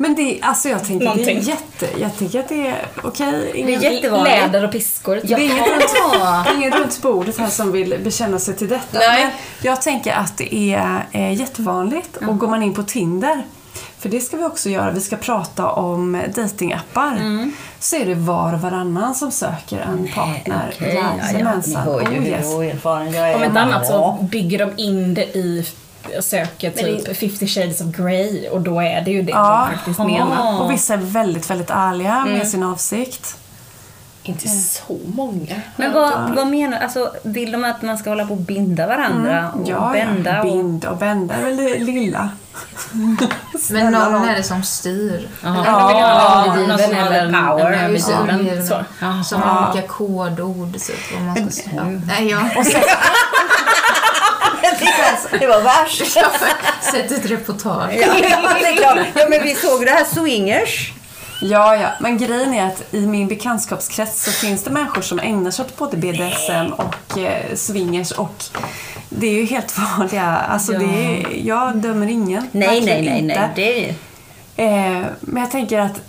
Men 0.02 0.16
det, 0.16 0.40
alltså 0.42 0.70
jag 0.70 0.86
tänker 0.86 1.06
det 1.06 1.12
är 1.12 1.16
Någonting. 1.16 1.40
jätte, 1.40 1.88
jag 2.00 2.18
tycker 2.18 2.40
att 2.40 2.50
det 2.50 2.68
är 2.68 2.86
okej. 3.04 3.32
Det 3.32 3.58
ingen, 3.60 3.82
är 3.82 3.92
jättevanligt. 3.92 4.38
Läder 4.38 4.66
och 4.66 4.72
piskor. 4.72 5.20
det 5.24 5.34
är 5.34 5.40
ingen 5.40 5.66
runt, 5.66 5.94
det 6.46 6.50
är 6.50 6.56
ingen 6.56 6.72
runt 6.72 7.02
bordet 7.02 7.38
här 7.38 7.50
som 7.50 7.72
vill 7.72 8.00
bekänna 8.04 8.40
sig 8.40 8.56
till 8.56 8.68
detta. 8.68 9.00
Nej. 9.00 9.24
Men 9.24 9.32
jag 9.62 9.82
tänker 9.82 10.14
att 10.14 10.38
det 10.38 10.56
är 10.56 11.06
eh, 11.12 11.34
jättevanligt. 11.34 12.18
Och 12.18 12.38
går 12.38 12.48
man 12.48 12.64
in 12.64 12.74
på 12.74 12.84
Tinder, 12.84 13.44
för 14.00 14.10
det 14.10 14.20
ska 14.20 14.38
vi 14.38 14.44
också 14.44 14.70
göra, 14.70 14.92
vi 14.92 15.02
ska 15.02 15.16
prata 15.16 15.72
om 15.72 16.22
datingappar. 16.36 17.20
Så 17.80 17.96
är 17.96 18.06
det 18.06 18.16
var 18.16 18.54
och 18.54 18.62
varannan 18.62 19.16
som 19.16 19.32
söker 19.32 19.80
en 19.80 20.08
partner. 20.16 20.74
Jajamensan. 20.80 21.90
Oh, 21.90 22.28
yes. 22.28 22.46
erfaren 22.46 23.14
jag 23.14 23.36
Om 23.36 23.44
inte 23.44 23.60
annat 23.60 23.88
så 23.88 24.28
bygger 24.32 24.60
de 24.60 24.84
in 24.84 25.14
det 25.14 25.38
i 25.38 25.66
söket 26.22 26.78
typ 26.78 27.18
50 27.18 27.48
shades 27.48 27.82
of 27.82 27.88
Grey 27.88 28.48
och 28.50 28.62
då 28.62 28.80
är 28.82 29.02
det 29.02 29.12
ju 29.12 29.22
det 29.22 29.32
Ja. 29.32 29.68
de 29.72 29.76
faktiskt 29.78 30.00
menar. 30.00 30.62
Och 30.62 30.72
vissa 30.72 30.94
är 30.94 30.98
väldigt, 30.98 31.50
väldigt 31.50 31.70
ärliga 31.70 32.26
med 32.26 32.48
sin 32.48 32.64
avsikt. 32.64 33.38
Inte 34.24 34.48
så 34.48 35.00
många. 35.06 35.56
Men 35.76 35.94
vad, 35.94 36.36
vad 36.36 36.48
menar 36.48 36.80
Alltså, 36.80 37.12
vill 37.24 37.52
de 37.52 37.64
att 37.66 37.82
man 37.82 37.98
ska 37.98 38.10
hålla 38.10 38.26
på 38.26 38.34
och 38.34 38.40
binda 38.40 38.88
varandra 38.88 39.52
och 39.56 39.70
Ja, 39.70 39.90
bända? 39.94 40.32
ja. 40.34 40.40
Och... 40.40 40.46
Bind 40.46 40.86
och 40.86 40.98
bända 40.98 41.36
är 41.36 41.44
väl 41.44 41.58
det 41.58 41.80
lilla. 41.80 42.30
Men 43.72 43.92
någon 43.94 44.30
är 44.30 44.36
det 44.36 44.44
som 44.44 44.64
styr. 44.64 45.28
Ja, 45.44 45.50
Någon 45.54 45.64
någon 46.68 46.80
som 46.80 46.96
har 46.96 47.48
power. 47.48 47.90
Just 47.90 48.08
det. 48.08 48.64
Så. 48.68 48.84
Som 49.24 49.42
har 49.42 49.72
olika 49.72 49.88
kodord. 49.88 50.76
Så 50.80 50.94
vad 51.14 51.24
man 51.24 51.52
ska, 51.52 51.70
ja. 51.76 51.84
Nej, 51.84 52.30
sen, 52.66 52.82
Det 55.40 55.48
var 55.48 55.62
värst. 55.62 56.14
sett 56.92 57.12
ett 57.12 57.26
reportage. 57.26 57.94
Ja, 57.94 58.14
det 58.62 58.68
är 58.68 58.76
klart. 58.76 58.98
Ja, 59.16 59.26
men 59.30 59.44
vi 59.44 59.56
såg 59.56 59.86
det 59.86 59.92
här 59.92 60.06
swingers. 60.06 60.94
ja, 61.42 61.76
ja, 61.76 61.90
men 62.00 62.18
grejen 62.18 62.54
är 62.54 62.66
att 62.68 62.94
i 62.94 63.00
min 63.08 63.28
bekantskapskrets 63.28 64.24
så 64.24 64.32
finns 64.32 64.64
det 64.64 64.70
människor 64.72 65.02
som 65.02 65.20
ägnar 65.20 65.52
sig 65.52 65.66
åt 65.66 65.78
både 65.78 65.98
BDSM 65.98 66.74
och 66.78 67.18
eh, 67.18 67.56
swingers 67.56 68.12
och 68.12 68.44
det 69.10 69.28
är 69.28 69.34
ju 69.34 69.46
helt 69.46 69.78
vanliga, 69.98 70.26
alltså 70.26 70.72
det 70.72 70.86
är, 70.86 71.48
jag 71.48 71.78
dömer 71.78 72.08
ingen. 72.08 72.48
Nej, 72.52 72.82
nej, 72.82 73.02
nej, 73.02 73.22
nej. 73.22 73.50
Det 73.56 73.90
är... 73.90 73.96
Eh, 74.56 75.06
men 75.20 75.44
jag 75.44 75.52
tänker 75.52 75.80
att 75.80 76.02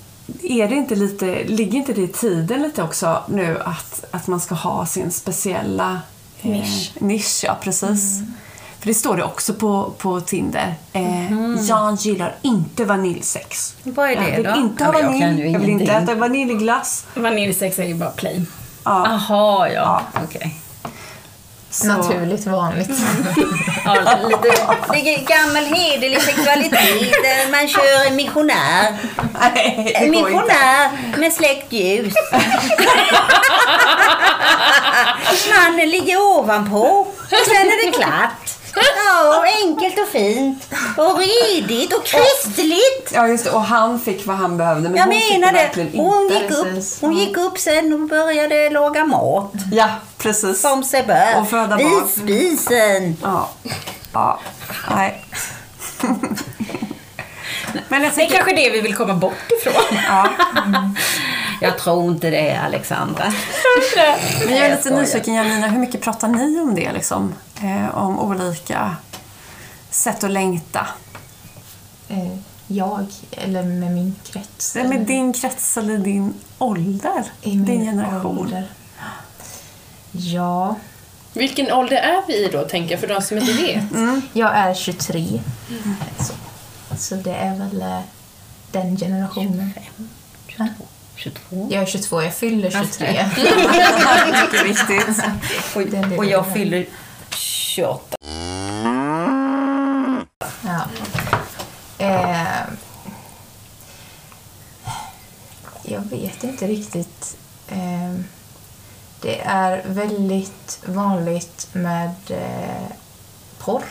är 0.43 0.69
det 0.69 0.75
inte 0.75 0.95
lite, 0.95 1.45
ligger 1.45 1.79
inte 1.79 1.93
det 1.93 2.03
i 2.03 2.09
tiden 2.09 2.63
lite 2.63 2.83
också 2.83 3.23
nu 3.29 3.61
att, 3.65 4.05
att 4.11 4.27
man 4.27 4.41
ska 4.41 4.55
ha 4.55 4.87
sin 4.87 5.11
speciella 5.11 6.01
eh, 6.43 6.51
Nisch. 6.51 6.93
nisch? 6.99 7.41
Ja, 7.45 7.57
precis. 7.63 8.21
För 8.83 8.87
det 8.89 8.95
står 8.95 9.17
det 9.17 9.25
också 9.25 9.55
på, 9.55 9.93
på 9.99 10.21
Tinder. 10.21 10.75
Eh, 10.93 11.03
Mhm. 11.03 11.59
Jag 11.69 11.95
gillar 11.95 12.35
inte 12.43 12.85
vaniljsex. 12.85 13.75
Vad 13.83 14.11
är 14.11 14.17
det 14.17 14.29
jag 14.29 14.37
vill 14.37 14.43
då? 14.47 14.57
inte 14.57 14.85
Ja, 14.85 14.91
ha 14.91 14.99
jag 15.01 15.07
vanilj, 15.07 15.53
jag, 15.53 15.61
vill 15.61 15.71
inte 15.71 15.93
äta 15.93 16.15
vaniljglass. 16.15 17.05
Vaniljsex 17.15 17.79
är 17.79 17.85
ju 17.85 17.95
bara 17.95 18.11
plain. 18.11 18.47
Ja, 18.85 19.07
Jaha, 19.29 19.69
ja. 19.69 20.03
Okej. 20.25 20.55
så- 21.71 21.87
Naturligt 21.87 22.47
vanligt. 22.47 22.91
Ja, 23.85 23.95
lite, 24.29 24.51
det 24.93 25.15
är 25.15 25.27
gammal 25.27 25.65
hederlig 25.65 26.23
sexualitet. 26.23 27.51
Man 27.51 27.69
kör 27.69 28.07
en 28.07 28.17
missionär. 28.17 28.97
Nej, 29.41 29.93
går 29.95 29.95
inte. 29.95 30.11
missionär 30.11 30.91
med 31.19 31.33
släckt 31.33 31.73
ljus. 31.73 32.15
Mannen 35.51 35.91
ligger 35.91 36.21
ovanpå 36.39 36.79
och 36.79 37.47
sen 37.47 37.67
är 37.67 37.87
det 37.87 37.93
klart. 37.93 38.49
Ja, 38.75 39.45
enkelt 39.65 39.99
och 39.99 40.09
fint. 40.09 40.69
Och 40.97 41.19
redigt 41.19 41.93
och 41.93 42.05
kristligt. 42.05 43.11
Ja, 43.15 43.29
just 43.29 43.45
det. 43.45 43.51
Och 43.51 43.63
han 43.63 44.01
fick 44.01 44.27
vad 44.27 44.37
han 44.37 44.57
behövde, 44.57 44.89
men 44.89 44.99
Jag 44.99 45.05
hon 45.05 45.15
fick 45.15 45.33
menar 45.39 45.53
det. 45.53 45.59
verkligen 45.59 45.91
Hon 45.93 46.23
inte. 46.23 46.35
gick, 46.35 46.51
upp, 46.51 46.65
precis. 46.75 47.01
hon 47.01 47.13
gick 47.19 47.37
upp 47.37 47.59
sen 47.59 47.93
och 47.93 48.01
började 48.09 48.71
laga 48.71 49.05
mat. 49.05 49.53
Ja, 49.73 49.89
precis. 50.19 50.61
Som 50.61 50.85
sig 50.85 51.03
bör. 51.03 51.41
Och 51.41 51.49
föda 51.51 51.77
Vid 51.77 51.87
barn. 51.87 52.09
spisen. 52.09 53.17
Ja. 53.23 53.51
Ja. 54.13 54.41
Nej. 54.97 55.25
Men 57.89 58.03
jag 58.03 58.13
Det 58.15 58.23
är 58.23 58.31
kanske 58.31 58.55
det 58.55 58.71
vi 58.71 58.81
vill 58.81 58.95
komma 58.97 59.15
bort 59.15 59.53
ifrån. 59.61 59.99
Ja. 60.09 60.29
Jag 61.61 61.79
tror 61.79 62.11
inte 62.13 62.31
det, 62.31 62.61
Alexandra. 62.67 63.25
Men 64.47 64.57
jag 64.57 64.67
är 64.67 64.77
lite 64.77 64.91
nyfiken 64.91 65.35
Janina, 65.35 65.67
hur 65.69 65.79
mycket 65.79 66.01
pratar 66.01 66.29
ni 66.29 66.61
om 66.61 66.75
det 66.75 66.93
liksom? 66.93 67.35
Eh, 67.63 67.99
om 67.99 68.19
olika 68.21 68.97
sätt 69.91 70.25
att 70.25 70.31
längta. 70.31 70.87
Eh, 72.09 72.37
Jag, 72.67 73.07
eller 73.31 73.63
med 73.63 73.93
min 73.93 74.15
krets. 74.25 74.77
Är 74.77 74.85
med 74.89 75.01
din 75.01 75.33
krets 75.33 75.77
eller 75.77 75.99
din 75.99 76.35
ålder? 76.59 77.25
I 77.43 77.51
din 77.51 77.85
generation? 77.85 78.39
ålder. 78.39 78.65
Ja, 80.13 80.77
Vilken 81.33 81.73
ålder 81.73 81.97
är 81.97 82.27
vi 82.27 82.45
i 82.47 82.49
då, 82.53 82.63
tänker 82.69 82.91
jag, 82.91 83.01
för 83.01 83.07
de 83.09 83.23
som 83.23 83.39
inte 83.39 83.53
vet? 83.53 83.85
jag 84.33 84.55
är 84.57 84.75
23. 84.75 85.41
Så, 86.21 86.33
så 86.97 87.15
det 87.15 87.35
är 87.35 87.57
väl 87.59 87.83
eh, 87.83 88.01
den 88.71 88.97
generationen. 88.97 89.71
22. 91.17 91.69
Jag 91.71 91.83
är 91.83 91.87
22, 91.87 92.23
jag 92.23 92.35
fyller 92.35 92.71
23. 92.71 93.27
Mycket 94.43 94.67
viktigt. 94.67 95.25
Och, 95.75 96.19
och 96.19 96.25
jag 96.25 96.53
fyller 96.53 96.87
28. 97.73 98.17
Ja. 100.65 100.85
Eh, 101.99 102.63
jag 105.83 106.01
vet 106.01 106.45
inte 106.45 106.67
riktigt. 106.67 107.37
Eh, 107.69 108.15
det 109.21 109.41
är 109.41 109.83
väldigt 109.87 110.83
vanligt 110.87 111.69
med 111.73 112.15
eh, 112.29 112.93
porr. 113.59 113.85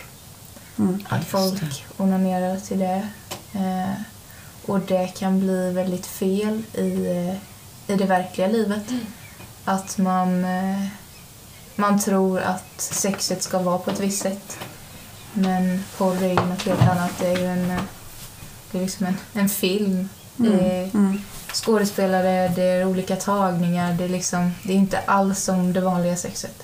att 1.10 1.26
folk 1.26 1.86
onanerar 1.98 2.58
till 2.58 2.80
det. 2.80 3.08
Eh, 3.54 3.94
och 4.66 4.80
det 4.80 5.08
kan 5.08 5.40
bli 5.40 5.72
väldigt 5.72 6.06
fel 6.06 6.64
i, 6.74 7.08
eh, 7.08 7.36
i 7.94 7.98
det 7.98 8.06
verkliga 8.06 8.48
livet. 8.48 8.86
Att 9.66 9.98
man, 9.98 10.46
eh, 10.46 10.88
man 11.82 12.00
tror 12.00 12.40
att 12.42 12.64
sexet 12.78 13.44
ska 13.44 13.60
vara 13.60 13.78
på 13.78 13.92
ett 13.92 14.00
visst 14.00 14.22
sätt. 14.24 14.58
Men 15.34 15.84
porr 15.98 16.24
är 16.24 16.28
ju 16.30 16.36
något 16.36 16.62
helt 16.66 16.82
annat. 16.82 17.12
Det 17.20 17.28
är 17.28 17.38
ju 17.38 17.46
en, 17.46 17.72
eh, 17.72 17.80
det 18.72 18.78
är 18.78 18.82
liksom 18.82 19.06
en, 19.06 19.18
en 19.34 19.50
film. 19.50 20.10
Mm. 20.40 20.60
Eh, 20.60 20.90
Mm. 20.96 21.22
skådespelare, 21.54 22.48
det 22.56 22.64
är 22.64 22.86
olika 22.86 23.16
tagningar. 23.16 23.94
Det 23.94 24.04
är, 24.04 24.10
liksom, 24.10 24.52
det 24.64 24.74
är 24.74 24.78
inte 24.78 25.00
alls 25.06 25.44
som 25.44 25.74
det 25.74 25.82
vanliga 25.82 26.16
sexet. 26.16 26.64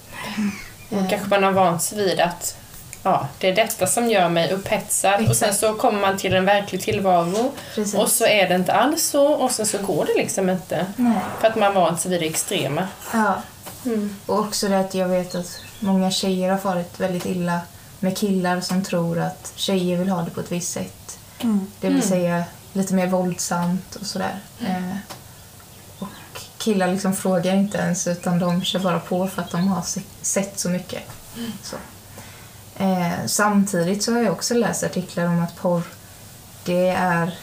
Då 0.89 0.97
kanske 1.09 1.28
man 1.30 1.43
har 1.43 1.51
vant 1.51 1.82
sig 1.82 1.97
vid 1.97 2.20
att 2.20 2.55
ja, 3.03 3.28
det 3.39 3.49
är 3.49 3.55
detta 3.55 3.88
som 3.88 4.09
gör 4.09 4.30
mig 4.30 4.51
upphetsad 4.53 5.13
och 5.30 5.36
sen 5.36 5.49
Exakt. 5.49 5.59
så 5.59 5.74
kommer 5.74 5.99
man 6.01 6.18
till 6.18 6.34
en 6.36 6.45
verklig 6.45 6.82
tillvaro 6.82 7.51
Precis. 7.76 7.95
och 7.95 8.09
så 8.09 8.26
är 8.26 8.49
det 8.49 8.55
inte 8.55 8.74
alls 8.74 9.03
så 9.03 9.28
och 9.28 9.51
sen 9.51 9.65
så 9.65 9.78
går 9.78 10.05
det 10.05 10.22
liksom 10.22 10.49
inte. 10.49 10.86
Nej. 10.95 11.13
För 11.39 11.47
att 11.47 11.55
man 11.55 11.76
har 11.76 11.82
vant 11.82 12.01
sig 12.01 12.11
vid 12.11 12.22
det 12.22 12.28
extrema. 12.28 12.88
Ja. 13.13 13.34
Och 14.26 14.40
också 14.40 14.68
det 14.68 14.80
att 14.80 14.94
jag 14.96 15.08
vet 15.08 15.36
att 15.36 15.60
många 15.80 16.12
tjejer 16.12 16.52
har 16.52 16.58
farit 16.58 17.00
väldigt 17.00 17.26
illa 17.26 17.60
med 18.00 18.18
killar 18.18 18.62
som 18.62 18.84
tror 18.84 19.20
att 19.20 19.52
tjejer 19.56 19.98
vill 19.98 20.10
ha 20.10 20.22
det 20.22 20.32
på 20.32 20.40
ett 20.40 20.52
visst 20.52 20.72
sätt. 20.72 21.20
Det 21.82 21.90
vill 21.90 22.04
säga 22.04 22.44
lite 22.74 22.94
mer 22.94 23.08
våldsamt 23.08 23.96
och 23.96 24.06
sådär. 24.06 24.40
Eh, 24.60 24.98
och 26.00 26.08
killar 26.58 26.88
liksom 26.88 27.16
frågar 27.16 27.54
inte 27.56 27.78
ens 27.78 28.08
utan 28.08 28.40
de 28.40 28.62
kör 28.64 28.80
bara 28.80 29.00
på 29.00 29.28
för 29.28 29.42
att 29.42 29.52
de 29.52 29.68
har 29.68 29.82
se- 29.82 30.02
sett 30.22 30.60
så 30.60 30.70
mycket. 30.70 31.04
Så. 31.64 31.76
Eh, 32.84 33.12
samtidigt 33.26 34.04
så 34.04 34.14
har 34.14 34.22
jag 34.22 34.34
också 34.34 34.54
läst 34.54 34.84
artiklar 34.84 35.26
om 35.26 35.44
att 35.44 35.56
porr 35.56 35.84
det 36.66 36.90
är, 36.90 37.38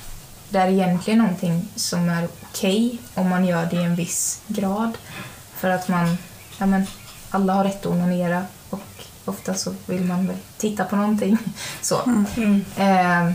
det 0.49 0.59
är 0.59 0.69
egentligen 0.69 1.19
någonting 1.19 1.69
som 1.77 2.09
är 2.09 2.29
okej 2.43 2.99
om 3.15 3.29
man 3.29 3.45
gör 3.45 3.67
det 3.67 3.77
i 3.77 3.85
en 3.85 3.97
viss 3.97 4.41
grad. 4.47 4.93
För 5.57 5.71
att 5.71 5.89
man, 5.89 6.19
ja 6.59 6.67
men, 6.67 6.87
alla 7.31 7.53
har 7.53 7.65
rätt 7.65 7.81
att 7.87 7.93
onanera 7.93 8.45
och 8.71 8.81
ofta 9.25 9.55
så 9.55 9.75
vill 9.87 10.05
man 10.05 10.27
väl 10.27 10.37
titta 10.59 10.85
på 10.85 10.97
någonting. 10.97 11.39
Så. 11.83 11.95
Eh, 12.77 13.31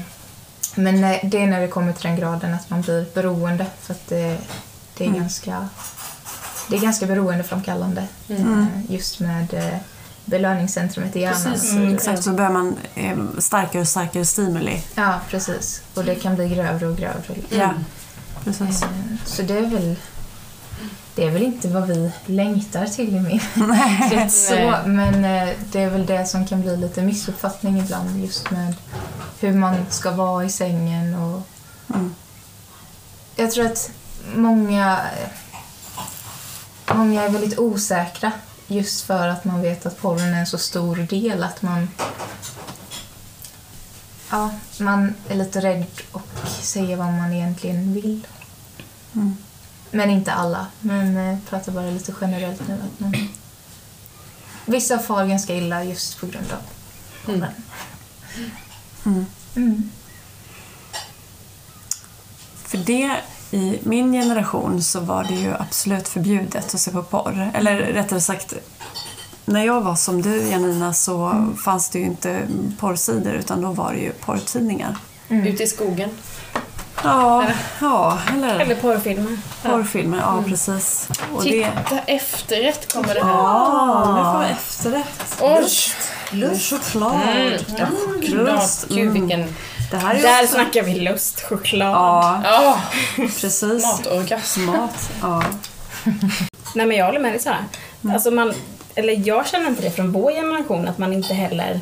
men 0.76 1.01
det 1.01 1.38
är 1.43 1.47
när 1.47 1.61
det 1.61 1.67
kommer 1.67 1.93
till 1.93 2.03
den 2.03 2.15
graden 2.15 2.53
att 2.53 2.70
man 2.70 2.82
blir 2.82 3.05
beroende 3.13 3.65
för 3.82 3.93
att 3.93 4.07
det, 4.07 4.38
det 4.97 5.05
är 5.05 5.09
ganska 5.11 5.70
det 6.70 6.76
är 6.76 6.80
ganska 6.82 7.05
beroendeframkallande 7.05 8.07
eh, 8.28 8.65
just 8.89 9.20
med 9.20 9.53
eh, 9.53 9.78
belöningscentrumet 10.26 11.15
i 11.15 11.20
hjärnan. 11.20 11.43
Precis, 11.53 11.70
Så- 11.72 11.76
Mm, 11.78 11.95
exakt. 11.95 12.24
Så 12.24 12.32
börjar 12.34 12.51
man 12.51 12.76
eh, 12.95 13.17
starkare 13.39 13.82
och 13.82 13.88
starkare 13.88 14.26
stimuli. 14.26 14.84
Ja, 14.95 15.20
precis. 15.30 15.82
Och 15.93 16.03
det 16.05 16.15
kan 16.15 16.36
bli 16.36 16.49
grövre 16.49 16.88
och 16.88 16.97
grövre. 16.97 17.36
Ja, 17.49 17.74
precis. 18.43 18.84
Eh, 18.84 18.89
Så 19.26 19.41
det 19.41 19.57
är 19.57 19.65
väl 19.65 19.95
det 21.20 21.26
är 21.26 21.32
väl 21.32 21.43
inte 21.43 21.67
vad 21.67 21.88
vi 21.88 22.11
längtar 22.26 22.86
till 22.86 23.15
i 23.15 23.20
min 23.20 23.39
krets 24.09 24.47
så, 24.47 24.76
men 24.86 25.26
eh, 25.26 25.55
det 25.72 25.82
är 25.82 25.89
väl 25.89 26.05
det 26.05 26.26
som 26.26 26.47
kan 26.47 26.61
bli 26.61 26.78
lite 26.78 27.01
missuppfattning 27.01 27.80
ibland 27.80 28.20
just 28.20 28.51
med 28.51 28.76
hur 29.39 29.53
man 29.53 29.76
ska 29.89 30.11
vara 30.11 30.45
i 30.45 30.49
sängen 30.49 31.15
och 31.15 31.41
Mm. 31.93 32.15
jag 33.36 33.51
tror 33.51 33.65
att 33.65 33.91
många 34.36 34.99
många 36.93 37.24
är 37.24 37.30
väldigt 37.30 37.59
osäkra 37.59 38.32
just 38.67 39.05
för 39.05 39.28
att 39.28 39.45
man 39.45 39.61
vet 39.61 39.86
att 39.86 40.01
porren 40.01 40.34
är 40.34 40.39
en 40.39 40.47
så 40.47 40.57
stor 40.57 40.95
del 40.95 41.43
att 41.43 41.61
man 41.61 41.89
ja, 44.32 44.49
man 44.80 45.13
är 45.30 45.36
lite 45.36 45.61
rädd 45.61 45.86
och 46.11 46.28
säger 46.61 46.97
vad 46.97 47.13
man 47.13 47.34
egentligen 47.34 47.93
vill. 47.93 48.28
Mm. 49.15 49.38
Men 49.91 50.09
inte 50.09 50.31
alla. 50.31 50.67
Men 50.79 51.17
eh, 51.17 51.37
pratar 51.49 51.71
bara 51.71 51.89
lite 51.89 52.13
generellt 52.21 52.67
nu. 52.67 52.73
Att 52.73 52.99
man, 52.99 53.13
vissa 54.65 54.99
far 54.99 55.25
ganska 55.25 55.55
illa 55.55 55.83
just 55.83 56.19
på 56.19 56.25
grund 56.25 56.51
av 56.51 56.59
porren. 57.25 57.45
Mm. 59.05 59.25
Mm. 59.55 59.91
För 62.63 62.77
det, 62.77 63.15
i 63.51 63.79
min 63.83 64.13
generation 64.13 64.83
så 64.83 64.99
var 64.99 65.23
det 65.23 65.35
ju 65.35 65.53
absolut 65.53 66.07
förbjudet 66.07 66.73
att 66.73 66.79
se 66.79 66.91
på 66.91 67.03
porr. 67.03 67.51
Eller 67.53 67.77
rättare 67.77 68.21
sagt, 68.21 68.53
när 69.45 69.65
jag 69.65 69.81
var 69.81 69.95
som 69.95 70.21
du 70.21 70.49
Janina 70.49 70.93
så 70.93 71.47
fanns 71.63 71.89
det 71.89 71.99
ju 71.99 72.05
inte 72.05 72.47
porrsidor 72.79 73.33
utan 73.33 73.61
då 73.61 73.71
var 73.71 73.93
det 73.93 73.99
ju 73.99 74.11
porrtidningar. 74.11 74.97
Ute 75.29 75.63
i 75.63 75.67
skogen. 75.67 76.09
Ja, 77.04 77.45
ja 77.82 78.18
eller, 78.34 78.60
Eller 78.60 78.76
porrfilmer. 78.76 79.38
porrfilmer. 79.64 80.18
Ja, 80.18 80.43
precis. 80.47 81.10
Och 81.34 81.43
det, 81.43 81.50
Titta, 81.50 82.00
efterrätt 82.06 82.93
kommer 82.93 83.14
det 83.14 83.24
här. 83.24 83.30
ja, 83.30 84.14
nu 84.16 84.24
får 84.24 84.39
vi 84.39 84.52
efterrätt. 84.54 85.38
Oj! 85.41 85.70
Lust. 86.32 86.70
Choklad. 86.70 87.66
Klart. 88.26 88.86
Gud 88.89 89.12
vilken... 89.14 89.56
Det 89.91 89.97
här 89.97 90.16
är 90.16 90.22
Där 90.22 90.43
också... 90.43 90.54
snackar 90.54 90.84
vi 90.84 91.00
lust, 91.00 91.41
choklad. 91.41 91.91
Ja, 91.91 92.41
Ja, 92.43 92.80
precis. 93.41 93.84
matorgasm. 93.84 94.66
Mat. 94.66 95.10
Ja. 95.22 95.43
Nej 96.76 96.86
men 96.86 96.97
jag 96.97 97.06
håller 97.06 97.20
med 97.20 97.32
dig 97.32 97.39
Sara. 97.39 97.66
Alltså 98.14 98.32
man, 98.32 98.54
eller 98.95 99.28
jag 99.28 99.47
känner 99.47 99.68
inte 99.68 99.82
det 99.82 99.91
från 99.91 100.12
vår 100.12 100.32
generation 100.32 100.88
att 100.88 100.97
man 100.97 101.14
inte 101.14 101.34
heller 101.34 101.80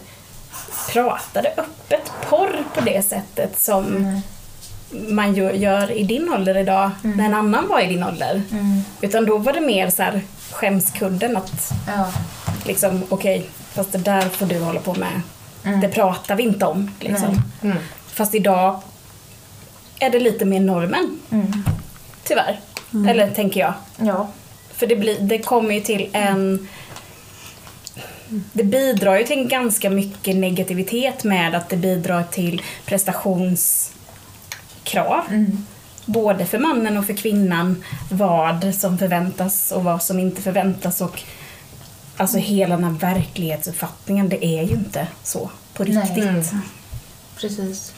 pratade 0.93 1.53
öppet 1.57 2.11
porr 2.29 2.63
på 2.73 2.81
det 2.81 3.05
sättet 3.09 3.59
som 3.61 4.21
man 4.91 5.35
gör, 5.35 5.51
gör 5.53 5.91
i 5.91 6.03
din 6.03 6.33
ålder 6.33 6.57
idag 6.57 6.91
när 7.01 7.25
en 7.25 7.33
annan 7.33 7.67
var 7.67 7.79
i 7.81 7.87
din 7.87 8.03
ålder. 8.03 8.41
Utan 9.01 9.25
då 9.25 9.37
var 9.37 9.53
det 9.53 9.61
mer 9.61 9.89
så 9.89 10.03
här 10.03 10.21
skämskudden 10.51 11.37
att 11.37 11.71
Ja. 11.87 12.11
liksom 12.65 13.03
okej, 13.09 13.45
fast 13.73 13.91
det 13.91 13.97
där 13.97 14.21
får 14.21 14.45
du 14.45 14.59
hålla 14.59 14.79
på 14.79 14.93
med. 14.95 15.21
Det 15.81 15.87
pratar 15.89 16.35
vi 16.35 16.43
inte 16.43 16.65
om. 16.65 16.91
Liksom. 16.99 17.41
Fast 18.07 18.35
idag 18.35 18.81
är 19.99 20.09
det 20.09 20.19
lite 20.19 20.45
mer 20.45 20.59
normen. 20.59 21.19
Tyvärr. 22.23 22.59
Eller 23.09 23.29
tänker 23.31 23.59
jag. 23.59 23.73
ja. 23.97 24.27
För 24.73 24.87
det, 24.87 24.95
blir, 24.95 25.19
det 25.19 25.39
kommer 25.39 25.75
ju 25.75 25.81
till 25.81 26.09
en... 26.13 26.67
Det 28.29 28.63
bidrar 28.63 29.17
ju 29.17 29.23
till 29.23 29.37
en 29.39 29.47
ganska 29.47 29.89
mycket 29.89 30.35
negativitet 30.35 31.23
med 31.23 31.55
att 31.55 31.69
det 31.69 31.77
bidrar 31.77 32.23
till 32.23 32.61
prestationskrav. 34.91 35.45
Både 36.05 36.45
för 36.45 36.59
mannen 36.59 36.97
och 36.97 37.05
för 37.05 37.13
kvinnan. 37.13 37.83
Vad 38.11 38.75
som 38.75 38.97
förväntas 38.97 39.71
och 39.71 39.83
vad 39.83 40.03
som 40.03 40.19
inte 40.19 40.41
förväntas. 40.41 41.01
Och 41.01 41.21
Alltså 42.19 42.37
hela 42.37 42.75
den 42.75 42.83
här 42.83 43.13
verklighetsuppfattningen, 43.13 44.29
det 44.29 44.45
är 44.45 44.63
ju 44.63 44.73
inte 44.73 45.07
så 45.23 45.49
på 45.73 45.83
Nej. 45.83 45.93
riktigt. 46.15 46.51
Precis. 47.39 47.93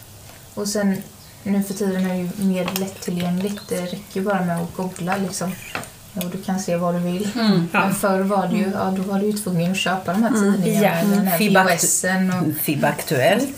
Och 0.54 0.68
sen 0.68 0.96
nu 1.44 1.64
för 1.64 1.74
tiden 1.74 2.06
är 2.06 2.10
det 2.10 2.16
ju 2.18 2.30
mer 2.38 2.70
lättillgängligt. 2.80 3.62
Det 3.70 3.82
räcker 3.82 4.20
ju 4.20 4.22
bara 4.22 4.46
med 4.46 4.58
att 4.62 4.74
googla 4.76 5.18
liksom. 5.18 5.52
Och 6.14 6.30
du 6.32 6.42
kan 6.44 6.60
se 6.60 6.76
vad 6.78 6.96
du 6.96 7.00
vill. 7.00 7.30
Men 7.72 7.96
förr 7.96 8.20
var 8.20 8.48
det 8.48 8.56
ju, 8.58 8.72
ja, 8.74 8.94
då 8.98 9.02
var 9.02 9.20
du 9.20 9.26
ju 9.26 9.34
tvungen 9.34 9.72
att 9.72 9.78
köpa 9.78 10.14
de 10.14 10.24
här 10.24 10.32
tidningarna 10.32 10.86
Ja. 10.88 10.92
eller 10.94 11.16
den 11.16 11.28
här 11.28 11.76
VHSen. 11.78 12.34
Och, 12.34 12.62
FIB 12.62 12.86
Aktuellt. 12.86 13.58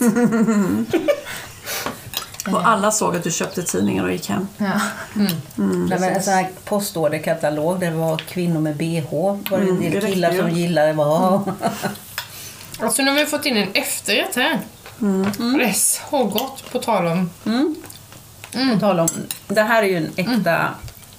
Och 2.46 2.68
alla 2.68 2.90
såg 2.90 3.16
att 3.16 3.24
du 3.24 3.30
köpte 3.30 3.62
tidningar 3.62 4.04
och 4.04 4.12
gick 4.12 4.28
hem. 4.28 4.48
ja. 4.58 4.80
Nej, 5.54 5.98
men 6.00 6.02
en 6.02 6.22
sån 6.22 6.34
här 6.34 6.48
postorderkatalog 6.64 7.80
där 7.80 7.90
det 7.90 7.96
var 7.96 8.16
kvinnor 8.18 8.60
med 8.60 8.76
bh. 8.76 9.10
var 9.12 9.38
det 9.50 9.56
en 9.56 9.62
Mm, 9.68 9.80
det 9.80 9.88
del 9.88 9.92
räckte 9.92 10.12
killar 10.12 10.32
ju. 10.32 10.38
som 10.40 10.50
gillade. 10.50 10.92
Var. 10.92 11.42
Alltså 12.80 13.02
nu 13.02 13.10
har 13.10 13.18
vi 13.18 13.26
fått 13.26 13.46
in 13.46 13.56
en 13.56 13.68
efterrätt 13.74 14.36
här. 14.36 14.58
Det 15.58 15.64
är 15.64 15.72
så 15.72 16.24
gott, 16.24 16.70
på 16.72 16.78
tal 16.78 17.06
om... 17.06 17.30
På 18.72 18.80
tal 18.80 19.00
om, 19.00 19.08
det 19.48 19.62
här 19.62 19.82
är 19.82 19.86
ju 19.86 19.96
en 19.96 20.10
äkta 20.16 20.68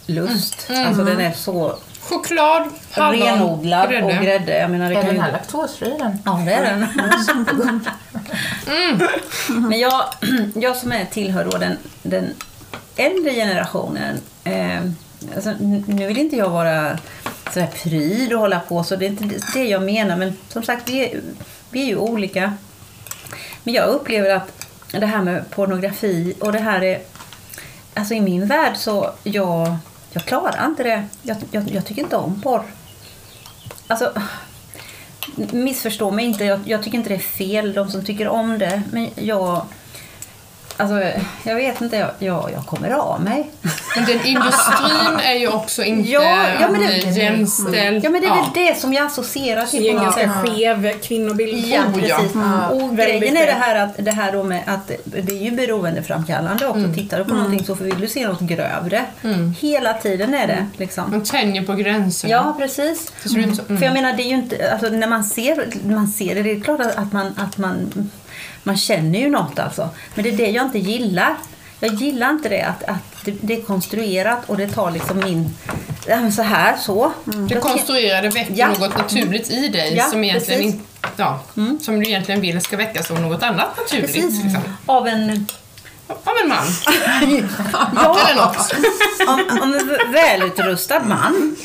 lust. 0.05 0.67
Alltså 0.87 1.03
den 1.03 1.19
är 1.19 1.31
så 1.33 1.75
Choklad, 2.09 2.69
hallon, 2.91 3.19
renodlad 3.19 3.89
grädde. 3.89 4.05
och 4.05 4.23
grädde. 4.23 4.57
Jag 4.57 4.71
menar, 4.71 4.89
det 4.89 4.95
Är 4.95 5.01
kan 5.01 5.05
den 5.05 5.15
ju... 5.15 5.21
här 5.21 5.31
laktosfri 5.31 5.95
den? 5.99 6.19
Ja, 6.25 6.41
det 6.45 6.53
är 6.53 6.63
den. 6.65 6.87
Men 9.69 9.79
jag, 9.79 10.05
jag 10.55 10.75
som 10.75 10.91
är 10.91 11.05
tillhör 11.05 11.45
då 11.45 11.57
den, 11.57 11.77
den 12.01 12.33
äldre 12.95 13.33
generationen. 13.33 14.17
Eh, 14.43 14.79
alltså, 15.35 15.53
nu 15.87 16.07
vill 16.07 16.17
inte 16.17 16.35
jag 16.35 16.49
vara 16.49 16.97
sådär 17.53 17.69
pryd 17.83 18.33
och 18.33 18.39
hålla 18.39 18.59
på 18.59 18.83
så 18.83 18.95
det 18.95 19.05
är 19.05 19.09
inte 19.09 19.39
det 19.53 19.63
jag 19.63 19.83
menar. 19.83 20.17
Men 20.17 20.37
som 20.49 20.63
sagt, 20.63 20.89
vi 20.89 20.99
är, 20.99 21.21
vi 21.69 21.81
är 21.81 21.87
ju 21.87 21.97
olika. 21.97 22.53
Men 23.63 23.73
jag 23.73 23.87
upplever 23.89 24.29
att 24.29 24.67
det 24.91 25.05
här 25.05 25.21
med 25.21 25.49
pornografi 25.49 26.33
och 26.39 26.51
det 26.51 26.59
här 26.59 26.83
är... 26.83 27.01
Alltså 27.93 28.13
i 28.13 28.21
min 28.21 28.47
värld 28.47 28.73
så 28.77 29.11
jag, 29.23 29.77
jag 30.13 30.25
klarar 30.25 30.65
inte 30.65 30.83
det. 30.83 31.03
Jag, 31.21 31.37
jag, 31.51 31.69
jag 31.71 31.85
tycker 31.85 32.01
inte 32.01 32.15
om 32.15 32.41
porr. 32.41 32.63
Alltså, 33.87 34.13
missförstå 35.51 36.11
mig 36.11 36.25
inte, 36.25 36.45
jag, 36.45 36.59
jag 36.65 36.83
tycker 36.83 36.97
inte 36.97 37.09
det 37.09 37.15
är 37.15 37.19
fel, 37.19 37.73
de 37.73 37.91
som 37.91 38.05
tycker 38.05 38.27
om 38.27 38.59
det. 38.59 38.83
Men 38.91 39.09
jag... 39.15 39.65
Alltså, 40.77 41.11
jag 41.43 41.55
vet 41.55 41.81
inte, 41.81 41.95
jag, 41.97 42.09
jag, 42.19 42.49
jag 42.53 42.65
kommer 42.65 42.89
av 42.89 43.21
mig. 43.21 43.51
Men 43.95 44.05
den 44.05 44.25
industrin 44.25 45.19
är 45.23 45.33
ju 45.33 45.47
också 45.47 45.83
inte 45.83 46.11
Ja, 46.11 46.45
ja, 46.61 46.69
men 46.71 46.81
det- 46.81 46.97
jämställd. 46.97 48.05
Ja, 48.05 48.09
men 48.09 48.21
det 48.21 48.27
är 48.27 48.35
väl 48.35 48.45
det 48.67 48.79
som 48.79 48.93
jag 48.93 49.05
associerar 49.05 49.55
Det 49.55 49.61
är 49.61 49.67
till 49.67 49.83
ju 49.83 49.91
på 49.91 49.97
en 49.97 50.03
ganska 50.03 50.29
skev 50.29 50.99
kvinnobild. 51.01 51.65
Ja, 51.67 51.79
Oh, 51.93 52.05
ja. 52.07 52.17
precis. 52.17 52.35
Och 52.71 52.99
Väldigt 52.99 53.19
grejen 53.21 53.37
är 53.37 53.45
det 53.45 53.51
här, 53.51 53.75
att, 53.75 53.93
det 53.97 54.11
här 54.11 54.31
då 54.31 54.43
med 54.43 54.61
att 54.65 54.91
det 55.05 55.31
är 55.33 55.43
ju 55.43 55.51
beroendeframkallande 55.51 56.67
också. 56.67 56.93
Tittar 56.95 57.17
du 57.17 57.25
på 57.25 57.33
någonting 57.35 57.65
så 57.65 57.73
vill 57.73 57.99
du 57.99 58.07
se 58.07 58.27
något 58.27 58.39
grövre. 58.39 59.05
Hela 59.59 59.93
tiden 59.93 60.33
är 60.33 60.47
det 60.47 60.67
liksom. 60.77 61.11
Man 61.11 61.23
tänjer 61.23 61.63
på 61.63 61.73
gränserna. 61.73 62.31
Ja, 62.33 62.55
precis. 62.59 63.11
Mm. 63.35 63.55
För 63.55 63.85
jag 63.85 63.93
menar, 63.93 64.13
det 64.13 64.23
är 64.23 64.27
ju 64.27 64.35
inte, 64.35 64.71
alltså, 64.71 64.89
när 64.89 65.07
man 65.07 65.23
ser, 65.23 65.67
man 65.87 66.07
ser 66.07 66.35
det, 66.35 66.43
det 66.43 66.51
är 66.51 66.59
klart 66.61 66.79
att 66.95 67.13
man, 67.13 67.33
att 67.37 67.57
man, 67.57 68.09
man 68.63 68.77
känner 68.77 69.19
ju 69.19 69.29
något 69.29 69.59
alltså. 69.59 69.89
Men 70.15 70.23
det 70.23 70.29
är 70.29 70.37
det 70.37 70.49
jag 70.49 70.65
inte 70.65 70.79
gillar. 70.79 71.35
Jag 71.79 71.93
gillar 71.93 72.29
inte 72.29 72.49
det 72.49 72.61
att, 72.61 72.83
att 72.83 73.25
det, 73.25 73.33
det 73.41 73.53
är 73.57 73.61
konstruerat 73.61 74.39
och 74.49 74.57
det 74.57 74.67
tar 74.67 74.91
liksom 74.91 75.17
min, 75.17 75.49
så 76.31 76.41
här, 76.41 76.77
så. 76.77 77.11
Det 77.25 77.37
Jag 77.37 77.49
tycker- 77.49 77.61
konstruerade 77.61 78.29
väcker 78.29 78.53
Ja. 78.57 78.67
något 78.67 78.97
naturligt 78.97 79.51
i 79.51 79.67
dig 79.67 79.93
Ja, 79.95 80.03
som, 80.03 80.23
egentligen 80.23 80.61
precis. 80.61 80.81
ja, 81.17 81.39
som 81.81 81.99
du 81.99 82.05
egentligen 82.05 82.41
vill 82.41 82.61
ska 82.61 82.77
väckas 82.77 83.11
av 83.11 83.21
något 83.21 83.43
annat 83.43 83.77
naturligt. 83.77 84.15
Liksom. 84.15 84.59
Av 84.85 85.07
en, 85.07 85.47
Av 86.07 86.33
en 86.43 86.49
man. 86.49 86.65
ja, 87.95 88.17
Eller 88.29 88.41
något. 88.41 88.73
om, 89.27 89.59
om 89.61 89.73
en 89.73 90.11
välutrustad 90.11 90.99
man. 90.99 91.55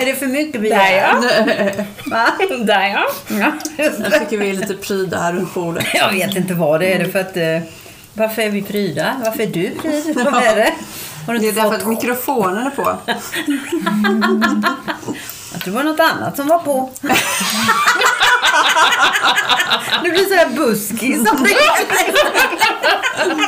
är 0.00 0.06
det 0.06 0.14
för 0.14 0.26
mycket 0.26 0.52
Där 0.52 0.60
begärt? 0.60 1.16
ja. 1.76 1.84
Va? 2.06 2.26
Där 2.64 2.86
ja. 2.88 3.06
Ja. 3.28 3.52
Jag 3.76 4.12
tycker 4.20 4.38
vi 4.38 4.50
är 4.50 4.54
lite 4.54 4.74
pryda 4.74 5.18
här 5.18 5.32
runt 5.32 5.54
bordet. 5.54 5.84
Jag 5.94 6.12
vet 6.12 6.36
inte 6.36 6.54
vad 6.54 6.80
det 6.80 6.92
är. 6.94 6.98
Det 6.98 7.08
för 7.08 7.20
att, 7.20 7.36
eh, 7.36 7.58
varför 8.14 8.42
är 8.42 8.50
vi 8.50 8.62
pryda? 8.62 9.14
Varför 9.24 9.42
är 9.42 9.46
du 9.46 9.70
pryd? 9.70 10.16
Vad 10.24 10.42
är 10.42 10.56
det? 10.56 10.72
Har 11.26 11.32
du 11.34 11.38
Det 11.38 11.48
är 11.48 11.52
därför 11.52 11.74
att 11.74 11.86
mikrofonen 11.86 12.66
är 12.66 12.70
på. 12.70 12.96
Jag 15.52 15.60
tror 15.62 15.72
det 15.72 15.76
var 15.78 15.84
något 15.84 16.00
annat 16.00 16.36
som 16.36 16.46
var 16.48 16.58
på. 16.58 16.90
Det 20.04 20.10
blir 20.10 20.24
så 20.28 20.34
här 20.34 20.46
buskis. 20.46 21.00
det- 21.24 21.30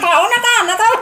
Ja, 0.02 0.28
något 0.28 0.48
annat 0.60 0.78
då. 0.78 1.00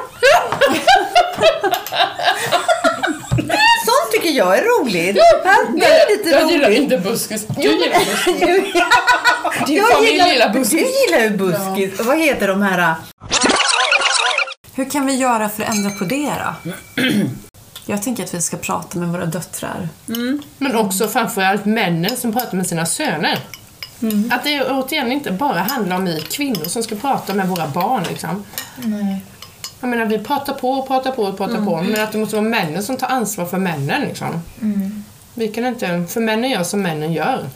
Sånt 3.87 4.13
tycker 4.13 4.31
jag 4.31 4.59
är 4.59 4.63
roligt. 4.63 5.15
Det 5.15 5.87
är 5.87 6.17
lite 6.17 6.31
Jag 6.31 6.51
gillar 6.51 6.71
inte 6.71 6.99
buskis. 6.99 7.47
Du 7.47 7.63
gillar 7.63 7.99
buskis. 7.99 8.41
Din 9.67 9.77
Jag 9.77 9.89
familj 9.93 10.13
gillar, 10.13 10.27
gillar 10.27 10.49
du 10.49 10.59
buskis. 10.59 10.87
gillar 11.07 11.21
ju 11.23 11.31
buskis. 11.31 12.01
Vad 12.07 12.19
heter 12.19 12.49
de 12.49 12.63
här? 12.63 12.95
Hur 14.75 14.91
kan 14.91 15.07
vi 15.07 15.15
göra 15.15 15.49
för 15.49 15.63
att 15.63 15.69
ändra 15.75 15.91
på 15.91 16.05
det 16.05 16.33
då? 16.45 16.73
Jag 17.87 18.03
tänker 18.03 18.25
att 18.25 18.35
vi 18.35 18.41
ska 18.41 18.57
prata 18.57 18.99
med 18.99 19.09
våra 19.09 19.27
döttrar. 19.27 19.89
Men 20.59 20.77
också 20.77 21.09
framförallt 21.09 21.65
männen 21.65 22.17
som 22.17 22.33
pratar 22.33 22.57
med 22.57 22.67
sina 22.67 22.87
söner. 22.87 23.39
Att 24.31 24.45
det 24.45 24.63
återigen 24.71 25.13
inte 25.13 25.31
bara 25.33 25.59
handlar 25.61 25.97
om 25.97 26.05
vi 26.05 26.21
kvinnor 26.21 26.65
som 26.65 26.83
ska 26.83 26.95
prata 26.97 27.35
med 27.35 27.49
våra 27.49 27.69
barn. 27.69 28.03
Liksom. 28.09 28.45
Jag 29.81 29.91
menar, 29.91 30.05
vi 30.05 30.19
pratar 30.19 30.55
på 30.55 30.71
och 30.71 30.87
pratar 30.89 31.13
på 31.13 31.23
och 31.23 31.37
pratar 31.37 31.65
på, 31.65 31.83
men 31.83 32.01
att 32.05 32.13
det 32.13 32.19
måste 32.19 32.37
vara 32.37 32.49
männen 32.49 32.83
som 32.83 32.97
tar 32.97 33.09
ansvar 33.09 33.47
för 33.47 33.59
männen. 33.59 34.03
Liksom. 34.03 34.43
Vi 35.35 35.49
kan 35.49 35.67
inte, 35.67 36.05
för 36.09 36.21
männen 36.21 36.51
gör 36.51 36.63
som 36.65 36.83
männen 36.83 37.13
gör. 37.13 37.47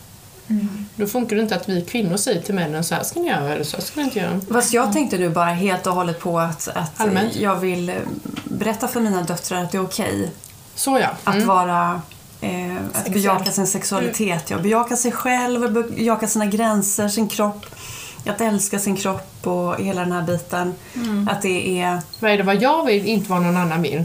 Då 0.97 1.07
funkar 1.07 1.37
det 1.37 1.43
inte 1.43 1.57
att 1.57 1.69
vi 1.69 1.81
kvinnor 1.83 2.17
säger 2.17 2.43
till 2.43 2.55
männen 2.55 2.85
så 2.85 2.95
här 2.95 3.03
ska 3.03 3.21
ni 3.21 3.29
göra 3.29 3.53
eller 3.55 3.65
så 3.65 3.77
här 3.77 3.85
ska 3.85 4.01
ni 4.01 4.07
inte 4.07 4.19
göra. 4.19 4.41
Fast 4.53 4.73
jag 4.73 4.93
tänkte 4.93 5.19
nu 5.19 5.29
bara 5.29 5.45
helt 5.51 5.87
och 5.87 5.95
hållet 5.95 6.21
på 6.21 6.41
att, 6.41 6.69
att 6.69 7.01
Allmänt. 7.01 7.37
jag 7.37 7.57
vill 7.57 7.89
eh, 7.89 7.95
berätta 8.45 8.89
för 8.89 9.01
mina 9.01 9.23
döttrar 9.23 9.63
att 9.65 9.73
det 9.73 9.79
är 9.79 9.85
okej 9.85 10.31
Så 10.75 10.99
ja. 10.99 11.09
att 11.25 11.35
Mm. 11.35 11.49
vara 11.49 12.01
eh, 12.41 12.77
att 12.93 13.09
bejaka 13.13 13.51
sin 13.53 13.67
sexualitet, 13.67 14.51
ja, 14.51 14.59
bejaka 14.59 14.97
sig 14.97 15.13
själv, 15.13 15.73
bejaka 15.73 16.27
sina 16.29 16.47
gränser, 16.47 17.09
sin 17.09 17.29
kropp, 17.29 17.67
att 18.27 18.41
älska 18.41 18.79
sin 18.79 18.97
kropp 18.97 19.47
och 19.47 19.77
hela 19.81 20.01
den 20.01 20.13
här 20.13 20.23
biten. 20.23 20.75
Att 21.31 21.43
det 21.43 21.81
är 21.81 22.01
Vad 22.21 22.31
är 22.31 22.37
det 22.37 22.43
vad 22.43 22.63
jag 22.63 22.87
vill, 22.87 23.07
inte 23.07 23.31
vad 23.31 23.43
någon 23.43 23.57
annan 23.57 23.83
vill. 23.83 24.05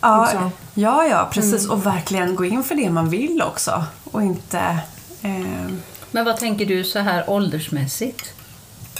Ja, 0.00 0.50
ja, 0.74 1.06
ja 1.06 1.28
precis. 1.32 1.68
Och 1.68 1.86
verkligen 1.86 2.34
gå 2.36 2.44
in 2.44 2.64
för 2.64 2.74
det 2.74 2.90
man 2.90 3.10
vill 3.10 3.42
också. 3.42 3.84
Och 4.10 4.22
inte 4.22 4.78
eh, 5.22 5.66
Men 6.10 6.24
vad 6.24 6.36
tänker 6.36 6.66
du 6.66 6.84
så 6.84 6.98
här 6.98 7.30
åldersmässigt? 7.30 8.34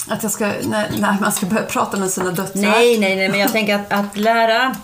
att 0.09 0.23
jag 0.23 0.33
ska, 0.33 0.47
när, 0.47 0.91
när 0.99 1.21
man 1.21 1.33
ska 1.33 1.47
börja 1.47 1.63
prata 1.63 1.97
med 1.97 2.11
sina 2.11 2.31
döttrar. 2.31 2.63
Nej, 2.63 2.99
nej, 2.99 3.17
nej, 3.17 3.29
men 3.29 3.41
jag 3.41 3.53
tänker 3.53 3.75
att, 3.75 3.93
att 3.93 4.17
lära 4.17 4.77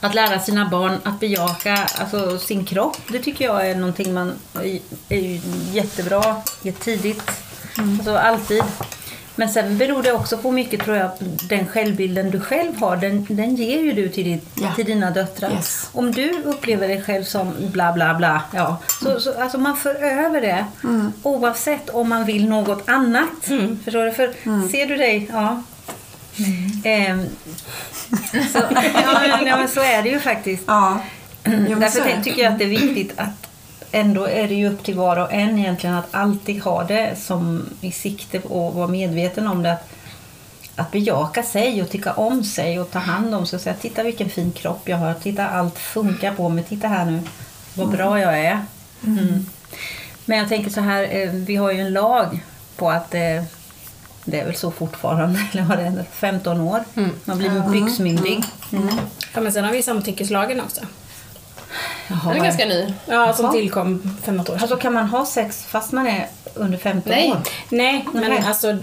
att 0.00 0.14
lära 0.14 0.40
sina 0.40 0.68
barn 0.68 0.98
att 1.02 1.20
bejaka 1.20 1.88
alltså, 1.98 2.38
sin 2.38 2.64
kropp, 2.64 2.96
det 3.08 3.18
tycker 3.18 3.44
jag 3.44 3.70
är 3.70 3.74
någonting 3.74 4.14
man 4.14 4.32
är, 5.08 5.40
jättebra 5.74 6.42
tidigt. 6.80 7.30
Alltså 7.76 8.16
alltid. 8.16 8.62
Men 9.38 9.48
sen 9.48 9.78
beror 9.78 10.02
det 10.02 10.12
också 10.12 10.38
på 10.38 10.50
mycket 10.50 10.80
tror 10.84 10.96
jag, 10.96 11.10
den 11.48 11.66
självbilden 11.66 12.30
du 12.30 12.40
själv 12.40 12.76
har, 12.80 12.96
den, 12.96 13.26
den 13.30 13.56
ger 13.56 13.80
ju 13.80 13.92
du 13.92 14.08
till, 14.08 14.24
ditt, 14.24 14.46
Ja. 14.54 14.74
till 14.74 14.84
dina 14.86 15.10
döttrar. 15.10 15.50
Yes. 15.50 15.88
Om 15.92 16.12
du 16.12 16.42
upplever 16.42 16.88
dig 16.88 17.02
själv 17.02 17.24
som 17.24 17.54
bla 17.72 17.92
bla 17.92 18.14
bla, 18.14 18.42
ja, 18.54 18.76
så, 19.02 19.20
så 19.20 19.40
alltså 19.42 19.58
man 19.58 19.76
för 19.76 19.94
över 19.94 20.40
det 20.40 20.66
oavsett 21.22 21.90
om 21.90 22.08
man 22.08 22.24
vill 22.24 22.48
något 22.48 22.88
annat. 22.88 23.44
Förstår 23.84 24.04
du? 24.04 24.12
För 24.12 24.32
ser 24.68 24.86
du 24.86 24.96
dig, 24.96 25.30
ja. 25.32 25.62
Ehm, 26.84 27.26
så, 28.52 28.58
ja, 28.70 29.20
men, 29.20 29.46
ja, 29.46 29.56
men 29.56 29.68
så 29.68 29.80
är 29.80 30.02
det 30.02 30.08
ju 30.08 30.18
faktiskt. 30.20 30.62
Ja. 30.66 31.00
Därför 31.44 32.22
tycker 32.22 32.42
jag 32.42 32.52
att 32.52 32.58
det 32.58 32.64
är 32.64 32.68
viktigt 32.68 33.12
att 33.16 33.47
ändå 33.92 34.24
är 34.24 34.48
det 34.48 34.54
ju 34.54 34.68
upp 34.68 34.84
till 34.84 34.94
var 34.94 35.16
och 35.16 35.32
en 35.32 35.58
egentligen 35.58 35.96
att 35.96 36.08
alltid 36.10 36.62
ha 36.62 36.84
det 36.84 37.18
som 37.18 37.66
i 37.80 37.92
sikte 37.92 38.40
och 38.40 38.74
vara 38.74 38.88
medveten 38.88 39.48
om 39.48 39.62
det. 39.62 39.72
Att, 39.72 39.88
att 40.76 40.90
bejaka 40.90 41.42
sig 41.42 41.82
och 41.82 41.90
tycka 41.90 42.12
om 42.12 42.44
sig 42.44 42.80
och 42.80 42.90
ta 42.90 42.98
hand 42.98 43.34
om 43.34 43.46
sig 43.46 43.56
och 43.56 43.60
säga 43.60 43.74
titta 43.74 44.02
vilken 44.02 44.30
fin 44.30 44.52
kropp 44.52 44.88
jag 44.88 44.96
har, 44.96 45.14
titta 45.14 45.48
allt 45.48 45.78
funkar 45.78 46.34
på 46.34 46.48
mig, 46.48 46.64
titta 46.64 46.88
här 46.88 47.04
nu 47.04 47.20
vad 47.74 47.90
bra 47.90 48.20
jag 48.20 48.38
är. 48.40 48.62
Mm. 49.06 49.46
Men 50.24 50.38
jag 50.38 50.48
tänker 50.48 50.70
så 50.70 50.80
här, 50.80 51.08
eh, 51.10 51.30
vi 51.30 51.56
har 51.56 51.72
ju 51.72 51.80
en 51.80 51.92
lag 51.92 52.40
på 52.76 52.90
att 52.90 53.14
eh, 53.14 53.42
det 54.24 54.40
är 54.40 54.44
väl 54.44 54.54
så 54.54 54.70
fortfarande, 54.70 55.40
eller 55.52 55.62
vad 55.62 55.78
det 55.78 55.84
är, 55.84 56.04
15 56.12 56.60
år. 56.60 56.84
Man 57.24 57.38
blir 57.38 57.70
byxmyndig. 57.70 58.44
Mm. 58.72 58.88
ja. 59.34 59.40
Men 59.40 59.52
sen 59.52 59.64
har 59.64 59.72
vi 59.72 59.82
samtyckeslagen 59.82 60.60
också. 60.60 60.80
Den 62.08 62.18
Jaha, 62.24 62.34
är 62.36 62.44
ganska 62.44 62.64
ny. 62.66 62.94
Ja, 63.06 63.32
som 63.32 63.44
Jaha. 63.44 63.52
tillkom 63.52 64.16
för 64.22 64.32
något 64.32 64.48
år 64.48 64.54
sedan. 64.54 64.62
Alltså 64.62 64.76
kan 64.76 64.92
man 64.92 65.06
ha 65.06 65.26
sex 65.26 65.64
fast 65.68 65.92
man 65.92 66.06
är 66.06 66.26
under 66.54 66.78
15 66.78 67.10
Nej. 67.12 67.30
år? 67.30 67.38
Nej, 67.68 68.04
men 68.12 68.30
Nej. 68.30 68.42
alltså 68.46 68.78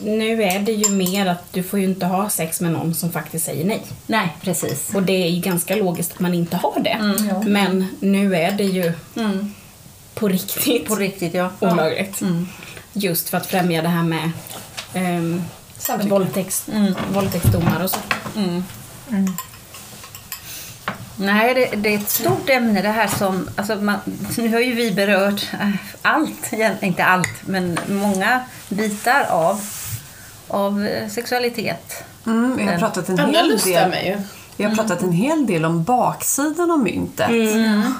nu 0.00 0.42
är 0.42 0.58
det 0.60 0.72
ju 0.72 0.90
mer 0.90 1.26
att 1.26 1.52
du 1.52 1.62
får 1.62 1.78
ju 1.78 1.84
inte 1.84 2.06
ha 2.06 2.28
sex 2.30 2.60
med 2.60 2.72
någon 2.72 2.94
som 2.94 3.12
faktiskt 3.12 3.44
säger 3.46 3.64
nej. 3.64 3.82
Nej, 4.06 4.36
precis. 4.42 4.94
Och 4.94 5.02
det 5.02 5.12
är 5.24 5.28
ju 5.28 5.40
ganska 5.40 5.76
logiskt 5.76 6.12
att 6.12 6.20
man 6.20 6.34
inte 6.34 6.56
har 6.56 6.80
det. 6.80 6.90
Mm, 6.90 7.28
ja. 7.28 7.42
Men 7.42 7.86
nu 8.00 8.36
är 8.36 8.52
det 8.52 8.64
ju 8.64 8.92
Mm. 9.16 9.54
på 10.14 10.28
riktigt 10.28 10.86
På 10.88 10.94
riktigt, 10.96 11.34
ja. 11.34 11.50
olagligt. 11.60 12.20
Mm. 12.20 12.48
Just 12.92 13.28
för 13.28 13.36
att 13.36 13.46
främja 13.46 13.82
det 13.82 13.88
här 13.88 14.02
med 14.02 14.30
um, 14.94 15.42
Samtycke. 15.78 16.10
våldtäkts, 16.10 16.68
Mm. 16.72 16.94
våldtäktsdomar 17.12 17.84
och 17.84 17.90
så. 17.90 17.98
Mm. 21.20 21.36
Nej, 21.36 21.54
det, 21.54 21.76
det 21.76 21.94
är 21.94 21.98
ett 21.98 22.10
stort 22.10 22.48
ämne 22.48 22.82
det 22.82 22.88
här 22.88 23.06
som... 23.06 23.48
Alltså 23.56 23.76
man, 23.76 23.98
nu 24.38 24.52
har 24.52 24.60
ju 24.60 24.74
vi 24.74 24.92
berört 24.92 25.48
eh, 25.52 25.68
allt, 26.02 26.52
inte 26.80 27.04
allt, 27.04 27.46
men 27.46 27.78
många 27.88 28.40
bitar 28.68 29.26
av, 29.30 29.60
av 30.48 30.86
eh, 30.86 31.08
sexualitet. 31.08 32.04
Mm, 32.26 32.56
vi 32.56 32.64
har 32.64 32.78
pratat 32.78 33.08
en 33.08 33.18
hel 33.18 33.58
del. 33.58 33.88
mig 33.90 34.06
ju. 34.08 34.22
Vi 34.56 34.64
har 34.64 34.74
pratat 34.74 35.02
en 35.02 35.12
hel 35.12 35.46
del 35.46 35.64
om 35.64 35.84
baksidan 35.84 36.70
av 36.70 36.78
myntet. 36.78 37.30
Eh, 37.30 37.90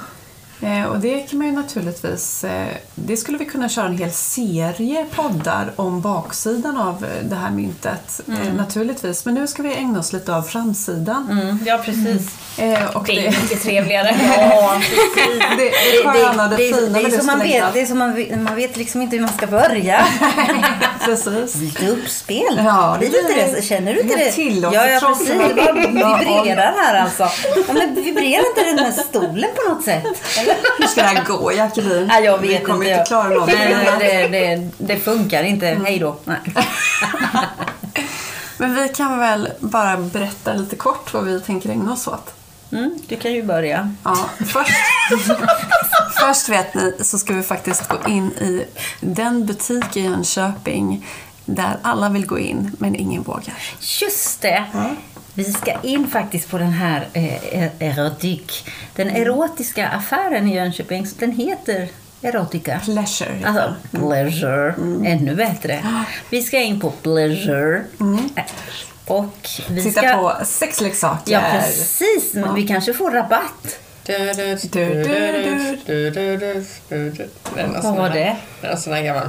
och 0.91 0.99
det 1.01 1.21
kan 1.21 1.39
man 1.39 1.49
ju 1.49 1.55
naturligtvis... 1.55 2.45
Eh, 2.45 2.67
det 2.95 3.17
skulle 3.17 3.39
vi 3.39 3.45
kunna 3.45 3.69
köra 3.69 3.87
en 3.87 3.99
hel 3.99 4.13
serie 4.13 5.07
poddar 5.15 5.73
om 5.77 6.01
baksidan 6.01 6.77
av 6.77 7.05
eh, 7.05 7.25
det 7.29 7.37
här 7.37 7.51
myntet. 7.51 8.21
Eh, 8.29 8.55
naturligtvis. 8.57 9.25
Men 9.25 9.35
nu 9.35 9.47
ska 9.47 9.63
vi 9.63 9.75
ägna 9.75 9.99
oss 9.99 10.13
lite 10.13 10.35
av 10.35 10.43
framsidan. 10.43 11.29
Mm. 11.31 11.59
Ja, 11.67 11.81
precis. 11.85 12.29
Eh, 12.59 12.97
och 12.97 13.05
Det 13.07 13.13
är 13.27 13.31
det, 13.31 13.43
mycket 13.43 13.63
trevligare. 13.63 14.17
Ja, 14.37 14.81
det, 15.59 15.65
det 15.65 16.09
sköna, 16.09 16.49
det, 16.49 16.57
det, 16.57 16.69
är- 16.71 16.75
fina 16.75 16.99
det 16.99 17.05
är 17.05 17.11
det 17.11 17.17
som 17.17 17.27
man 17.27 17.39
vet, 17.39 17.73
det 17.75 17.81
är 17.81 17.87
som 17.87 17.99
man, 17.99 18.15
vet- 18.15 18.39
man 18.41 18.55
vet 18.57 18.77
liksom 18.77 19.03
inte 19.03 19.17
hur 19.17 19.23
man 19.23 19.33
ska 19.33 19.47
börja. 19.47 20.07
Precis. 21.05 21.55
Lite 21.55 21.89
uppspel. 21.89 22.45
Ja, 22.65 22.97
det 23.01 23.09
blir- 23.09 23.55
det? 23.55 23.63
Känner 23.65 23.95
du 23.95 24.01
inte 24.01 24.17
det 24.17 24.25
det? 24.25 24.33
tillåter 24.33 24.77
ja, 24.77 24.87
ja, 24.89 25.01
precis. 25.09 25.29
Det 25.29 25.55
bara 25.55 25.73
vibrerar 25.73 26.75
här 26.79 27.01
alltså. 27.03 27.23
Ja, 27.69 27.73
men 27.75 27.95
vibrerar 27.95 28.45
inte 28.49 28.65
den 28.65 28.79
här 28.79 28.93
stolen 28.93 29.51
på 29.57 29.73
något 29.75 29.85
sätt? 29.85 30.05
Eller? 30.39 30.50
Hur 30.79 30.87
ska 30.87 31.03
det 31.03 31.09
här 31.09 31.25
gå, 31.25 31.53
Jacqueline? 31.53 32.07
Nej, 32.07 32.25
jag 32.25 32.39
vet 32.39 32.61
vi 32.61 32.65
kommer 32.65 32.85
inte. 32.85 32.99
inte 32.99 33.09
klara 33.09 33.29
någonting. 33.29 33.59
Nej, 33.59 33.89
det, 33.99 34.29
det, 34.29 34.69
det 34.79 34.97
funkar 34.97 35.43
inte. 35.43 35.67
Hej 35.67 35.99
då. 35.99 36.17
Nej. 36.25 36.41
Men 38.59 38.75
vi 38.75 38.89
kan 38.89 39.19
väl 39.19 39.49
bara 39.61 39.97
berätta 39.97 40.53
lite 40.53 40.77
kort 40.77 41.13
vad 41.15 41.25
vi 41.25 41.41
tänker 41.41 41.71
ägna 41.71 41.93
oss 41.93 42.09
åt. 42.09 42.35
Mm, 42.73 42.99
du 43.09 43.17
kan 43.17 43.33
ju 43.33 43.43
börja. 43.43 43.95
Ja, 44.05 44.31
först, 44.39 44.73
först 46.21 46.49
vet 46.49 46.75
ni 46.75 46.97
så 47.01 47.19
ska 47.19 47.35
vi 47.35 47.43
faktiskt 47.43 47.89
gå 47.89 47.97
in 48.09 48.31
i 48.31 48.65
den 49.01 49.47
butik 49.47 49.97
i 49.97 50.01
Jönköping 50.01 51.07
där 51.45 51.77
alla 51.83 52.09
vill 52.09 52.27
gå 52.27 52.39
in 52.39 52.77
men 52.79 52.97
ingen 52.97 53.23
vågar. 53.23 53.55
Just 54.01 54.41
det! 54.41 54.65
Vi 55.35 55.45
ska 55.45 55.73
in 55.83 56.09
faktiskt 56.09 56.51
på 56.51 56.59
den 56.59 56.73
här 56.73 57.09
eh, 57.13 57.83
erotik. 57.83 58.69
Den 58.97 59.09
erotiska 59.11 59.89
affären 59.89 60.49
i 60.49 60.55
Jönköping. 60.55 61.07
så 61.07 61.15
Den 61.19 61.33
heter 61.33 61.89
Erotica. 62.23 62.81
Pleasure. 62.85 63.31
Alltså, 63.45 63.75
pleasure. 63.91 64.75
Ännu 65.07 65.35
bättre. 65.35 65.85
Vi 66.31 66.43
ska 66.43 66.59
in 66.61 66.81
på 66.81 66.91
pleasure. 66.91 67.85
Eh, 68.37 68.45
Och 69.07 69.49
vi 69.69 69.83
Titta 69.83 70.01
ska... 70.01 70.13
på 70.17 70.45
sexleksaker. 70.45 71.33
Ja, 71.33 71.41
precis. 71.53 72.35
Men 72.35 72.55
vi 72.55 72.67
kanske 72.67 72.93
får 72.93 73.11
rabatt. 73.11 73.79
Vad 77.83 77.97
var 77.97 78.11
det? 78.11 78.37
Det 78.61 78.67
en 78.67 78.79
sån 78.79 78.93
här 78.93 79.03
gammal... 79.03 79.23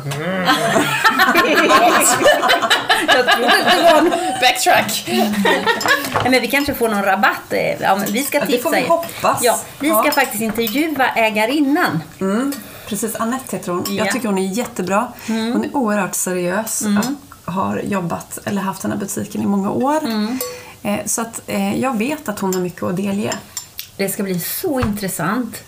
Jag 3.07 3.25
trodde 3.27 3.47
det 3.75 3.83
var 3.91 3.97
en... 3.97 4.09
Backtrack! 4.41 5.03
Nej, 5.07 6.29
men 6.31 6.41
vi 6.41 6.47
kanske 6.47 6.73
får 6.73 6.89
någon 6.89 7.03
rabatt. 7.03 7.53
Ja, 7.79 7.95
men 7.95 8.05
vi 8.11 8.23
ska 8.23 8.37
Ja, 8.37 8.45
det 8.47 8.57
får 8.57 8.71
vi 8.71 8.77
er. 8.77 8.87
hoppas. 8.87 9.39
Ja, 9.43 9.59
vi 9.79 9.89
ska 9.89 10.03
Ja. 10.05 10.11
faktiskt 10.11 10.41
intervjua 10.43 11.07
ägarinnan. 11.15 12.03
Mm, 12.21 12.53
precis, 12.87 13.15
Anette 13.15 13.55
heter 13.57 13.71
hon. 13.71 13.85
Ja. 13.89 13.93
Jag 14.05 14.13
tycker 14.13 14.27
hon 14.27 14.37
är 14.37 14.47
jättebra. 14.47 15.07
Hon 15.27 15.63
är 15.65 15.75
oerhört 15.75 16.15
seriös. 16.15 16.81
och 17.45 17.53
Har 17.53 17.77
jobbat, 17.83 18.39
eller 18.45 18.61
haft 18.61 18.81
den 18.81 18.91
här 18.91 18.97
butiken 18.99 19.41
i 19.41 19.45
många 19.45 19.71
år. 19.71 19.99
Eh, 20.83 20.95
Så 21.05 21.21
att 21.21 21.41
eh, 21.47 21.79
jag 21.81 21.97
vet 21.97 22.29
att 22.29 22.39
hon 22.39 22.53
har 22.53 22.61
mycket 22.61 22.83
att 22.83 22.95
delge. 22.95 23.33
Det 24.01 24.09
ska 24.09 24.23
bli 24.23 24.39
så 24.39 24.79
intressant. 24.79 25.63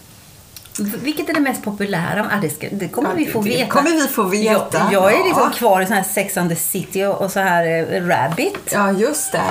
Vilket 0.80 1.30
är 1.30 1.34
det 1.34 1.40
mest 1.40 1.64
populära? 1.64 2.30
Ah, 2.32 2.42
det, 2.42 2.50
ska, 2.50 2.68
det 2.72 2.88
kommer 2.88 3.10
Ja, 3.10 3.16
vi 3.16 3.26
få 3.26 3.42
det 3.42 3.50
veta. 3.50 3.72
kommer 3.72 3.92
vi 3.92 4.08
få 4.08 4.24
veta. 4.24 4.88
Jag, 4.92 4.94
jag 4.94 5.14
är 5.20 5.24
liksom 5.24 5.44
Ja. 5.52 5.58
kvar 5.58 5.82
i 5.82 5.86
sån 5.86 5.96
här 5.96 6.04
Sex 6.04 6.38
and 6.38 6.50
the 6.50 6.56
City 6.56 7.04
och, 7.04 7.22
och 7.22 7.32
så 7.32 7.40
här 7.40 7.66
eh, 7.94 8.08
Rabbit. 8.08 8.58
Ja, 8.72 8.92
just 8.92 9.32
det. 9.32 9.42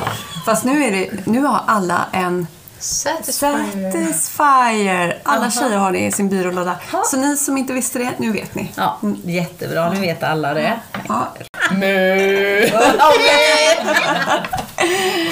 Fast 0.46 0.64
nu, 0.64 0.84
är 0.84 0.90
det, 0.90 1.26
nu 1.26 1.40
har 1.40 1.60
alla 1.66 2.06
en 2.12 2.46
Satisfyer. 2.78 3.92
Satisfyer. 3.92 5.18
Alla 5.22 5.50
tjejer 5.50 5.76
har 5.78 5.92
det 5.92 5.98
i 5.98 6.12
sin 6.12 6.28
byrålåda. 6.28 6.76
Så 7.04 7.16
ni 7.16 7.36
som 7.36 7.56
inte 7.58 7.72
visste 7.72 7.98
det, 7.98 8.10
nu 8.18 8.32
vet 8.32 8.54
ni. 8.54 8.72
Ja, 8.76 8.98
jättebra. 9.24 9.90
Nu 9.92 10.00
vet 10.00 10.22
alla 10.22 10.54
det. 10.54 10.80
Ja. 11.08 11.28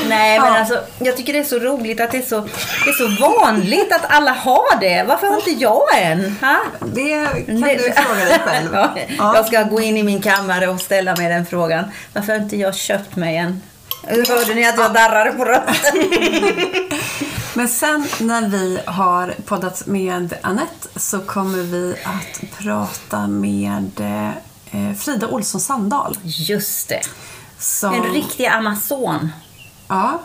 Nej, 0.09 0.41
men 0.41 0.53
alltså, 0.53 0.81
jag 0.99 1.17
tycker 1.17 1.33
det 1.33 1.39
är 1.39 1.45
så 1.45 1.59
roligt 1.59 2.01
att 2.01 2.11
det 2.11 2.19
är 2.19 2.23
så, 2.23 2.41
det 2.85 2.91
är 2.91 2.93
så 3.19 3.23
vanligt 3.31 3.93
att 3.93 4.05
alla 4.09 4.31
har 4.31 4.81
det. 4.81 5.05
Varför 5.09 5.27
har 5.27 5.37
inte 5.37 5.51
jag 5.51 5.83
en? 6.03 6.37
Ha? 6.41 6.57
Det 6.95 7.27
kan 7.47 7.61
Det- 7.61 7.75
du 7.77 7.93
fråga 7.93 8.25
dig 8.25 8.39
själv. 8.45 8.69
Ja, 8.75 8.95
Ja. 9.19 9.37
Jag 9.37 9.47
ska 9.47 9.63
gå 9.63 9.81
in 9.81 9.97
i 9.97 10.03
min 10.03 10.23
kammare 10.23 10.69
och 10.69 10.81
ställa 10.81 11.17
mig 11.17 11.29
den 11.29 11.47
frågan. 11.47 11.85
Varför 12.13 12.33
har 12.33 12.41
inte 12.41 12.57
jag 12.57 12.75
köpt 12.75 13.17
mig 13.17 13.37
en? 13.37 13.63
Hörde 14.29 14.55
ni 14.55 14.69
att 14.69 14.79
jag 14.79 14.93
darrade 14.95 15.33
på 15.33 15.45
rösten? 15.45 15.93
Men 17.55 17.69
sen 17.69 18.07
när 18.19 18.49
vi 18.49 18.81
har 18.87 19.35
poddat 19.47 19.87
med 19.87 20.35
Annette 20.43 20.89
så 20.97 21.19
kommer 21.19 21.59
vi 21.59 21.95
att 22.05 22.59
prata 22.59 23.27
med 23.27 24.01
eh, 24.73 24.97
Frida 24.99 25.27
Olsson 25.29 25.61
Sandahl. 25.61 26.17
Just 26.23 26.89
det. 26.89 27.01
Som, 27.61 27.95
En 27.95 28.03
riktig 28.03 28.47
amazon. 28.47 29.29
ja, 29.89 30.21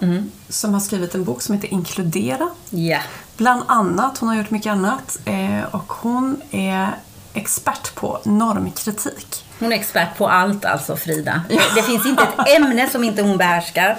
som 0.50 0.74
har 0.74 0.80
skrivit 0.80 1.16
en 1.16 1.24
bok 1.24 1.42
som 1.42 1.56
heter 1.56 1.68
Inkludera. 1.74 2.50
Ja. 2.70 3.00
Bland 3.38 3.64
annat, 3.68 4.18
hon 4.18 4.30
har 4.30 4.36
gjort 4.36 4.50
mycket 4.50 4.72
annat. 4.72 5.18
Eh, 5.26 5.64
och 5.72 5.94
hon 5.94 6.42
är 6.52 6.96
expert 7.34 7.96
på 7.96 8.20
normkritik. 8.24 9.45
Hon 9.60 9.72
är 9.72 9.76
expert 9.76 10.18
på 10.18 10.30
allt 10.30 10.66
alltså, 10.66 10.96
Frida. 10.96 11.42
Det, 11.50 11.60
det 11.76 11.82
finns 11.84 12.06
inte 12.06 12.24
ett 12.24 12.58
ämne 12.58 12.90
som 12.90 13.04
inte 13.04 13.22
hon 13.22 13.38
behärskar. 13.38 13.98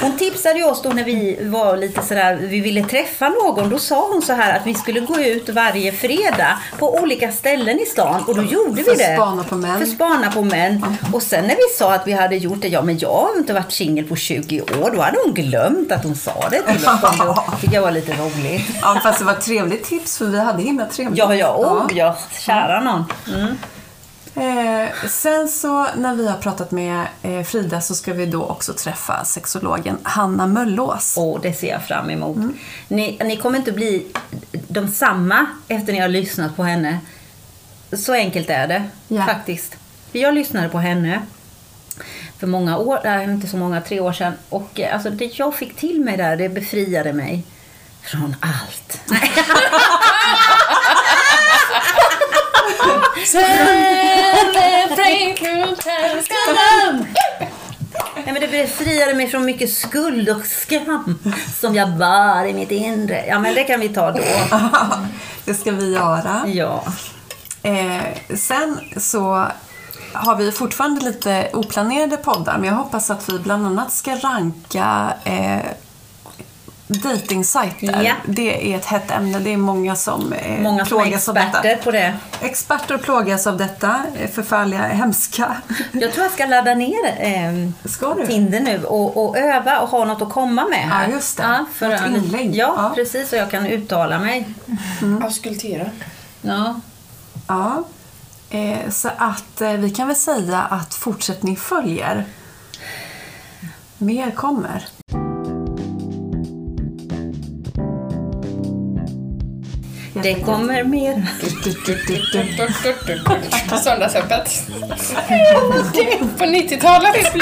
Hon 0.00 0.16
tipsade 0.16 0.58
ju 0.58 0.64
oss 0.64 0.82
då 0.82 0.88
när 0.88 1.04
vi 1.04 1.38
var 1.40 1.76
lite 1.76 2.02
sådär, 2.02 2.36
vi 2.36 2.60
ville 2.60 2.82
träffa 2.84 3.28
någon. 3.28 3.70
Då 3.70 3.78
sa 3.78 4.08
hon 4.12 4.22
så 4.22 4.32
här 4.32 4.56
att 4.56 4.66
vi 4.66 4.74
skulle 4.74 5.00
gå 5.00 5.20
ut 5.20 5.48
varje 5.48 5.92
fredag 5.92 6.58
på 6.78 6.94
olika 6.94 7.32
ställen 7.32 7.80
i 7.80 7.86
stan. 7.86 8.24
Och 8.26 8.34
då 8.34 8.42
gjorde 8.42 8.84
För 8.84 8.90
vi 8.90 8.96
det. 8.96 9.14
spana 9.14 9.44
på 9.44 9.54
män. 9.54 9.78
För 9.78 9.86
spana 9.86 10.30
på 10.32 10.42
män. 10.42 10.96
Och 11.12 11.22
sen 11.22 11.44
när 11.44 11.56
vi 11.56 11.76
sa 11.78 11.94
att 11.94 12.06
vi 12.06 12.12
hade 12.12 12.36
gjort 12.36 12.60
det, 12.60 12.68
ja 12.68 12.82
men 12.82 12.98
jag 12.98 13.12
har 13.12 13.38
inte 13.38 13.52
varit 13.52 13.72
singel 13.72 14.04
på 14.04 14.16
20 14.16 14.60
år. 14.60 14.90
Då 14.94 15.02
hade 15.02 15.18
hon 15.24 15.34
glömt 15.34 15.92
att 15.92 16.04
hon 16.04 16.14
sa 16.14 16.48
det 16.50 16.62
till 16.62 16.86
oss. 16.86 17.00
Det 17.50 17.60
tycker 17.60 17.74
jag 17.74 17.82
var 17.82 17.90
lite 17.90 18.12
roligt. 18.12 18.62
Ja, 18.82 19.00
fast 19.02 19.18
det 19.18 19.24
var 19.24 19.32
ett 19.32 19.44
trevligt 19.44 19.84
tips 19.84 20.18
för 20.18 20.24
vi 20.24 20.38
hade 20.38 20.62
himla 20.62 20.86
trevligt. 20.86 21.18
Ja, 21.18 21.34
ja, 21.34 21.56
oh, 21.56 21.96
ja, 21.96 22.16
kära 22.38 22.80
någon. 22.80 23.04
Mm. 23.34 23.58
Eh, 24.40 24.88
sen 25.08 25.48
så 25.48 25.86
när 25.96 26.14
vi 26.14 26.28
har 26.28 26.36
pratat 26.36 26.70
med 26.70 27.06
eh, 27.22 27.42
Frida 27.42 27.80
så 27.80 27.94
ska 27.94 28.12
vi 28.12 28.26
då 28.26 28.44
också 28.44 28.72
träffa 28.72 29.24
sexologen 29.24 29.98
Hanna 30.02 30.46
Möllås. 30.46 31.14
Och 31.16 31.40
det 31.40 31.52
ser 31.52 31.68
jag 31.68 31.82
fram 31.82 32.10
emot. 32.10 32.36
Mm. 32.36 32.54
Ni, 32.88 33.18
ni 33.24 33.36
kommer 33.36 33.58
inte 33.58 33.72
bli 33.72 34.06
de 34.68 34.88
samma 34.88 35.46
efter 35.68 35.92
ni 35.92 35.98
har 35.98 36.08
lyssnat 36.08 36.56
på 36.56 36.62
henne. 36.62 36.98
Så 37.92 38.12
enkelt 38.12 38.50
är 38.50 38.68
det 38.68 38.82
Ja. 39.08 39.24
faktiskt. 39.26 39.76
Jag 40.12 40.34
lyssnade 40.34 40.68
på 40.68 40.78
henne 40.78 41.22
för 42.38 42.46
många 42.46 42.78
år, 42.78 43.00
nej 43.04 43.24
inte 43.24 43.46
så 43.46 43.56
många, 43.56 43.80
tre 43.80 44.00
år 44.00 44.12
sedan. 44.12 44.32
Och 44.48 44.80
eh, 44.80 44.94
alltså, 44.94 45.10
det 45.10 45.38
jag 45.38 45.54
fick 45.54 45.76
till 45.76 46.00
mig 46.00 46.16
där, 46.16 46.36
det 46.36 46.48
befriade 46.48 47.12
mig 47.12 47.44
från 48.02 48.36
allt. 48.40 49.00
Nej. 56.54 57.52
Men 58.24 58.40
det 58.40 58.48
befriade 58.48 59.14
mig 59.14 59.28
från 59.28 59.44
mycket 59.44 59.72
skuld 59.72 60.28
och 60.28 60.46
skam 60.46 61.18
som 61.60 61.74
jag 61.74 61.96
bar 61.96 62.44
i 62.44 62.52
mitt 62.52 62.70
inre. 62.70 63.26
Ja, 63.26 63.38
men 63.38 63.54
det 63.54 63.64
kan 63.64 63.80
vi 63.80 63.88
ta 63.88 64.10
då. 64.10 64.20
det 65.44 65.54
ska 65.54 65.72
vi 65.72 65.92
göra. 65.92 66.42
Ja. 66.46 66.84
Eh, 67.62 68.36
sen 68.36 68.80
så 68.96 69.46
har 70.12 70.36
vi 70.36 70.52
fortfarande 70.52 71.04
lite 71.04 71.50
oplanerade 71.52 72.16
poddar 72.16 72.58
men 72.58 72.68
jag 72.68 72.76
hoppas 72.76 73.10
att 73.10 73.28
vi 73.28 73.38
bland 73.38 73.66
annat 73.66 73.92
ska 73.92 74.14
ranka 74.14 75.12
eh, 75.24 75.66
dejtingsajter. 76.88 78.02
Ja. 78.02 78.12
Det 78.26 78.72
är 78.72 78.76
ett 78.78 78.84
hett 78.84 79.10
ämne. 79.10 79.38
Det 79.38 79.52
är 79.52 79.56
många 79.56 79.96
som 79.96 80.32
eh, 80.32 80.60
Många 80.60 80.84
som 80.86 80.98
är 80.98 81.02
plågas 81.04 81.28
av 81.28 81.34
detta. 81.34 81.46
experter 81.58 81.76
på 81.84 81.90
det. 81.90 82.16
Experter 82.40 82.98
plågas 82.98 83.46
av 83.46 83.56
detta. 83.56 84.00
Förfärliga, 84.32 84.78
hemska. 84.82 85.56
Jag 85.92 86.12
tror 86.12 86.24
jag 86.24 86.32
ska 86.32 86.46
ladda 86.46 86.74
ner 86.74 87.06
eh, 87.18 87.88
Ska 87.90 88.14
du? 88.14 88.26
Tinder 88.26 88.60
nu 88.60 88.84
och, 88.84 89.24
och 89.28 89.38
öva 89.38 89.80
och 89.80 89.88
ha 89.88 90.04
något 90.04 90.22
att 90.22 90.30
komma 90.32 90.64
med 90.64 90.78
här. 90.78 91.08
Ja, 91.08 91.12
just 91.14 91.36
det. 91.36 91.42
Ja, 91.42 91.64
för 91.74 91.88
Något 91.88 92.00
att- 92.00 92.08
inlägg. 92.10 92.54
Ja, 92.56 92.74
Ja. 92.76 92.92
precis. 92.94 93.28
Så 93.28 93.36
jag 93.36 93.50
kan 93.50 93.66
uttala 93.66 94.18
mig. 94.18 94.48
Auskultera. 95.24 95.90
Ja. 96.42 96.80
Ja. 97.48 97.84
Eh, 98.50 98.90
så 98.90 99.10
att 99.16 99.60
eh, 99.60 99.72
vi 99.72 99.90
kan 99.90 100.06
väl 100.06 100.16
säga 100.16 100.60
att 100.62 100.94
fortsättning 100.94 101.56
följer. 101.56 102.24
Mer 103.98 104.30
kommer. 104.30 104.84
Det 110.12 110.34
kommer 110.34 110.84
mer. 110.84 111.26
Söndagsöppet. 113.84 114.62
På 116.38 116.44
90-talet. 116.44 117.32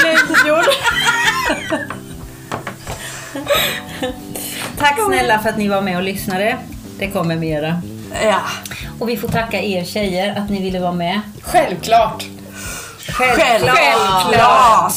Tack 4.77 4.99
snälla 5.07 5.39
för 5.39 5.49
att 5.49 5.57
ni 5.57 5.67
var 5.67 5.81
med 5.81 5.97
och 5.97 6.03
lyssnade. 6.03 6.57
Det 6.99 7.07
kommer 7.07 7.35
mera. 7.35 7.81
Ja. 8.23 8.39
Och 8.99 9.09
vi 9.09 9.17
får 9.17 9.27
tacka 9.27 9.61
er 9.61 9.83
tjejer 9.83 10.35
att 10.39 10.49
ni 10.49 10.61
ville 10.61 10.79
vara 10.79 10.93
med. 10.93 11.21
Självklart. 11.41 12.23
Självklart. 13.09 13.77
Självklart! 13.77 14.93